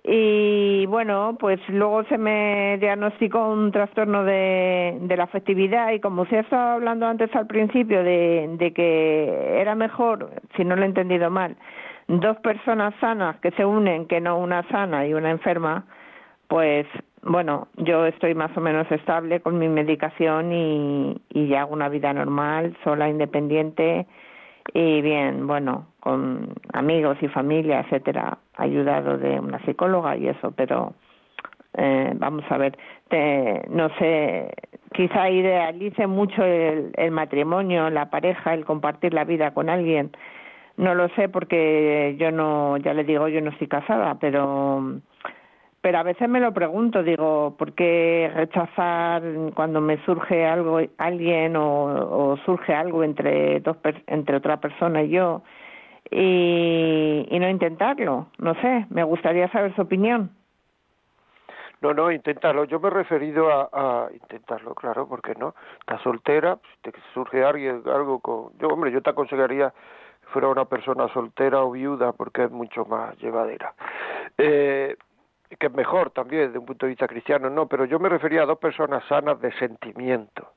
y 0.04 0.86
bueno, 0.86 1.38
pues 1.40 1.60
luego 1.68 2.04
se 2.04 2.20
me 2.20 2.78
diagnosticó 2.80 3.50
un 3.50 3.72
trastorno 3.72 4.24
de, 4.24 4.98
de 5.02 5.18
la 5.18 5.24
afectividad 5.24 5.92
y 5.92 6.00
como 6.00 6.22
usted 6.22 6.38
estaba 6.38 6.76
hablando 6.76 7.08
antes 7.08 7.36
al 7.36 7.48
principio 7.48 8.04
de, 8.04 8.48
de 8.60 8.74
que 8.74 9.60
era 9.60 9.74
mejor, 9.74 10.30
si 10.56 10.64
no 10.66 10.76
lo 10.76 10.84
he 10.84 10.88
entendido 10.88 11.32
mal, 11.32 11.56
dos 12.20 12.38
personas 12.38 12.94
sanas 13.00 13.38
que 13.38 13.52
se 13.52 13.66
unen 13.66 14.08
que 14.08 14.20
no 14.20 14.38
una 14.38 14.68
sana 14.70 15.06
y 15.08 15.14
una 15.14 15.32
enferma, 15.32 15.86
pues 16.48 16.86
bueno, 17.24 17.68
yo 17.78 18.06
estoy 18.06 18.34
más 18.36 18.56
o 18.58 18.62
menos 18.62 18.92
estable 18.92 19.40
con 19.42 19.58
mi 19.60 19.70
medicación 19.70 20.52
y, 20.52 21.22
y 21.30 21.54
hago 21.54 21.74
una 21.74 21.88
vida 21.88 22.12
normal, 22.14 22.76
sola, 22.84 23.08
independiente 23.10 24.08
y 24.74 25.02
bien, 25.02 25.48
bueno, 25.48 25.88
con 26.00 26.54
amigos 26.74 27.18
y 27.22 27.28
familia, 27.28 27.82
etcétera, 27.82 28.38
ayudado 28.58 29.18
de 29.18 29.40
una 29.40 29.64
psicóloga 29.66 30.18
y 30.18 30.28
eso, 30.28 30.52
pero 30.52 30.94
eh, 31.78 32.12
vamos 32.16 32.44
a 32.50 32.58
ver, 32.58 32.78
te, 33.10 33.66
no 33.70 33.90
sé, 33.98 34.52
quizá 34.94 35.30
idealice 35.30 36.08
mucho 36.08 36.44
el, 36.44 36.92
el 36.96 37.12
matrimonio, 37.12 37.90
la 37.90 38.10
pareja, 38.10 38.54
el 38.54 38.66
compartir 38.66 39.14
la 39.14 39.24
vida 39.24 39.54
con 39.54 39.70
alguien. 39.70 40.12
No 40.82 40.96
lo 40.96 41.10
sé 41.10 41.30
porque 41.30 42.16
yo 42.18 42.32
no, 42.32 42.76
ya 42.78 42.96
le 42.96 43.04
digo, 43.04 43.28
yo 43.28 43.40
no 43.40 43.52
estoy 43.52 43.68
casada, 43.68 44.16
pero 44.16 45.00
pero 45.80 46.00
a 46.00 46.04
veces 46.04 46.28
me 46.28 46.40
lo 46.40 46.52
pregunto, 46.54 47.04
digo, 47.04 47.56
¿por 47.56 47.74
qué 47.74 48.32
rechazar 48.34 49.22
cuando 49.54 49.80
me 49.80 50.04
surge 50.06 50.44
algo, 50.44 50.80
alguien 50.98 51.56
o, 51.56 52.36
surge 52.46 52.74
algo 52.74 53.04
entre 53.04 53.60
dos, 53.60 53.78
entre 54.08 54.38
otra 54.38 54.60
persona 54.60 55.04
y 55.04 55.10
yo 55.10 55.44
y, 56.10 57.28
no 57.30 57.48
intentarlo? 57.48 58.30
No 58.40 58.56
sé, 58.56 58.88
me 58.90 59.04
gustaría 59.04 59.52
saber 59.52 59.76
su 59.76 59.84
opinión. 59.84 60.32
No, 61.82 61.94
no, 61.94 62.12
intentarlo. 62.12 62.64
Yo 62.66 62.80
me 62.80 62.88
he 62.88 62.92
referido 62.92 63.52
a, 63.52 63.70
a 63.72 64.08
intentarlo, 64.14 64.74
claro, 64.74 65.08
porque 65.08 65.36
no. 65.36 65.54
Estás 65.80 66.02
soltera, 66.02 66.58
te 66.82 66.92
surge 67.14 67.44
alguien, 67.44 67.84
algo 67.86 68.20
con... 68.20 68.58
Yo, 68.58 68.68
hombre, 68.70 68.92
yo 68.92 69.02
te 69.02 69.12
aconsejaría 69.12 69.72
fuera 70.32 70.48
una 70.48 70.66
persona 70.66 71.08
soltera 71.14 71.64
o 71.64 71.72
viuda, 71.72 72.12
porque 72.14 72.46
es 72.46 72.52
mucho 72.52 72.86
más 72.86 73.18
llevadera. 73.20 73.74
Eh, 74.38 74.96
que 75.60 75.68
es 75.68 75.74
mejor 75.74 76.12
también 76.12 76.48
desde 76.48 76.60
un 76.60 76.66
punto 76.66 76.86
de 76.86 76.92
vista 76.92 77.08
cristiano, 77.08 77.50
no, 77.50 77.68
pero 77.68 77.86
yo 77.86 78.00
me 78.00 78.10
refería 78.10 78.44
a 78.44 78.46
dos 78.46 78.58
personas 78.58 79.04
sanas 79.08 79.40
de 79.42 79.52
sentimiento, 79.54 80.54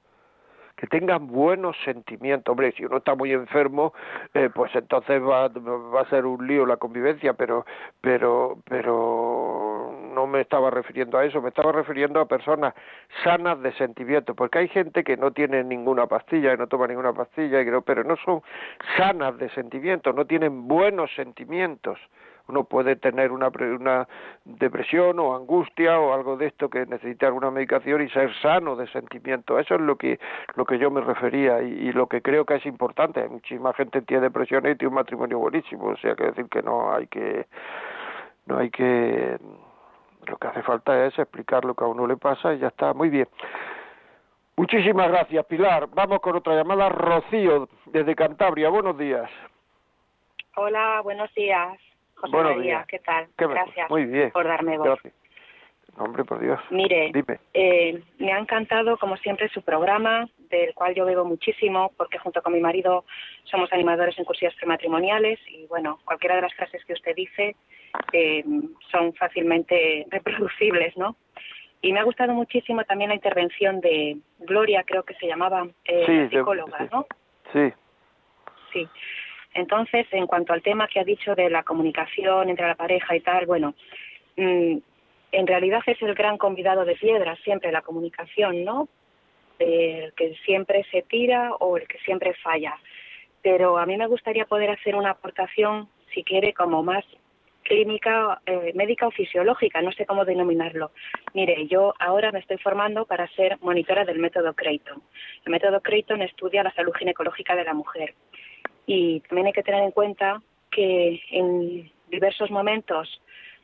que 0.77 0.87
tengan 0.87 1.27
buenos 1.27 1.77
sentimientos. 1.85 2.53
Hombre, 2.53 2.73
si 2.73 2.85
uno 2.85 2.99
está 2.99 3.15
muy 3.15 3.33
enfermo, 3.33 3.93
eh, 4.33 4.51
pues 4.55 4.75
entonces 4.75 5.21
va, 5.21 5.49
va 5.49 6.01
a 6.01 6.09
ser 6.11 6.27
un 6.27 6.47
lío 6.47 6.65
la 6.67 6.77
convivencia, 6.77 7.35
pero, 7.35 7.67
pero, 8.01 8.59
pero 8.69 9.74
no 10.15 10.27
me 10.27 10.41
estaba 10.41 10.71
refiriendo 10.71 11.19
a 11.19 11.25
eso, 11.25 11.43
me 11.43 11.49
estaba 11.49 11.73
refiriendo 11.73 12.21
a 12.21 12.27
personas 12.27 12.75
sanas 13.23 13.61
de 13.63 13.73
sentimiento, 13.73 14.35
porque 14.35 14.59
hay 14.59 14.69
gente 14.69 15.05
que 15.05 15.17
no 15.17 15.33
tiene 15.33 15.65
ninguna 15.65 16.07
pastilla, 16.07 16.53
que 16.53 16.57
no 16.57 16.67
toma 16.67 16.87
ninguna 16.87 17.13
pastilla, 17.13 17.59
pero 17.85 18.05
no 18.05 18.17
son 18.17 18.43
sanas 18.97 19.37
de 19.39 19.49
sentimiento, 19.51 20.13
no 20.13 20.25
tienen 20.27 20.69
buenos 20.69 21.11
sentimientos 21.15 21.99
uno 22.47 22.65
puede 22.65 22.97
tener 22.97 23.33
una, 23.33 23.49
una 23.49 24.07
depresión 24.45 25.19
o 25.19 25.35
angustia 25.35 25.99
o 25.99 26.13
algo 26.13 26.37
de 26.37 26.47
esto 26.47 26.69
que 26.69 26.85
necesita 26.87 27.27
alguna 27.27 27.51
medicación 27.51 28.03
y 28.03 28.11
ser 28.11 28.35
sano 28.41 28.77
de 28.77 28.87
sentimiento. 28.89 29.59
Eso 29.59 29.77
es 29.77 29.81
lo 29.81 29.97
que, 29.97 30.19
lo 30.55 30.65
que 30.67 30.79
yo 30.79 30.91
me 30.91 31.01
refería 31.01 31.63
y, 31.63 31.93
lo 31.93 32.07
que 32.07 32.21
creo 32.21 32.45
que 32.45 32.57
es 32.57 32.67
importante. 32.67 33.27
Muchísima 33.29 33.73
gente 33.73 34.03
tiene 34.03 34.25
depresión 34.25 34.67
y 34.67 34.75
tiene 34.75 34.89
un 34.89 34.95
matrimonio 34.95 35.39
buenísimo, 35.39 35.87
o 35.87 35.97
sea, 35.97 36.15
que 36.15 36.25
decir 36.25 36.47
que 36.51 36.63
no 36.63 36.93
hay 36.93 37.07
que, 37.07 37.47
no 38.47 38.59
hay 38.59 38.71
que, 38.71 39.39
lo 40.27 40.37
que 40.37 40.49
hace 40.49 40.63
falta 40.63 41.07
es 41.07 41.19
explicar 41.19 41.65
lo 41.65 41.75
que 41.75 41.85
a 41.85 41.89
uno 41.89 42.07
le 42.07 42.17
pasa 42.17 42.55
y 42.55 42.59
ya 42.59 42.69
está, 42.69 42.95
muy 42.95 43.09
bien. 43.09 43.29
Muchísimas 44.57 45.09
gracias, 45.09 45.45
Pilar. 45.47 45.89
Vamos 45.93 46.21
con 46.21 46.37
otra 46.37 46.55
llamada. 46.55 46.89
Rocío, 46.89 47.69
desde 47.87 48.15
Cantabria. 48.15 48.69
Buenos 48.69 48.97
días. 48.97 49.29
Hola, 50.57 51.01
buenos 51.03 51.33
días. 51.35 51.79
José 52.15 52.37
María, 52.37 52.85
¿qué 52.89 53.01
tal? 53.01 53.27
Gracias 53.37 53.91
Muy 53.91 54.05
bien. 54.05 54.31
por 54.31 54.47
darme 54.47 54.79
voz. 54.79 54.87
Gracias. 55.03 55.15
Hombre, 55.97 56.25
por 56.25 56.41
Dios. 56.41 56.59
Mire, 56.71 57.13
eh, 57.53 58.03
me 58.19 58.33
ha 58.33 58.39
encantado, 58.39 58.97
como 58.97 59.17
siempre, 59.17 59.49
su 59.51 59.63
programa, 59.63 60.29
del 60.51 60.75
cual 60.75 60.95
yo 60.95 61.05
bebo 61.05 61.25
muchísimo, 61.25 61.93
porque 61.97 62.19
junto 62.19 62.43
con 62.43 62.53
mi 62.53 62.61
marido 62.61 63.05
somos 63.45 63.73
animadores 63.73 64.19
en 64.19 64.25
cursillos 64.25 64.55
prematrimoniales 64.57 65.39
y, 65.49 65.67
bueno, 65.67 66.01
cualquiera 66.05 66.37
de 66.37 66.43
las 66.43 66.55
frases 66.55 66.85
que 66.85 66.95
usted 66.95 67.15
dice 67.15 67.55
eh, 68.13 68.45
son 68.91 69.13
fácilmente 69.15 70.07
reproducibles, 70.11 70.97
¿no? 70.97 71.17
Y 71.83 71.93
me 71.93 72.01
ha 72.01 72.05
gustado 72.05 72.33
muchísimo 72.33 72.83
también 72.85 73.11
la 73.11 73.17
intervención 73.17 73.81
de 73.81 74.17
Gloria, 74.39 74.85
creo 74.87 75.03
que 75.03 75.15
se 75.15 75.27
llamaba, 75.27 75.69
eh, 75.85 76.29
psicóloga, 76.31 76.89
¿no? 76.91 77.07
Sí. 77.53 77.73
Sí. 78.73 78.89
Entonces, 79.53 80.07
en 80.11 80.27
cuanto 80.27 80.53
al 80.53 80.63
tema 80.63 80.89
que 80.89 80.99
ha 80.99 81.05
dicho 81.05 81.35
de 81.35 81.51
la 81.51 81.63
comunicación 81.63 82.49
entre 82.49 82.67
la 82.67 82.75
pareja 82.75 83.15
y 83.15 83.21
tal, 83.21 83.47
bueno, 83.47 83.75
mm, 84.37 84.79
en 85.33 85.47
realidad 85.47 85.83
es 85.87 86.01
el 86.01 86.15
gran 86.15 86.39
convidado 86.39 86.85
de 86.85 86.95
piedra 86.97 87.37
siempre 87.45 87.71
la 87.71 87.83
comunicación, 87.83 88.65
¿no? 88.65 88.89
El 89.59 90.13
que 90.15 90.35
siempre 90.45 90.85
se 90.91 91.03
tira 91.03 91.53
o 91.57 91.77
el 91.77 91.87
que 91.87 91.99
siempre 91.99 92.35
falla. 92.35 92.77
Pero 93.43 93.79
a 93.79 93.87
mí 93.87 93.97
me 93.97 94.07
gustaría 94.07 94.47
poder 94.47 94.71
hacer 94.71 94.97
una 94.97 95.11
aportación, 95.11 95.89
si 96.15 96.25
quiere, 96.25 96.55
como 96.55 96.83
más 96.83 97.05
clínica, 97.65 98.41
eh, 98.47 98.73
médica 98.75 99.07
o 99.07 99.11
fisiológica, 99.11 99.83
no 99.83 99.91
sé 99.93 100.07
cómo 100.07 100.25
denominarlo. 100.25 100.93
Mire, 101.33 101.67
yo 101.67 101.95
ahora 101.99 102.31
me 102.31 102.39
estoy 102.39 102.59
formando 102.59 103.07
para 103.07 103.27
ser 103.29 103.59
monitora 103.61 104.05
del 104.05 104.19
método 104.19 104.55
Creighton. 104.55 105.03
El 105.45 105.51
método 105.51 105.81
Creighton 105.81 106.23
estudia 106.23 106.63
la 106.63 106.75
salud 106.75 106.93
ginecológica 106.93 107.57
de 107.57 107.65
la 107.65 107.75
mujer 107.75 108.15
y 108.87 109.21
también 109.21 109.49
hay 109.49 109.53
que 109.53 109.63
tener 109.63 109.83
en 109.83 109.91
cuenta 109.91 110.43
que 110.71 111.23
en 111.31 111.91
diversos 112.11 112.51
momentos 112.51 113.21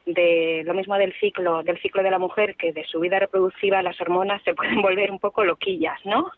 de 0.06 0.62
lo 0.64 0.74
mismo 0.74 0.96
del 0.96 1.12
ciclo 1.20 1.62
del 1.62 1.80
ciclo 1.80 2.02
de 2.02 2.10
la 2.10 2.18
mujer 2.18 2.56
que 2.56 2.72
de 2.72 2.84
su 2.84 3.00
vida 3.00 3.18
reproductiva 3.18 3.82
las 3.82 4.00
hormonas 4.00 4.42
se 4.42 4.54
pueden 4.54 4.80
volver 4.82 5.10
un 5.10 5.18
poco 5.18 5.44
loquillas, 5.44 5.98
¿no? 6.04 6.30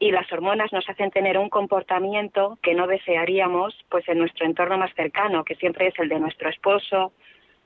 Y 0.00 0.10
las 0.10 0.30
hormonas 0.32 0.72
nos 0.72 0.88
hacen 0.88 1.12
tener 1.12 1.38
un 1.38 1.48
comportamiento 1.48 2.58
que 2.62 2.74
no 2.74 2.88
desearíamos 2.88 3.78
pues 3.88 4.08
en 4.08 4.18
nuestro 4.18 4.46
entorno 4.46 4.76
más 4.76 4.92
cercano, 4.94 5.44
que 5.44 5.54
siempre 5.54 5.86
es 5.86 5.98
el 6.00 6.08
de 6.08 6.18
nuestro 6.18 6.48
esposo, 6.48 7.12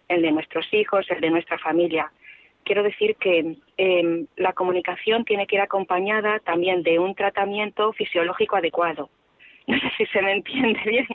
el 0.08 0.20
de 0.20 0.32
nuestros 0.32 0.66
hijos, 0.74 1.10
el 1.10 1.20
de 1.22 1.30
nuestra 1.30 1.58
familia. 1.58 2.12
Quiero 2.64 2.82
decir 2.82 3.16
que 3.16 3.56
eh, 3.78 4.26
la 4.36 4.52
comunicación 4.52 5.24
tiene 5.24 5.46
que 5.46 5.56
ir 5.56 5.62
acompañada 5.62 6.40
también 6.40 6.82
de 6.82 6.98
un 6.98 7.14
tratamiento 7.14 7.92
fisiológico 7.94 8.56
adecuado 8.56 9.08
no 9.66 9.78
sé 9.78 9.90
si 9.96 10.06
se 10.06 10.22
me 10.22 10.32
entiende 10.32 10.80
bien. 10.84 11.06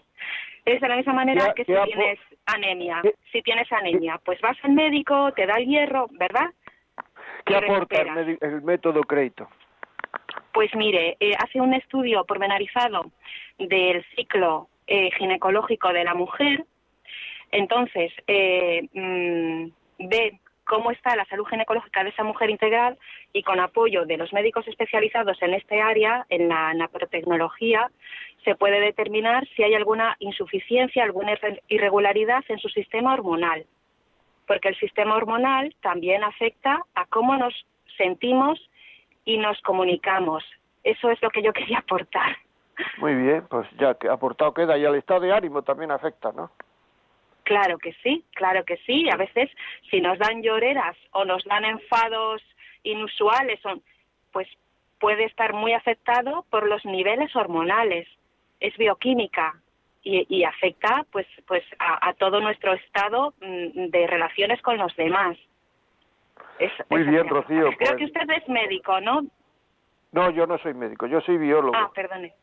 Es 0.66 0.82
de 0.82 0.88
la 0.88 0.98
misma 0.98 1.14
manera 1.14 1.54
que 1.54 1.66
si 1.66 1.74
tienes 1.74 2.20
anemia. 2.46 3.02
Si 3.32 3.42
tienes 3.42 3.72
anemia, 3.72 4.20
pues 4.24 4.40
vas 4.42 4.58
al 4.64 4.72
médico, 4.72 5.32
te 5.34 5.46
da 5.46 5.58
el 5.58 5.66
hierro, 5.66 6.08
¿verdad? 6.12 6.50
¿Qué 7.46 7.56
aporta 7.56 8.02
el, 8.02 8.62
método 8.62 9.02
crédito? 9.02 9.50
Pues 10.54 10.74
mire, 10.76 11.18
eh, 11.20 11.34
hace 11.38 11.62
un 11.62 11.74
estudio 11.74 12.26
pormenorizado 12.26 13.12
del 13.58 14.04
ciclo 14.16 14.70
eh, 14.88 15.12
ginecológico 15.18 15.94
de 15.94 16.04
la 16.04 16.14
mujer. 16.14 16.66
Entonces, 17.52 18.12
eh, 18.28 18.88
mm, 18.94 19.70
ve 20.10 20.40
cómo 20.66 20.92
está 20.92 21.16
la 21.16 21.26
salud 21.26 21.46
ginecológica 21.46 22.04
de 22.04 22.12
esa 22.12 22.24
mujer 22.24 22.50
integral 22.50 22.98
y 23.34 23.42
con 23.44 23.60
apoyo 23.60 24.06
de 24.06 24.18
los 24.18 24.32
médicos 24.34 24.68
especializados 24.68 25.42
en 25.42 25.56
este 25.56 25.82
área, 25.82 26.26
en 26.30 26.48
la 26.48 26.74
naprotecnología, 26.74 27.90
se 28.46 28.56
puede 28.56 28.80
determinar 28.80 29.48
si 29.56 29.64
hay 29.64 29.74
alguna 29.74 30.16
insuficiencia, 30.20 31.04
alguna 31.04 31.38
irregularidad 31.68 32.44
en 32.50 32.60
su 32.60 32.70
sistema 32.70 33.14
hormonal. 33.14 33.66
Porque 34.48 34.70
el 34.70 34.80
sistema 34.80 35.16
hormonal 35.16 35.76
también 35.82 36.24
afecta 36.24 36.80
a 36.94 37.06
cómo 37.06 37.36
nos 37.36 37.54
sentimos 37.98 38.60
y 39.26 39.38
nos 39.38 39.60
comunicamos. 39.62 40.44
Eso 40.84 41.10
es 41.10 41.22
lo 41.22 41.30
que 41.30 41.42
yo 41.42 41.54
quería 41.54 41.80
aportar. 41.80 42.38
Muy 42.98 43.14
bien, 43.14 43.46
pues 43.50 43.68
ya 43.78 43.96
que 43.96 44.08
aportado 44.08 44.54
queda 44.54 44.78
y 44.78 44.86
el 44.86 44.96
estado 44.96 45.22
de 45.22 45.34
ánimo 45.34 45.62
también 45.64 45.92
afecta, 45.92 46.32
¿no? 46.32 46.52
Claro 47.44 47.78
que 47.78 47.94
sí, 48.04 48.24
claro 48.36 48.64
que 48.64 48.78
sí. 48.86 49.10
A 49.10 49.18
veces 49.18 49.50
si 49.90 50.00
nos 50.02 50.20
dan 50.20 50.42
lloreras 50.44 50.96
o 51.12 51.26
nos 51.26 51.44
dan 51.46 51.66
enfados 51.66 52.42
inusuales, 52.84 53.60
pues 54.32 54.48
puede 55.00 55.26
estar 55.26 55.54
muy 55.54 55.74
afectado 55.74 56.46
por 56.50 56.68
los 56.68 56.86
niveles 56.86 57.36
hormonales 57.36 58.08
es 58.60 58.76
bioquímica. 58.78 59.56
y, 60.02 60.44
afecta 60.44 61.06
pues 61.12 61.28
pues 61.46 61.64
a, 61.78 62.14
todo 62.14 62.40
nuestro 62.40 62.74
estado 62.74 63.34
mm, 63.42 63.90
de 63.90 64.08
relaciones 64.08 64.62
con 64.62 64.78
los 64.78 64.96
demás. 64.96 65.38
Muy 66.90 67.04
bien, 67.04 67.28
Rocío. 67.28 67.70
Creo 67.78 67.78
que 67.78 67.86
pues 67.86 68.02
usted 68.06 68.30
es 68.36 68.50
médico, 68.50 69.00
¿no? 69.02 69.22
No, 70.12 70.30
yo 70.32 70.48
no 70.48 70.58
soy 70.58 70.74
médico, 70.74 71.06
yo 71.06 71.22
soy 71.22 71.38
biólogo. 71.38 71.76
Ah, 71.76 71.90
perdone. 71.94 72.34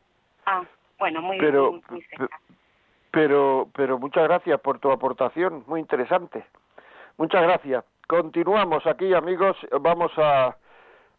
Ah, 0.45 0.63
bueno, 0.97 1.21
muy, 1.21 1.37
pero, 1.37 1.81
pero, 3.11 3.67
pero 3.75 3.99
muchas 3.99 4.23
gracias 4.23 4.59
por 4.61 4.79
tu 4.79 4.91
aportación, 4.91 5.63
muy 5.67 5.81
interesante. 5.81 6.45
Muchas 7.17 7.43
gracias. 7.43 7.83
Continuamos 8.07 8.85
aquí, 8.87 9.13
amigos. 9.13 9.57
Vamos 9.81 10.11
a 10.17 10.55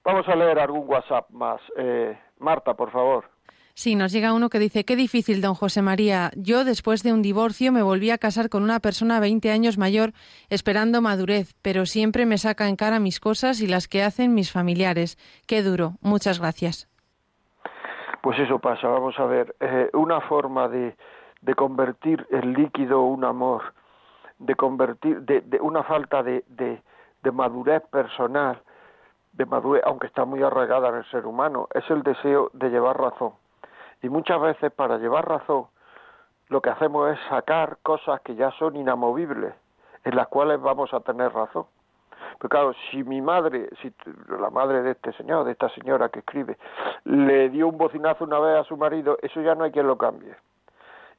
vamos 0.04 0.26
a 0.28 0.34
leer 0.34 0.58
algún 0.58 0.88
WhatsApp 0.88 1.28
más. 1.30 1.60
Eh, 1.76 2.18
Marta, 2.38 2.74
por 2.74 2.90
favor. 2.90 3.26
Sí, 3.78 3.94
nos 3.94 4.10
llega 4.10 4.32
uno 4.32 4.48
que 4.48 4.58
dice, 4.58 4.84
qué 4.84 4.96
difícil, 4.96 5.40
don 5.40 5.54
José 5.54 5.82
María. 5.82 6.32
Yo, 6.34 6.64
después 6.64 7.04
de 7.04 7.12
un 7.12 7.22
divorcio, 7.22 7.70
me 7.70 7.80
volví 7.80 8.10
a 8.10 8.18
casar 8.18 8.48
con 8.48 8.64
una 8.64 8.80
persona 8.80 9.20
20 9.20 9.52
años 9.52 9.78
mayor, 9.78 10.14
esperando 10.50 11.00
madurez, 11.00 11.54
pero 11.62 11.86
siempre 11.86 12.26
me 12.26 12.38
saca 12.38 12.66
en 12.68 12.74
cara 12.74 12.98
mis 12.98 13.20
cosas 13.20 13.60
y 13.60 13.68
las 13.68 13.86
que 13.86 14.02
hacen 14.02 14.34
mis 14.34 14.50
familiares. 14.50 15.16
Qué 15.46 15.62
duro. 15.62 15.92
Muchas 16.00 16.40
gracias. 16.40 16.88
Pues 18.20 18.40
eso 18.40 18.58
pasa, 18.58 18.88
vamos 18.88 19.16
a 19.16 19.26
ver. 19.26 19.54
Eh, 19.60 19.90
una 19.92 20.22
forma 20.22 20.66
de, 20.66 20.96
convertir 21.54 22.26
el 22.32 22.54
líquido 22.54 23.02
un 23.02 23.24
amor, 23.24 23.62
de 24.40 24.56
convertir, 24.56 25.20
de, 25.20 25.42
de 25.42 25.60
una 25.60 25.84
falta 25.84 26.24
de, 26.24 26.42
de 26.48 27.30
madurez 27.30 27.84
personal, 27.92 28.60
de 29.34 29.46
madurez, 29.46 29.84
aunque 29.86 30.08
está 30.08 30.24
muy 30.24 30.42
arraigada 30.42 30.88
en 30.88 30.96
el 30.96 31.10
ser 31.12 31.26
humano, 31.26 31.68
es 31.72 31.88
el 31.90 32.02
deseo 32.02 32.50
de 32.54 32.70
llevar 32.70 32.98
razón 32.98 33.34
y 34.02 34.08
muchas 34.08 34.40
veces 34.40 34.72
para 34.72 34.98
llevar 34.98 35.28
razón 35.28 35.66
lo 36.48 36.60
que 36.60 36.70
hacemos 36.70 37.10
es 37.10 37.18
sacar 37.28 37.78
cosas 37.82 38.20
que 38.22 38.34
ya 38.34 38.50
son 38.52 38.76
inamovibles, 38.76 39.54
en 40.04 40.16
las 40.16 40.28
cuales 40.28 40.60
vamos 40.60 40.92
a 40.94 41.00
tener 41.00 41.32
razón. 41.32 41.66
Pero 42.38 42.48
claro, 42.48 42.72
si 42.90 43.04
mi 43.04 43.20
madre, 43.20 43.68
si 43.82 43.92
la 44.28 44.50
madre 44.50 44.82
de 44.82 44.92
este 44.92 45.12
señor, 45.12 45.44
de 45.44 45.52
esta 45.52 45.68
señora 45.70 46.08
que 46.08 46.20
escribe, 46.20 46.56
le 47.04 47.50
dio 47.50 47.68
un 47.68 47.76
bocinazo 47.76 48.24
una 48.24 48.38
vez 48.38 48.56
a 48.60 48.64
su 48.64 48.76
marido, 48.76 49.18
eso 49.22 49.40
ya 49.42 49.54
no 49.54 49.64
hay 49.64 49.72
quien 49.72 49.86
lo 49.86 49.98
cambie. 49.98 50.34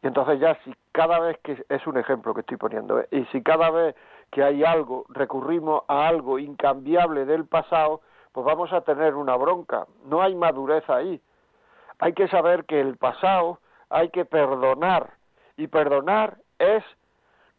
Y 0.02 0.08
entonces 0.08 0.40
ya 0.40 0.56
si 0.64 0.74
cada 0.94 1.20
vez 1.20 1.38
que, 1.44 1.64
es 1.68 1.88
un 1.88 1.98
ejemplo 1.98 2.34
que 2.34 2.42
estoy 2.42 2.58
poniendo, 2.58 3.00
¿eh? 3.00 3.08
y 3.12 3.26
si 3.26 3.44
cada 3.44 3.70
vez 3.70 3.96
que 4.32 4.44
hay 4.44 4.64
algo, 4.64 5.06
recurrimos 5.10 5.84
a 5.88 6.08
algo 6.08 6.40
incambiable 6.40 7.26
del 7.26 7.46
pasado, 7.46 8.02
pues 8.32 8.46
vamos 8.46 8.72
a 8.72 8.82
tener 8.82 9.16
una 9.16 9.36
bronca. 9.36 9.86
No 10.06 10.22
hay 10.22 10.36
madurez 10.36 10.90
ahí 10.90 11.22
hay 12.00 12.14
que 12.14 12.28
saber 12.30 12.66
que 12.66 12.80
el 12.80 12.98
pasado 12.98 13.60
hay 13.90 14.10
que 14.10 14.26
perdonar. 14.26 15.12
Y 15.58 15.68
perdonar 15.68 16.38
es 16.58 16.84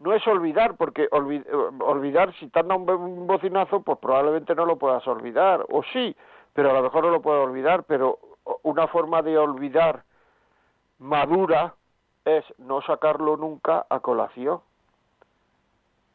no 0.01 0.15
es 0.15 0.27
olvidar 0.27 0.77
porque 0.77 1.09
olvidar 1.13 2.33
si 2.37 2.49
te 2.49 2.61
han 2.61 2.73
un 2.73 3.27
bocinazo 3.27 3.83
pues 3.83 3.99
probablemente 3.99 4.55
no 4.55 4.65
lo 4.65 4.77
puedas 4.77 5.07
olvidar. 5.07 5.67
O 5.69 5.83
sí 5.93 6.17
pero 6.55 6.71
a 6.71 6.73
lo 6.73 6.83
mejor 6.83 7.05
no 7.05 7.11
lo 7.11 7.21
puedo 7.21 7.43
olvidar 7.43 7.85
pero 7.85 8.19
una 8.63 8.89
forma 8.89 9.21
de 9.21 9.37
olvidar 9.37 10.05
madura 10.99 11.75
es 12.25 12.45
no 12.59 12.81
sacarlo 12.83 13.37
nunca 13.37 13.87
a 13.91 14.01
colación. 14.01 14.61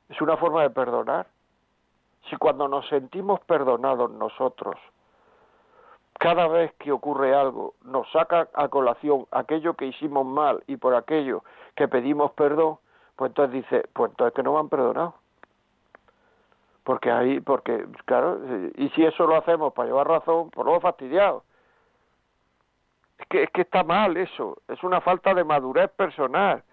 Es 0.09 0.19
una 0.21 0.37
forma 0.37 0.61
de 0.63 0.69
perdonar. 0.69 1.27
Si 2.29 2.35
cuando 2.37 2.67
nos 2.67 2.87
sentimos 2.87 3.39
perdonados 3.41 4.09
nosotros 4.11 4.77
cada 6.25 6.47
vez 6.47 6.73
que 6.79 6.91
ocurre 6.91 7.35
algo 7.35 7.75
nos 7.83 8.09
saca 8.11 8.47
a 8.55 8.67
colación 8.67 9.27
aquello 9.29 9.75
que 9.75 9.85
hicimos 9.85 10.25
mal 10.25 10.63
y 10.65 10.77
por 10.77 10.95
aquello 10.95 11.43
que 11.75 11.87
pedimos 11.87 12.31
perdón, 12.31 12.79
pues 13.15 13.29
entonces 13.29 13.53
dice, 13.53 13.87
pues 13.93 14.09
entonces 14.09 14.33
que 14.33 14.41
no 14.41 14.53
me 14.53 14.59
han 14.59 14.69
perdonado. 14.69 15.13
Porque 16.83 17.11
ahí, 17.11 17.39
porque, 17.41 17.85
claro, 18.05 18.39
y 18.75 18.89
si 18.89 19.05
eso 19.05 19.27
lo 19.27 19.35
hacemos 19.35 19.73
para 19.73 19.87
llevar 19.87 20.07
razón, 20.07 20.49
pues 20.49 20.65
luego 20.65 20.81
fastidiado. 20.81 21.43
Es 23.19 23.27
que, 23.27 23.43
es 23.43 23.49
que 23.51 23.61
está 23.61 23.83
mal 23.83 24.17
eso, 24.17 24.57
es 24.67 24.83
una 24.83 25.01
falta 25.01 25.31
de 25.35 25.43
madurez 25.43 25.91
personal, 25.91 26.63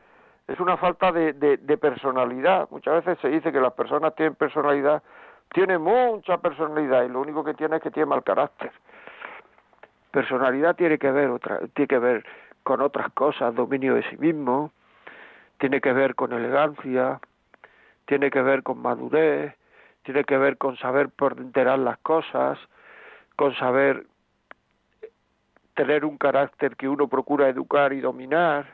es 0.49 0.59
una 0.61 0.79
falta 0.79 1.13
de, 1.13 1.35
de, 1.35 1.59
de 1.59 1.77
personalidad. 1.77 2.69
Muchas 2.71 3.05
veces 3.05 3.21
se 3.21 3.29
dice 3.29 3.53
que 3.53 3.61
las 3.61 3.75
personas 3.75 4.15
tienen 4.15 4.35
personalidad, 4.35 5.03
tienen 5.53 5.83
mucha 5.83 6.39
personalidad 6.39 7.05
y 7.05 7.09
lo 7.09 7.21
único 7.21 7.45
que 7.45 7.53
tiene 7.53 7.77
es 7.77 7.83
que 7.83 7.91
tiene 7.91 8.07
mal 8.07 8.25
carácter 8.25 8.73
Personalidad 10.13 10.77
tiene 10.77 10.99
que 10.99 11.11
ver 11.11 11.31
otra, 11.31 11.59
tiene 11.75 11.89
que 11.89 11.99
ver 11.99 12.25
con 12.63 12.81
otras 12.81 13.11
cosas, 13.13 13.55
dominio 13.55 13.95
de 13.95 14.09
sí 14.09 14.17
mismo, 14.19 14.71
tiene 15.59 15.81
que 15.81 15.93
ver 15.93 16.15
con 16.15 16.33
elegancia, 16.33 17.19
tiene 18.07 18.31
que 18.31 18.43
ver 18.43 18.63
con 18.63 18.81
madurez, 18.81 19.55
tiene 20.03 20.25
que 20.25 20.37
ver 20.37 20.59
con 20.59 20.77
saber 20.77 21.11
enterar 21.39 21.79
las 21.79 21.99
cosas, 21.99 22.59
con 23.37 23.55
saber 23.57 24.07
tener 25.75 26.05
un 26.05 26.19
carácter 26.19 26.77
que 26.77 26.89
uno 26.89 27.09
procura 27.09 27.49
educar 27.49 27.93
y 27.93 28.01
dominar, 28.01 28.67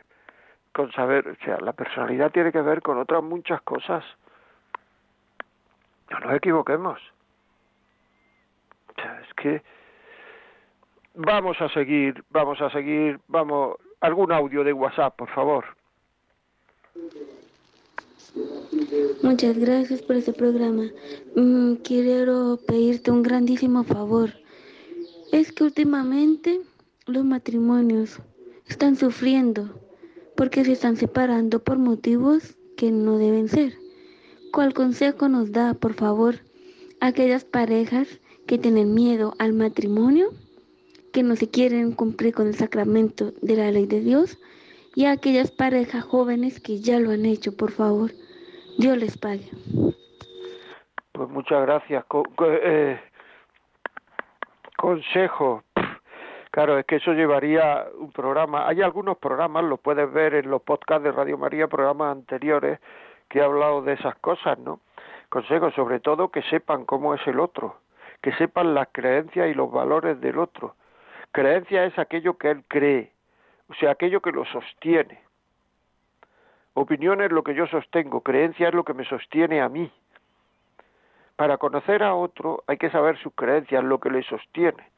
con 0.73 0.91
saber, 0.93 1.29
o 1.29 1.45
sea, 1.45 1.59
la 1.61 1.73
personalidad 1.73 2.31
tiene 2.31 2.53
que 2.53 2.61
ver 2.61 2.83
con 2.83 2.99
otras 2.99 3.23
muchas 3.23 3.61
cosas. 3.63 4.05
No 6.11 6.21
nos 6.21 6.35
equivoquemos. 6.35 7.01
O 8.89 9.01
sea, 9.01 9.21
es 9.21 9.35
que 9.35 9.63
Vamos 11.21 11.61
a 11.61 11.69
seguir, 11.71 12.23
vamos 12.31 12.61
a 12.61 12.71
seguir, 12.71 13.19
vamos, 13.27 13.75
algún 14.01 14.31
audio 14.31 14.63
de 14.63 14.73
WhatsApp, 14.73 15.17
por 15.17 15.29
favor. 15.31 15.65
Muchas 19.25 19.59
gracias 19.59 20.01
por 20.01 20.15
este 20.15 20.33
programa. 20.33 20.85
Mm, 21.35 21.75
quiero 21.83 22.61
pedirte 22.69 23.11
un 23.11 23.25
grandísimo 23.25 23.83
favor. 23.83 24.31
Es 25.33 25.51
que 25.51 25.65
últimamente 25.65 26.61
los 27.07 27.25
matrimonios 27.25 28.21
están 28.69 28.95
sufriendo 28.95 29.71
porque 30.37 30.65
se 30.65 30.71
están 30.71 30.97
separando 30.97 31.59
por 31.59 31.79
motivos 31.79 32.57
que 32.77 32.93
no 32.93 33.19
deben 33.19 33.49
ser. 33.49 33.73
¿Cuál 34.53 34.73
consejo 34.73 35.29
nos 35.29 35.51
da, 35.51 35.75
por 35.75 35.95
favor, 35.95 36.37
a 37.01 37.09
aquellas 37.09 37.45
parejas 37.45 38.21
que 38.47 38.57
tienen 38.57 38.95
miedo 38.95 39.35
al 39.41 39.53
matrimonio? 39.53 40.31
Que 41.19 41.25
no 41.25 41.35
se 41.35 41.51
quieren 41.51 41.97
cumplir 41.97 42.33
con 42.33 42.47
el 42.47 42.55
sacramento 42.55 43.33
de 43.43 43.57
la 43.57 43.73
ley 43.73 43.87
de 43.87 43.99
Dios 43.99 44.39
y 44.95 45.07
a 45.07 45.11
aquellas 45.11 45.51
parejas 45.51 46.05
jóvenes 46.05 46.61
que 46.61 46.79
ya 46.79 47.01
lo 47.01 47.11
han 47.11 47.27
hecho, 47.27 47.57
por 47.57 47.73
favor. 47.73 48.13
Dios 48.79 48.97
les 48.97 49.19
pague. 49.19 49.51
Pues 51.11 51.29
muchas 51.29 51.63
gracias. 51.63 52.05
Eh, 52.41 53.01
consejo. 54.77 55.65
Claro, 56.53 56.79
es 56.79 56.87
que 56.87 56.95
eso 56.95 57.13
llevaría 57.13 57.85
un 57.99 58.13
programa. 58.13 58.69
Hay 58.69 58.81
algunos 58.81 59.19
programas, 59.19 59.65
los 59.65 59.81
puedes 59.81 60.13
ver 60.13 60.35
en 60.35 60.49
los 60.49 60.63
podcasts 60.63 61.03
de 61.03 61.11
Radio 61.11 61.37
María, 61.37 61.67
programas 61.67 62.13
anteriores, 62.13 62.79
que 63.29 63.41
he 63.41 63.43
hablado 63.43 63.83
de 63.83 63.95
esas 63.95 64.15
cosas, 64.19 64.57
¿no? 64.61 64.79
Consejo, 65.31 65.73
sobre 65.73 65.99
todo, 65.99 66.29
que 66.29 66.43
sepan 66.43 66.85
cómo 66.85 67.13
es 67.13 67.27
el 67.27 67.41
otro, 67.41 67.81
que 68.23 68.33
sepan 68.35 68.73
las 68.73 68.87
creencias 68.93 69.49
y 69.49 69.55
los 69.55 69.73
valores 69.73 70.21
del 70.21 70.39
otro, 70.39 70.77
Creencia 71.33 71.85
es 71.85 71.99
aquello 71.99 72.39
que 72.39 72.51
él 72.51 72.65
cree, 72.69 73.13
o 73.69 73.75
sea, 73.75 73.93
aquello 73.93 74.21
que 74.21 74.33
lo 74.33 74.45
sostiene. 74.47 75.21
Opinión 76.75 77.21
es 77.21 77.31
lo 77.33 77.43
que 77.43 77.55
yo 77.55 77.67
sostengo, 77.67 78.23
creencia 78.23 78.69
es 78.69 78.75
lo 78.75 78.85
que 78.85 78.95
me 78.95 79.05
sostiene 79.05 79.61
a 79.61 79.69
mí. 79.69 79.93
Para 81.37 81.59
conocer 81.59 82.03
a 82.03 82.15
otro 82.15 82.63
hay 82.67 82.79
que 82.79 82.91
saber 82.91 83.19
sus 83.19 83.35
creencias, 83.35 83.85
lo 83.85 84.01
que 84.01 84.11
le 84.11 84.23
sostiene. 84.23 84.91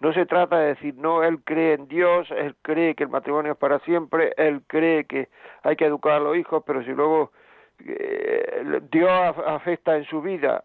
No 0.00 0.12
se 0.12 0.26
trata 0.26 0.58
de 0.58 0.68
decir, 0.68 0.94
no, 0.96 1.22
él 1.22 1.40
cree 1.44 1.74
en 1.74 1.88
Dios, 1.88 2.30
él 2.30 2.56
cree 2.62 2.94
que 2.94 3.04
el 3.04 3.10
matrimonio 3.10 3.52
es 3.52 3.58
para 3.58 3.78
siempre, 3.80 4.32
él 4.36 4.62
cree 4.66 5.04
que 5.04 5.28
hay 5.62 5.76
que 5.76 5.86
educar 5.86 6.14
a 6.14 6.20
los 6.20 6.36
hijos, 6.36 6.62
pero 6.66 6.82
si 6.82 6.90
luego 6.90 7.32
eh, 7.84 8.80
Dios 8.90 9.36
afecta 9.46 9.96
en 9.96 10.04
su 10.04 10.20
vida 10.20 10.64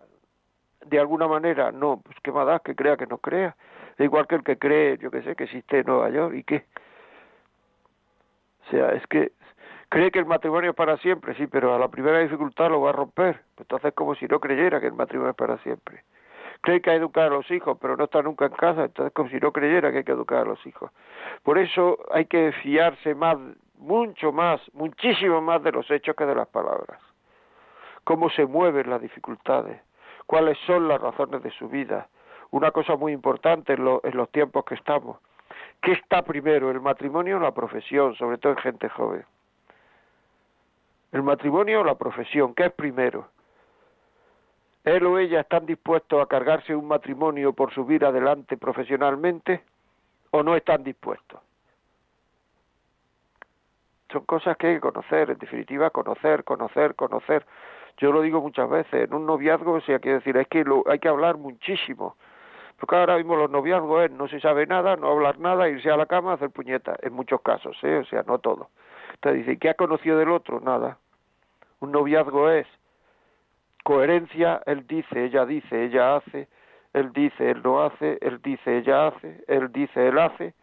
de 0.86 1.00
alguna 1.00 1.28
manera, 1.28 1.72
no, 1.72 2.02
pues 2.04 2.18
qué 2.24 2.32
más 2.32 2.48
da 2.48 2.60
que 2.60 2.76
crea 2.76 2.98
que 2.98 3.08
no 3.08 3.18
crea 3.18 3.56
igual 4.04 4.28
que 4.28 4.36
el 4.36 4.44
que 4.44 4.58
cree, 4.58 4.98
yo 4.98 5.12
que 5.12 5.22
sé, 5.24 5.36
que 5.36 5.46
existe 5.46 5.80
en 5.80 5.86
Nueva 5.88 6.10
York 6.10 6.36
y 6.36 6.44
qué. 6.44 6.66
O 8.68 8.70
sea, 8.70 8.90
es 8.90 9.06
que 9.08 9.32
cree 9.90 10.12
que 10.12 10.20
el 10.20 10.26
matrimonio 10.26 10.72
es 10.72 10.76
para 10.76 10.98
siempre, 10.98 11.36
sí, 11.36 11.48
pero 11.48 11.74
a 11.74 11.80
la 11.80 11.88
primera 11.88 12.20
dificultad 12.20 12.70
lo 12.70 12.82
va 12.82 12.90
a 12.90 12.94
romper. 12.94 13.42
Entonces 13.58 13.90
es 13.90 13.94
como 13.96 14.16
si 14.16 14.26
no 14.28 14.40
creyera 14.40 14.80
que 14.80 14.88
el 14.88 14.94
matrimonio 14.94 15.32
es 15.32 15.38
para 15.38 15.58
siempre. 15.60 16.04
Cree 16.62 16.82
que 16.82 16.90
hay 16.90 16.98
que 16.98 17.02
educar 17.02 17.26
a 17.26 17.30
los 17.30 17.50
hijos, 17.52 17.78
pero 17.80 17.96
no 17.96 18.06
está 18.06 18.22
nunca 18.22 18.46
en 18.46 18.52
casa, 18.52 18.86
entonces 18.86 19.08
es 19.08 19.14
como 19.14 19.30
si 19.30 19.38
no 19.38 19.52
creyera 19.52 19.92
que 19.92 20.00
hay 20.00 20.04
que 20.04 20.12
educar 20.12 20.40
a 20.40 20.46
los 20.46 20.66
hijos. 20.66 20.92
Por 21.44 21.58
eso 21.58 21.98
hay 22.12 22.26
que 22.26 22.52
fiarse 22.52 23.16
más, 23.16 23.38
mucho 23.78 24.32
más, 24.32 24.60
muchísimo 24.74 25.40
más 25.42 25.62
de 25.64 25.72
los 25.72 25.90
hechos 25.92 26.16
que 26.16 26.26
de 26.26 26.36
las 26.36 26.48
palabras. 26.48 27.00
Cómo 28.04 28.30
se 28.30 28.46
mueven 28.46 28.90
las 28.90 29.02
dificultades, 29.02 29.80
cuáles 30.26 30.58
son 30.66 30.88
las 30.88 31.00
razones 31.00 31.44
de 31.44 31.52
su 31.52 31.70
vida, 31.70 32.08
una 32.52 32.72
cosa 32.72 32.96
muy 32.96 33.12
importante 33.12 33.74
en, 33.74 33.84
los 33.84 34.30
tiempos 34.32 34.66
que 34.66 34.76
estamos. 34.76 35.18
¿Qué 35.82 35.94
está 35.94 36.24
primero, 36.24 36.72
el 36.72 36.82
matrimonio 36.82 37.38
o 37.38 37.40
la 37.40 37.54
profesión, 37.54 38.16
sobre 38.16 38.38
todo 38.38 38.54
en 38.54 38.60
gente 38.60 38.90
joven? 38.90 39.26
el 41.12 41.24
matrimonio 41.24 41.82
o 41.82 41.84
la 41.84 41.96
profesión, 41.96 42.54
¿qué 42.54 42.66
es 42.66 42.74
primero? 42.74 43.28
¿Él 44.84 45.06
o 45.06 45.20
ella 45.20 45.42
están 45.42 45.66
dispuestos 45.66 46.22
a 46.22 46.28
cargarse 46.28 46.76
un 46.76 46.88
matrimonio 46.88 47.54
por 47.54 47.74
subir 47.74 48.06
adelante 48.06 48.58
profesionalmente 48.58 49.64
o 50.32 50.44
no 50.44 50.56
están 50.56 50.84
dispuestos? 50.84 51.42
Son 54.12 54.24
cosas 54.26 54.56
que 54.58 54.68
hay 54.68 54.74
que 54.76 54.82
conocer, 54.82 55.32
en 55.32 55.38
definitiva, 55.38 55.90
conocer, 55.90 56.46
conocer, 56.46 56.96
conocer. 56.96 57.46
Yo 57.98 58.12
lo 58.12 58.22
digo 58.22 58.40
muchas 58.40 58.70
veces, 58.70 59.10
en 59.10 59.14
un 59.14 59.26
noviazgo, 59.26 59.74
o 59.74 59.82
sea, 59.82 60.00
quiero 60.00 60.20
decir, 60.20 60.38
es 60.38 60.48
que 60.48 60.64
lo, 60.64 60.84
hay 60.88 61.00
que 61.00 61.10
hablar 61.10 61.38
muchísimo. 61.38 62.16
Porque 62.80 62.96
ahora 62.96 63.18
mismo 63.18 63.36
los 63.36 63.50
noviazgos 63.50 64.06
es 64.06 64.12
no 64.12 64.28
se 64.28 64.40
sabe 64.40 64.68
nada, 64.68 64.96
no 64.96 65.12
hablar 65.12 65.40
nada, 65.40 65.68
irse 65.68 65.90
a 65.90 65.98
la 65.98 66.06
cama, 66.06 66.34
hacer 66.34 66.52
puñeta, 66.52 66.96
en 67.02 67.14
muchos 67.14 67.42
casos, 67.42 67.76
¿eh? 67.84 67.98
o 67.98 68.06
sea, 68.06 68.24
no 68.24 68.38
todo. 68.40 68.70
Entonces 69.16 69.46
dice, 69.46 69.58
¿qué 69.58 69.70
ha 69.70 69.74
conocido 69.74 70.18
del 70.20 70.30
otro? 70.30 70.60
Nada. 70.60 71.00
Un 71.80 71.92
noviazgo 71.92 72.52
es 72.52 72.68
coherencia, 73.84 74.62
él 74.66 74.86
dice, 74.86 75.26
ella 75.26 75.46
dice, 75.46 75.86
ella 75.86 76.18
hace, 76.18 76.48
él 76.94 77.14
dice, 77.14 77.52
él 77.52 77.62
no 77.64 77.84
hace, 77.84 78.20
él 78.22 78.42
dice, 78.44 78.78
ella 78.78 79.08
hace, 79.08 79.44
él 79.48 79.72
dice, 79.72 80.08
él 80.08 80.20
hace. 80.20 80.54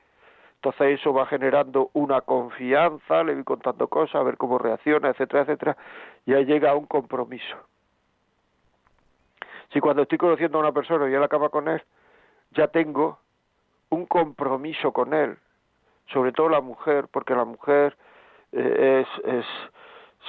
Entonces 0.57 1.01
eso 1.01 1.13
va 1.13 1.27
generando 1.27 1.91
una 1.95 2.21
confianza, 2.21 3.25
le 3.25 3.35
voy 3.35 3.45
contando 3.45 3.89
cosas, 3.89 4.17
a 4.17 4.23
ver 4.23 4.37
cómo 4.37 4.59
reacciona, 4.59 5.11
etcétera, 5.11 5.43
etcétera, 5.43 5.77
y 6.27 6.35
ahí 6.35 6.45
llega 6.45 6.71
a 6.71 6.75
un 6.75 6.87
compromiso. 6.87 7.57
Si 9.73 9.81
cuando 9.81 10.03
estoy 10.03 10.19
conociendo 10.19 10.59
a 10.59 10.61
una 10.61 10.73
persona 10.73 11.11
y 11.11 11.15
él 11.15 11.23
acaba 11.23 11.49
con 11.49 11.69
él, 11.69 11.83
ya 12.55 12.69
tengo 12.69 13.19
un 13.91 14.07
compromiso 14.07 14.93
con 14.93 15.15
él, 15.15 15.37
sobre 16.07 16.33
todo 16.33 16.49
la 16.49 16.61
mujer, 16.61 17.09
porque 17.11 17.35
la 17.35 17.45
mujer 17.45 17.97
eh, 18.53 19.05
es, 19.05 19.25
es 19.25 19.47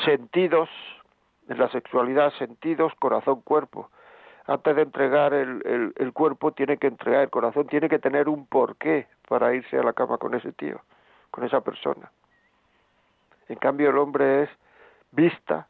sentidos, 0.03 0.69
en 1.47 1.59
la 1.59 1.69
sexualidad 1.69 2.33
sentidos, 2.33 2.93
corazón, 2.99 3.41
cuerpo. 3.41 3.89
Antes 4.47 4.75
de 4.75 4.83
entregar 4.83 5.33
el, 5.33 5.93
el, 5.95 6.13
cuerpo 6.13 6.51
tiene 6.51 6.77
que 6.77 6.87
entregar 6.87 7.21
el 7.21 7.29
corazón, 7.29 7.67
tiene 7.67 7.89
que 7.89 7.99
tener 7.99 8.29
un 8.29 8.45
porqué 8.45 9.07
para 9.27 9.53
irse 9.55 9.77
a 9.77 9.83
la 9.83 9.93
cama 9.93 10.17
con 10.17 10.35
ese 10.35 10.51
tío, 10.51 10.81
con 11.31 11.43
esa 11.43 11.61
persona. 11.61 12.11
En 13.47 13.57
cambio 13.57 13.89
el 13.89 13.97
hombre 13.97 14.43
es 14.43 14.49
vista, 15.11 15.67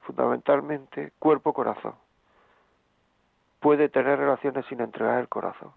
fundamentalmente, 0.00 1.12
cuerpo, 1.18 1.52
corazón. 1.52 1.94
Puede 3.64 3.88
tener 3.88 4.18
relaciones 4.18 4.66
sin 4.66 4.82
entregar 4.82 5.20
el 5.20 5.28
corazón. 5.28 5.72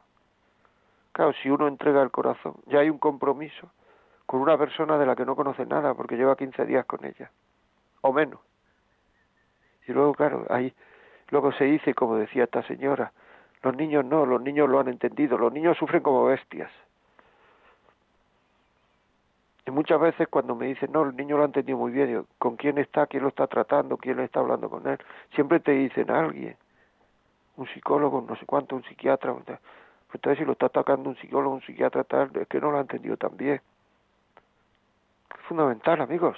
Claro, 1.13 1.31
si 1.41 1.49
uno 1.49 1.69
entrega 1.69 2.01
el 2.01 2.11
corazón, 2.11 2.55
ya 2.65 2.79
hay 2.79 2.89
un 2.89 2.97
compromiso 2.97 3.71
con 4.25 4.41
una 4.41 4.57
persona 4.57 4.97
de 4.97 5.05
la 5.05 5.15
que 5.15 5.23
no 5.23 5.37
conoce 5.37 5.65
nada 5.65 5.93
porque 5.93 6.17
lleva 6.17 6.35
15 6.35 6.65
días 6.65 6.85
con 6.85 7.05
ella, 7.05 7.31
o 8.01 8.11
menos. 8.11 8.41
Y 9.87 9.93
luego, 9.93 10.13
claro, 10.15 10.45
ahí 10.49 10.73
luego 11.29 11.53
se 11.53 11.63
dice, 11.63 11.93
como 11.93 12.17
decía 12.17 12.43
esta 12.43 12.61
señora, 12.63 13.13
los 13.63 13.73
niños 13.73 14.03
no, 14.03 14.25
los 14.25 14.41
niños 14.41 14.67
lo 14.67 14.81
han 14.81 14.89
entendido, 14.89 15.37
los 15.37 15.53
niños 15.53 15.77
sufren 15.77 16.03
como 16.03 16.25
bestias. 16.25 16.69
Y 19.65 19.71
muchas 19.71 20.01
veces 20.01 20.27
cuando 20.27 20.55
me 20.55 20.65
dicen, 20.65 20.91
no, 20.91 21.03
el 21.03 21.15
niño 21.15 21.37
lo 21.37 21.43
ha 21.43 21.45
entendido 21.45 21.77
muy 21.77 21.93
bien, 21.93 22.25
¿con 22.37 22.57
quién 22.57 22.79
está? 22.79 23.07
¿Quién 23.07 23.23
lo 23.23 23.29
está 23.29 23.47
tratando? 23.47 23.95
¿Quién 23.95 24.17
le 24.17 24.25
está 24.25 24.41
hablando 24.41 24.69
con 24.69 24.85
él? 24.89 24.99
Siempre 25.33 25.61
te 25.61 25.71
dicen 25.71 26.11
alguien, 26.11 26.57
un 27.57 27.67
psicólogo, 27.67 28.25
no 28.27 28.35
sé 28.37 28.45
cuánto, 28.45 28.75
un 28.75 28.83
psiquiatra. 28.83 29.33
Pues 29.33 29.59
entonces 30.13 30.39
si 30.39 30.45
lo 30.45 30.53
está 30.53 30.67
atacando 30.67 31.09
un 31.09 31.17
psicólogo, 31.17 31.55
un 31.55 31.61
psiquiatra, 31.61 32.03
tal, 32.03 32.31
es 32.35 32.47
que 32.47 32.61
no 32.61 32.71
lo 32.71 32.77
ha 32.77 32.81
entendido 32.81 33.17
tan 33.17 33.35
bien. 33.35 33.61
Es 35.35 35.41
fundamental, 35.47 36.01
amigos 36.01 36.37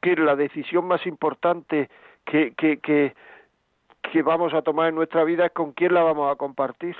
que 0.00 0.16
la 0.16 0.36
decisión 0.36 0.86
más 0.86 1.06
importante 1.06 1.90
que, 2.24 2.54
que, 2.54 2.78
que, 2.78 3.14
que 4.02 4.22
vamos 4.22 4.54
a 4.54 4.62
tomar 4.62 4.88
en 4.88 4.94
nuestra 4.94 5.24
vida 5.24 5.46
es 5.46 5.52
con 5.52 5.72
quién 5.72 5.94
la 5.94 6.02
vamos 6.02 6.32
a 6.32 6.36
compartir. 6.36 6.96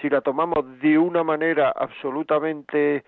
Si 0.00 0.08
la 0.08 0.20
tomamos 0.20 0.80
de 0.80 0.96
una 0.96 1.24
manera 1.24 1.70
absolutamente 1.70 3.04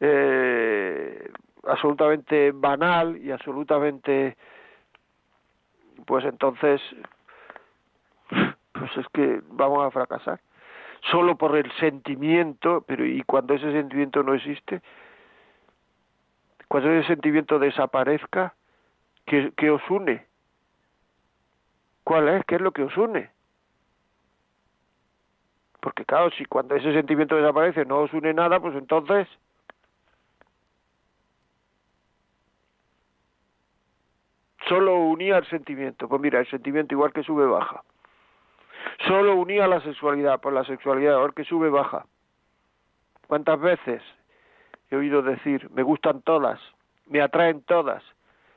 eh, 0.00 1.30
absolutamente 1.64 2.50
banal 2.52 3.16
y 3.18 3.30
absolutamente 3.30 4.36
pues 6.06 6.24
entonces 6.24 6.80
pues 8.72 8.96
es 8.96 9.06
que 9.12 9.40
vamos 9.48 9.84
a 9.84 9.90
fracasar 9.90 10.40
solo 11.10 11.36
por 11.36 11.56
el 11.56 11.70
sentimiento 11.72 12.84
pero 12.86 13.04
y 13.04 13.22
cuando 13.22 13.54
ese 13.54 13.72
sentimiento 13.72 14.22
no 14.22 14.34
existe 14.34 14.82
cuando 16.72 16.90
ese 16.90 17.06
sentimiento 17.08 17.58
desaparezca, 17.58 18.54
¿qué, 19.26 19.70
os 19.70 19.82
une? 19.90 20.24
¿Cuál 22.02 22.30
es? 22.30 22.46
¿Qué 22.46 22.54
es 22.54 22.62
lo 22.62 22.72
que 22.72 22.82
os 22.84 22.96
une? 22.96 23.28
Porque 25.80 26.06
claro, 26.06 26.30
si 26.30 26.46
cuando 26.46 26.74
ese 26.74 26.94
sentimiento 26.94 27.36
desaparece 27.36 27.84
no 27.84 27.98
os 27.98 28.12
une 28.14 28.32
nada, 28.32 28.58
pues 28.58 28.74
entonces... 28.74 29.28
Solo 34.72 34.96
unía 35.00 35.36
el 35.36 35.44
sentimiento. 35.48 36.08
Pues 36.08 36.18
mira, 36.22 36.40
el 36.40 36.46
sentimiento 36.46 36.94
igual 36.94 37.12
que 37.12 37.22
sube, 37.22 37.44
baja. 37.44 37.82
Solo 39.06 39.36
unía 39.36 39.66
la 39.66 39.82
sexualidad, 39.82 40.40
pues 40.40 40.54
la 40.54 40.64
sexualidad 40.64 41.12
igual 41.16 41.34
que 41.34 41.44
sube, 41.44 41.68
baja. 41.68 42.06
¿Cuántas 43.26 43.60
veces 43.60 44.02
he 44.88 44.96
oído 44.96 45.20
decir, 45.20 45.68
me 45.72 45.82
gustan 45.82 46.22
todas, 46.22 46.58
me 47.04 47.20
atraen 47.20 47.60
todas, 47.64 48.02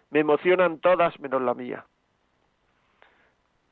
me 0.09 0.21
emocionan 0.21 0.79
todas 0.79 1.19
menos 1.19 1.41
la 1.41 1.53
mía. 1.53 1.85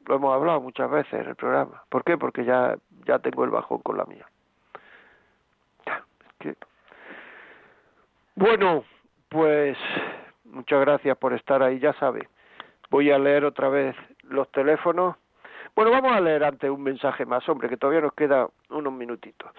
Lo 0.05 0.15
hemos 0.15 0.35
hablado 0.35 0.59
muchas 0.59 0.91
veces 0.91 1.13
en 1.13 1.29
el 1.29 1.35
programa. 1.37 1.85
¿Por 1.87 2.03
qué? 2.03 2.17
Porque 2.17 2.43
ya, 2.43 2.75
ya 3.05 3.19
tengo 3.19 3.45
el 3.45 3.51
bajón 3.51 3.79
con 3.79 3.95
la 3.95 4.03
mía. 4.03 4.27
Bueno, 8.35 8.83
pues 9.29 9.77
muchas 10.43 10.81
gracias 10.81 11.17
por 11.17 11.31
estar 11.31 11.63
ahí, 11.63 11.79
ya 11.79 11.93
sabe. 11.93 12.27
Voy 12.93 13.09
a 13.09 13.17
leer 13.17 13.43
otra 13.43 13.69
vez 13.69 13.95
los 14.21 14.51
teléfonos. 14.51 15.15
Bueno, 15.75 15.89
vamos 15.89 16.11
a 16.11 16.21
leer 16.21 16.43
antes 16.43 16.69
un 16.69 16.83
mensaje 16.83 17.25
más, 17.25 17.49
hombre, 17.49 17.67
que 17.67 17.75
todavía 17.75 18.01
nos 18.01 18.13
queda 18.13 18.47
unos 18.69 18.93
minutitos. 18.93 19.51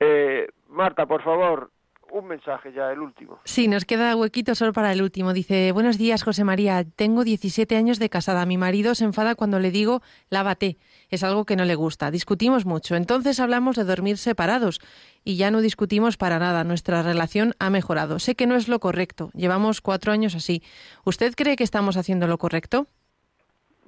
Eh, 0.00 0.48
Marta, 0.68 1.06
por 1.06 1.22
favor, 1.22 1.70
un 2.12 2.26
mensaje 2.26 2.72
ya, 2.72 2.92
el 2.92 3.00
último. 3.00 3.40
Sí, 3.44 3.68
nos 3.68 3.84
queda 3.84 4.14
huequito 4.14 4.54
solo 4.54 4.72
para 4.72 4.92
el 4.92 5.02
último. 5.02 5.32
Dice, 5.32 5.72
buenos 5.72 5.96
días, 5.96 6.22
José 6.22 6.44
María. 6.44 6.84
Tengo 6.84 7.24
17 7.24 7.74
años 7.74 7.98
de 7.98 8.10
casada. 8.10 8.44
Mi 8.44 8.58
marido 8.58 8.94
se 8.94 9.04
enfada 9.04 9.34
cuando 9.34 9.58
le 9.58 9.70
digo, 9.70 10.02
lávate. 10.28 10.76
Es 11.08 11.24
algo 11.24 11.46
que 11.46 11.56
no 11.56 11.64
le 11.64 11.74
gusta. 11.74 12.10
Discutimos 12.10 12.66
mucho. 12.66 12.96
Entonces 12.96 13.40
hablamos 13.40 13.76
de 13.76 13.84
dormir 13.84 14.18
separados 14.18 14.80
y 15.24 15.36
ya 15.36 15.50
no 15.50 15.62
discutimos 15.62 16.18
para 16.18 16.38
nada. 16.38 16.64
Nuestra 16.64 17.02
relación 17.02 17.54
ha 17.58 17.70
mejorado. 17.70 18.18
Sé 18.18 18.34
que 18.34 18.46
no 18.46 18.56
es 18.56 18.68
lo 18.68 18.78
correcto. 18.78 19.30
Llevamos 19.32 19.80
cuatro 19.80 20.12
años 20.12 20.34
así. 20.34 20.62
¿Usted 21.04 21.32
cree 21.34 21.56
que 21.56 21.64
estamos 21.64 21.96
haciendo 21.96 22.26
lo 22.26 22.36
correcto? 22.36 22.86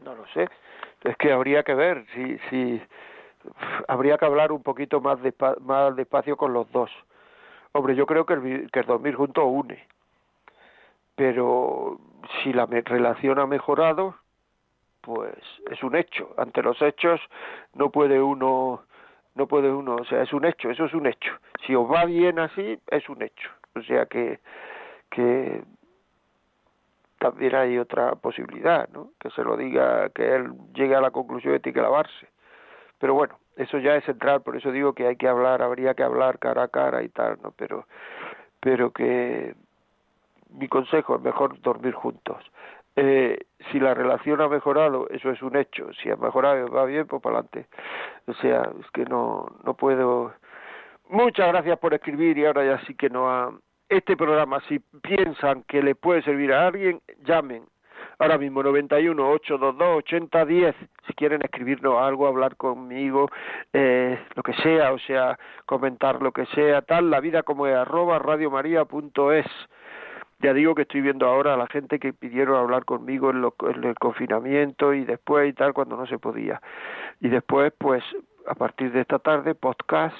No 0.03 0.14
lo 0.14 0.25
sé. 0.33 0.49
Es 1.05 1.16
que 1.18 1.31
habría 1.31 1.62
que 1.62 1.75
ver 1.75 2.07
si... 2.14 2.39
si 2.49 2.83
habría 3.89 4.16
que 4.16 4.25
hablar 4.25 4.53
un 4.53 4.62
poquito 4.62 5.03
más, 5.03 5.18
más 5.61 5.95
despacio 5.97 6.39
con 6.39 6.55
los 6.55 6.70
dos 6.72 6.91
Hombre, 7.77 7.97
yo 7.97 8.07
creo 8.07 8.25
que 8.25 8.35
el, 8.35 8.70
que 8.70 8.81
el 8.81 8.87
dormir 8.87 9.16
juntos 9.16 9.45
une. 9.49 9.85
Pero 11.16 11.99
si 12.43 12.53
la 12.53 12.66
relación 12.66 13.41
ha 13.41 13.47
mejorado, 13.47 14.14
pues 15.01 15.35
es 15.70 15.83
un 15.83 15.97
hecho. 15.97 16.33
Ante 16.37 16.62
los 16.62 16.81
hechos 16.81 17.20
no 17.75 17.91
puede 17.91 18.22
uno, 18.22 18.85
no 19.35 19.47
puede 19.49 19.72
uno, 19.72 19.97
o 19.97 20.05
sea, 20.05 20.22
es 20.22 20.33
un 20.33 20.45
hecho, 20.45 20.70
eso 20.70 20.85
es 20.85 20.95
un 20.95 21.07
hecho. 21.07 21.33
Si 21.66 21.75
os 21.75 21.91
va 21.91 22.05
bien 22.05 22.39
así, 22.39 22.79
es 22.87 23.09
un 23.09 23.22
hecho. 23.22 23.51
O 23.75 23.83
sea 23.83 24.07
que, 24.07 24.39
que 25.11 25.64
también 27.18 27.57
hay 27.57 27.79
otra 27.79 28.14
posibilidad, 28.14 28.89
¿no? 28.91 29.11
Que 29.18 29.31
se 29.31 29.43
lo 29.43 29.57
diga, 29.57 30.11
que 30.11 30.37
él 30.37 30.53
llegue 30.75 30.95
a 30.95 31.01
la 31.01 31.11
conclusión 31.11 31.53
de 31.53 31.59
que 31.59 31.64
tiene 31.64 31.75
que 31.75 31.83
lavarse. 31.83 32.29
Pero 33.01 33.14
bueno, 33.14 33.37
eso 33.57 33.79
ya 33.79 33.97
es 33.97 34.05
central, 34.05 34.43
por 34.43 34.57
eso 34.57 34.73
digo 34.73 34.95
que 34.95 35.07
hay 35.07 35.17
que 35.17 35.29
hablar, 35.29 35.63
habría 35.63 35.95
que 35.95 36.03
hablar 36.03 36.39
cara 36.39 36.65
a 36.65 36.69
cara 36.69 37.03
y 37.03 37.09
tal, 37.09 37.39
¿no? 37.43 37.53
Pero, 37.57 37.87
pero 38.61 38.91
que 38.91 39.55
mi 40.51 40.69
consejo 40.69 41.17
es 41.17 41.23
mejor 41.23 41.61
dormir 41.61 41.95
juntos. 41.95 42.45
Eh, 42.97 43.39
si 43.71 43.81
la 43.81 43.95
relación 43.95 44.41
ha 44.41 44.49
mejorado, 44.49 45.09
eso 45.11 45.31
es 45.31 45.43
un 45.43 45.57
hecho. 45.57 45.93
Si 45.95 46.11
ha 46.11 46.17
mejorado, 46.17 46.69
va 46.71 46.85
bien, 46.85 47.07
pues 47.07 47.21
para 47.21 47.39
adelante. 47.39 47.67
O 48.27 48.35
sea, 48.35 48.71
es 48.81 48.91
que 48.93 49.05
no, 49.05 49.47
no 49.65 49.75
puedo. 49.75 50.33
Muchas 51.09 51.49
gracias 51.49 51.79
por 51.79 51.93
escribir 51.95 52.39
y 52.39 52.47
ahora 52.47 52.65
ya 52.65 52.87
sí 52.87 52.95
que 52.95 53.11
no 53.11 53.31
ha. 53.31 53.53
Este 53.89 54.17
programa, 54.17 54.61
si 54.69 54.79
piensan 54.79 55.63
que 55.65 55.83
le 55.83 55.95
puede 55.95 56.23
servir 56.23 56.53
a 56.53 56.67
alguien, 56.67 57.01
llamen 57.25 57.65
ahora 58.19 58.39
mismo 58.39 58.62
91 58.62 59.31
822 59.31 59.99
8010 59.99 60.75
si 61.07 61.12
quieren 61.15 61.43
escribirnos 61.43 62.01
algo 62.01 62.27
hablar 62.27 62.57
conmigo 62.57 63.31
eh, 63.73 64.19
lo 64.35 64.43
que 64.43 64.55
sea 64.55 64.93
o 64.93 64.99
sea 64.99 65.39
comentar 65.67 66.23
lo 66.23 66.33
que 66.33 66.47
sea 66.47 66.83
tal 66.83 67.11
la 67.11 67.21
vida 67.21 67.43
como 67.43 67.67
es 67.67 67.75
arroba 67.75 68.19
radiomaria.es 68.19 69.47
Ya 70.41 70.53
digo 70.53 70.75
que 70.75 70.83
estoy 70.83 71.01
viendo 71.01 71.27
ahora 71.27 71.55
a 71.55 71.57
la 71.57 71.67
gente 71.67 71.99
que 71.99 72.12
pidieron 72.12 72.57
hablar 72.57 72.85
conmigo 72.85 73.31
en, 73.31 73.45
en 73.75 73.85
el 73.85 73.95
confinamiento 73.95 74.93
y 74.93 75.05
después 75.05 75.49
y 75.49 75.53
tal 75.55 75.73
cuando 75.73 75.97
no 75.97 76.07
se 76.07 76.19
podía. 76.19 76.61
Y 77.21 77.29
después, 77.29 77.73
pues, 77.79 78.05
a 78.47 78.55
partir 78.55 78.93
de 78.93 79.01
esta 79.01 79.19
tarde, 79.19 79.55
podcast 79.55 80.17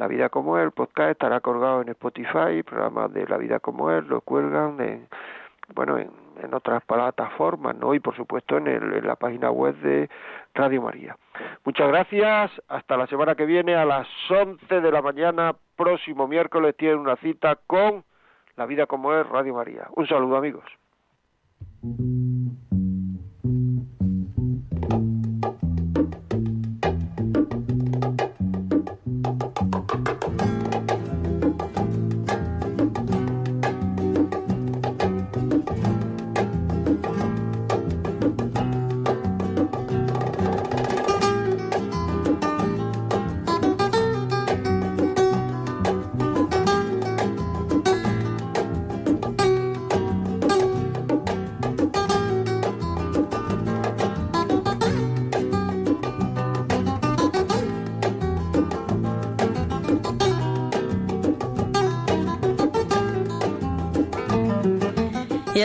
la 0.00 0.08
vida 0.08 0.30
como 0.30 0.56
es, 0.56 0.72
podcast 0.72 1.10
estará 1.10 1.40
colgado 1.40 1.82
en 1.82 1.90
Spotify, 1.90 2.62
programas 2.64 3.12
de 3.12 3.26
La 3.28 3.36
vida 3.36 3.60
como 3.60 3.90
es, 3.90 4.02
lo 4.06 4.22
cuelgan 4.22 4.80
en, 4.80 5.06
bueno, 5.74 5.98
en, 5.98 6.10
otras 6.52 6.82
plataformas, 6.84 7.76
¿no? 7.76 7.94
Y 7.94 8.00
por 8.00 8.16
supuesto 8.16 8.56
en, 8.56 8.66
el, 8.66 8.94
en 8.94 9.06
la 9.06 9.14
página 9.14 9.50
web 9.50 9.76
de 9.76 10.08
Radio 10.54 10.82
María. 10.82 11.16
Muchas 11.64 11.88
gracias, 11.88 12.50
hasta 12.68 12.96
la 12.96 13.06
semana 13.06 13.34
que 13.34 13.44
viene 13.44 13.74
a 13.74 13.84
las 13.84 14.08
11 14.30 14.80
de 14.80 14.90
la 14.90 15.02
mañana, 15.02 15.54
próximo 15.76 16.26
miércoles 16.26 16.74
tienen 16.76 16.98
una 16.98 17.16
cita 17.16 17.56
con 17.66 18.04
La 18.56 18.66
vida 18.66 18.86
como 18.86 19.14
es, 19.14 19.26
Radio 19.28 19.54
María. 19.54 19.86
Un 19.94 20.06
saludo 20.06 20.36
amigos. 20.36 20.64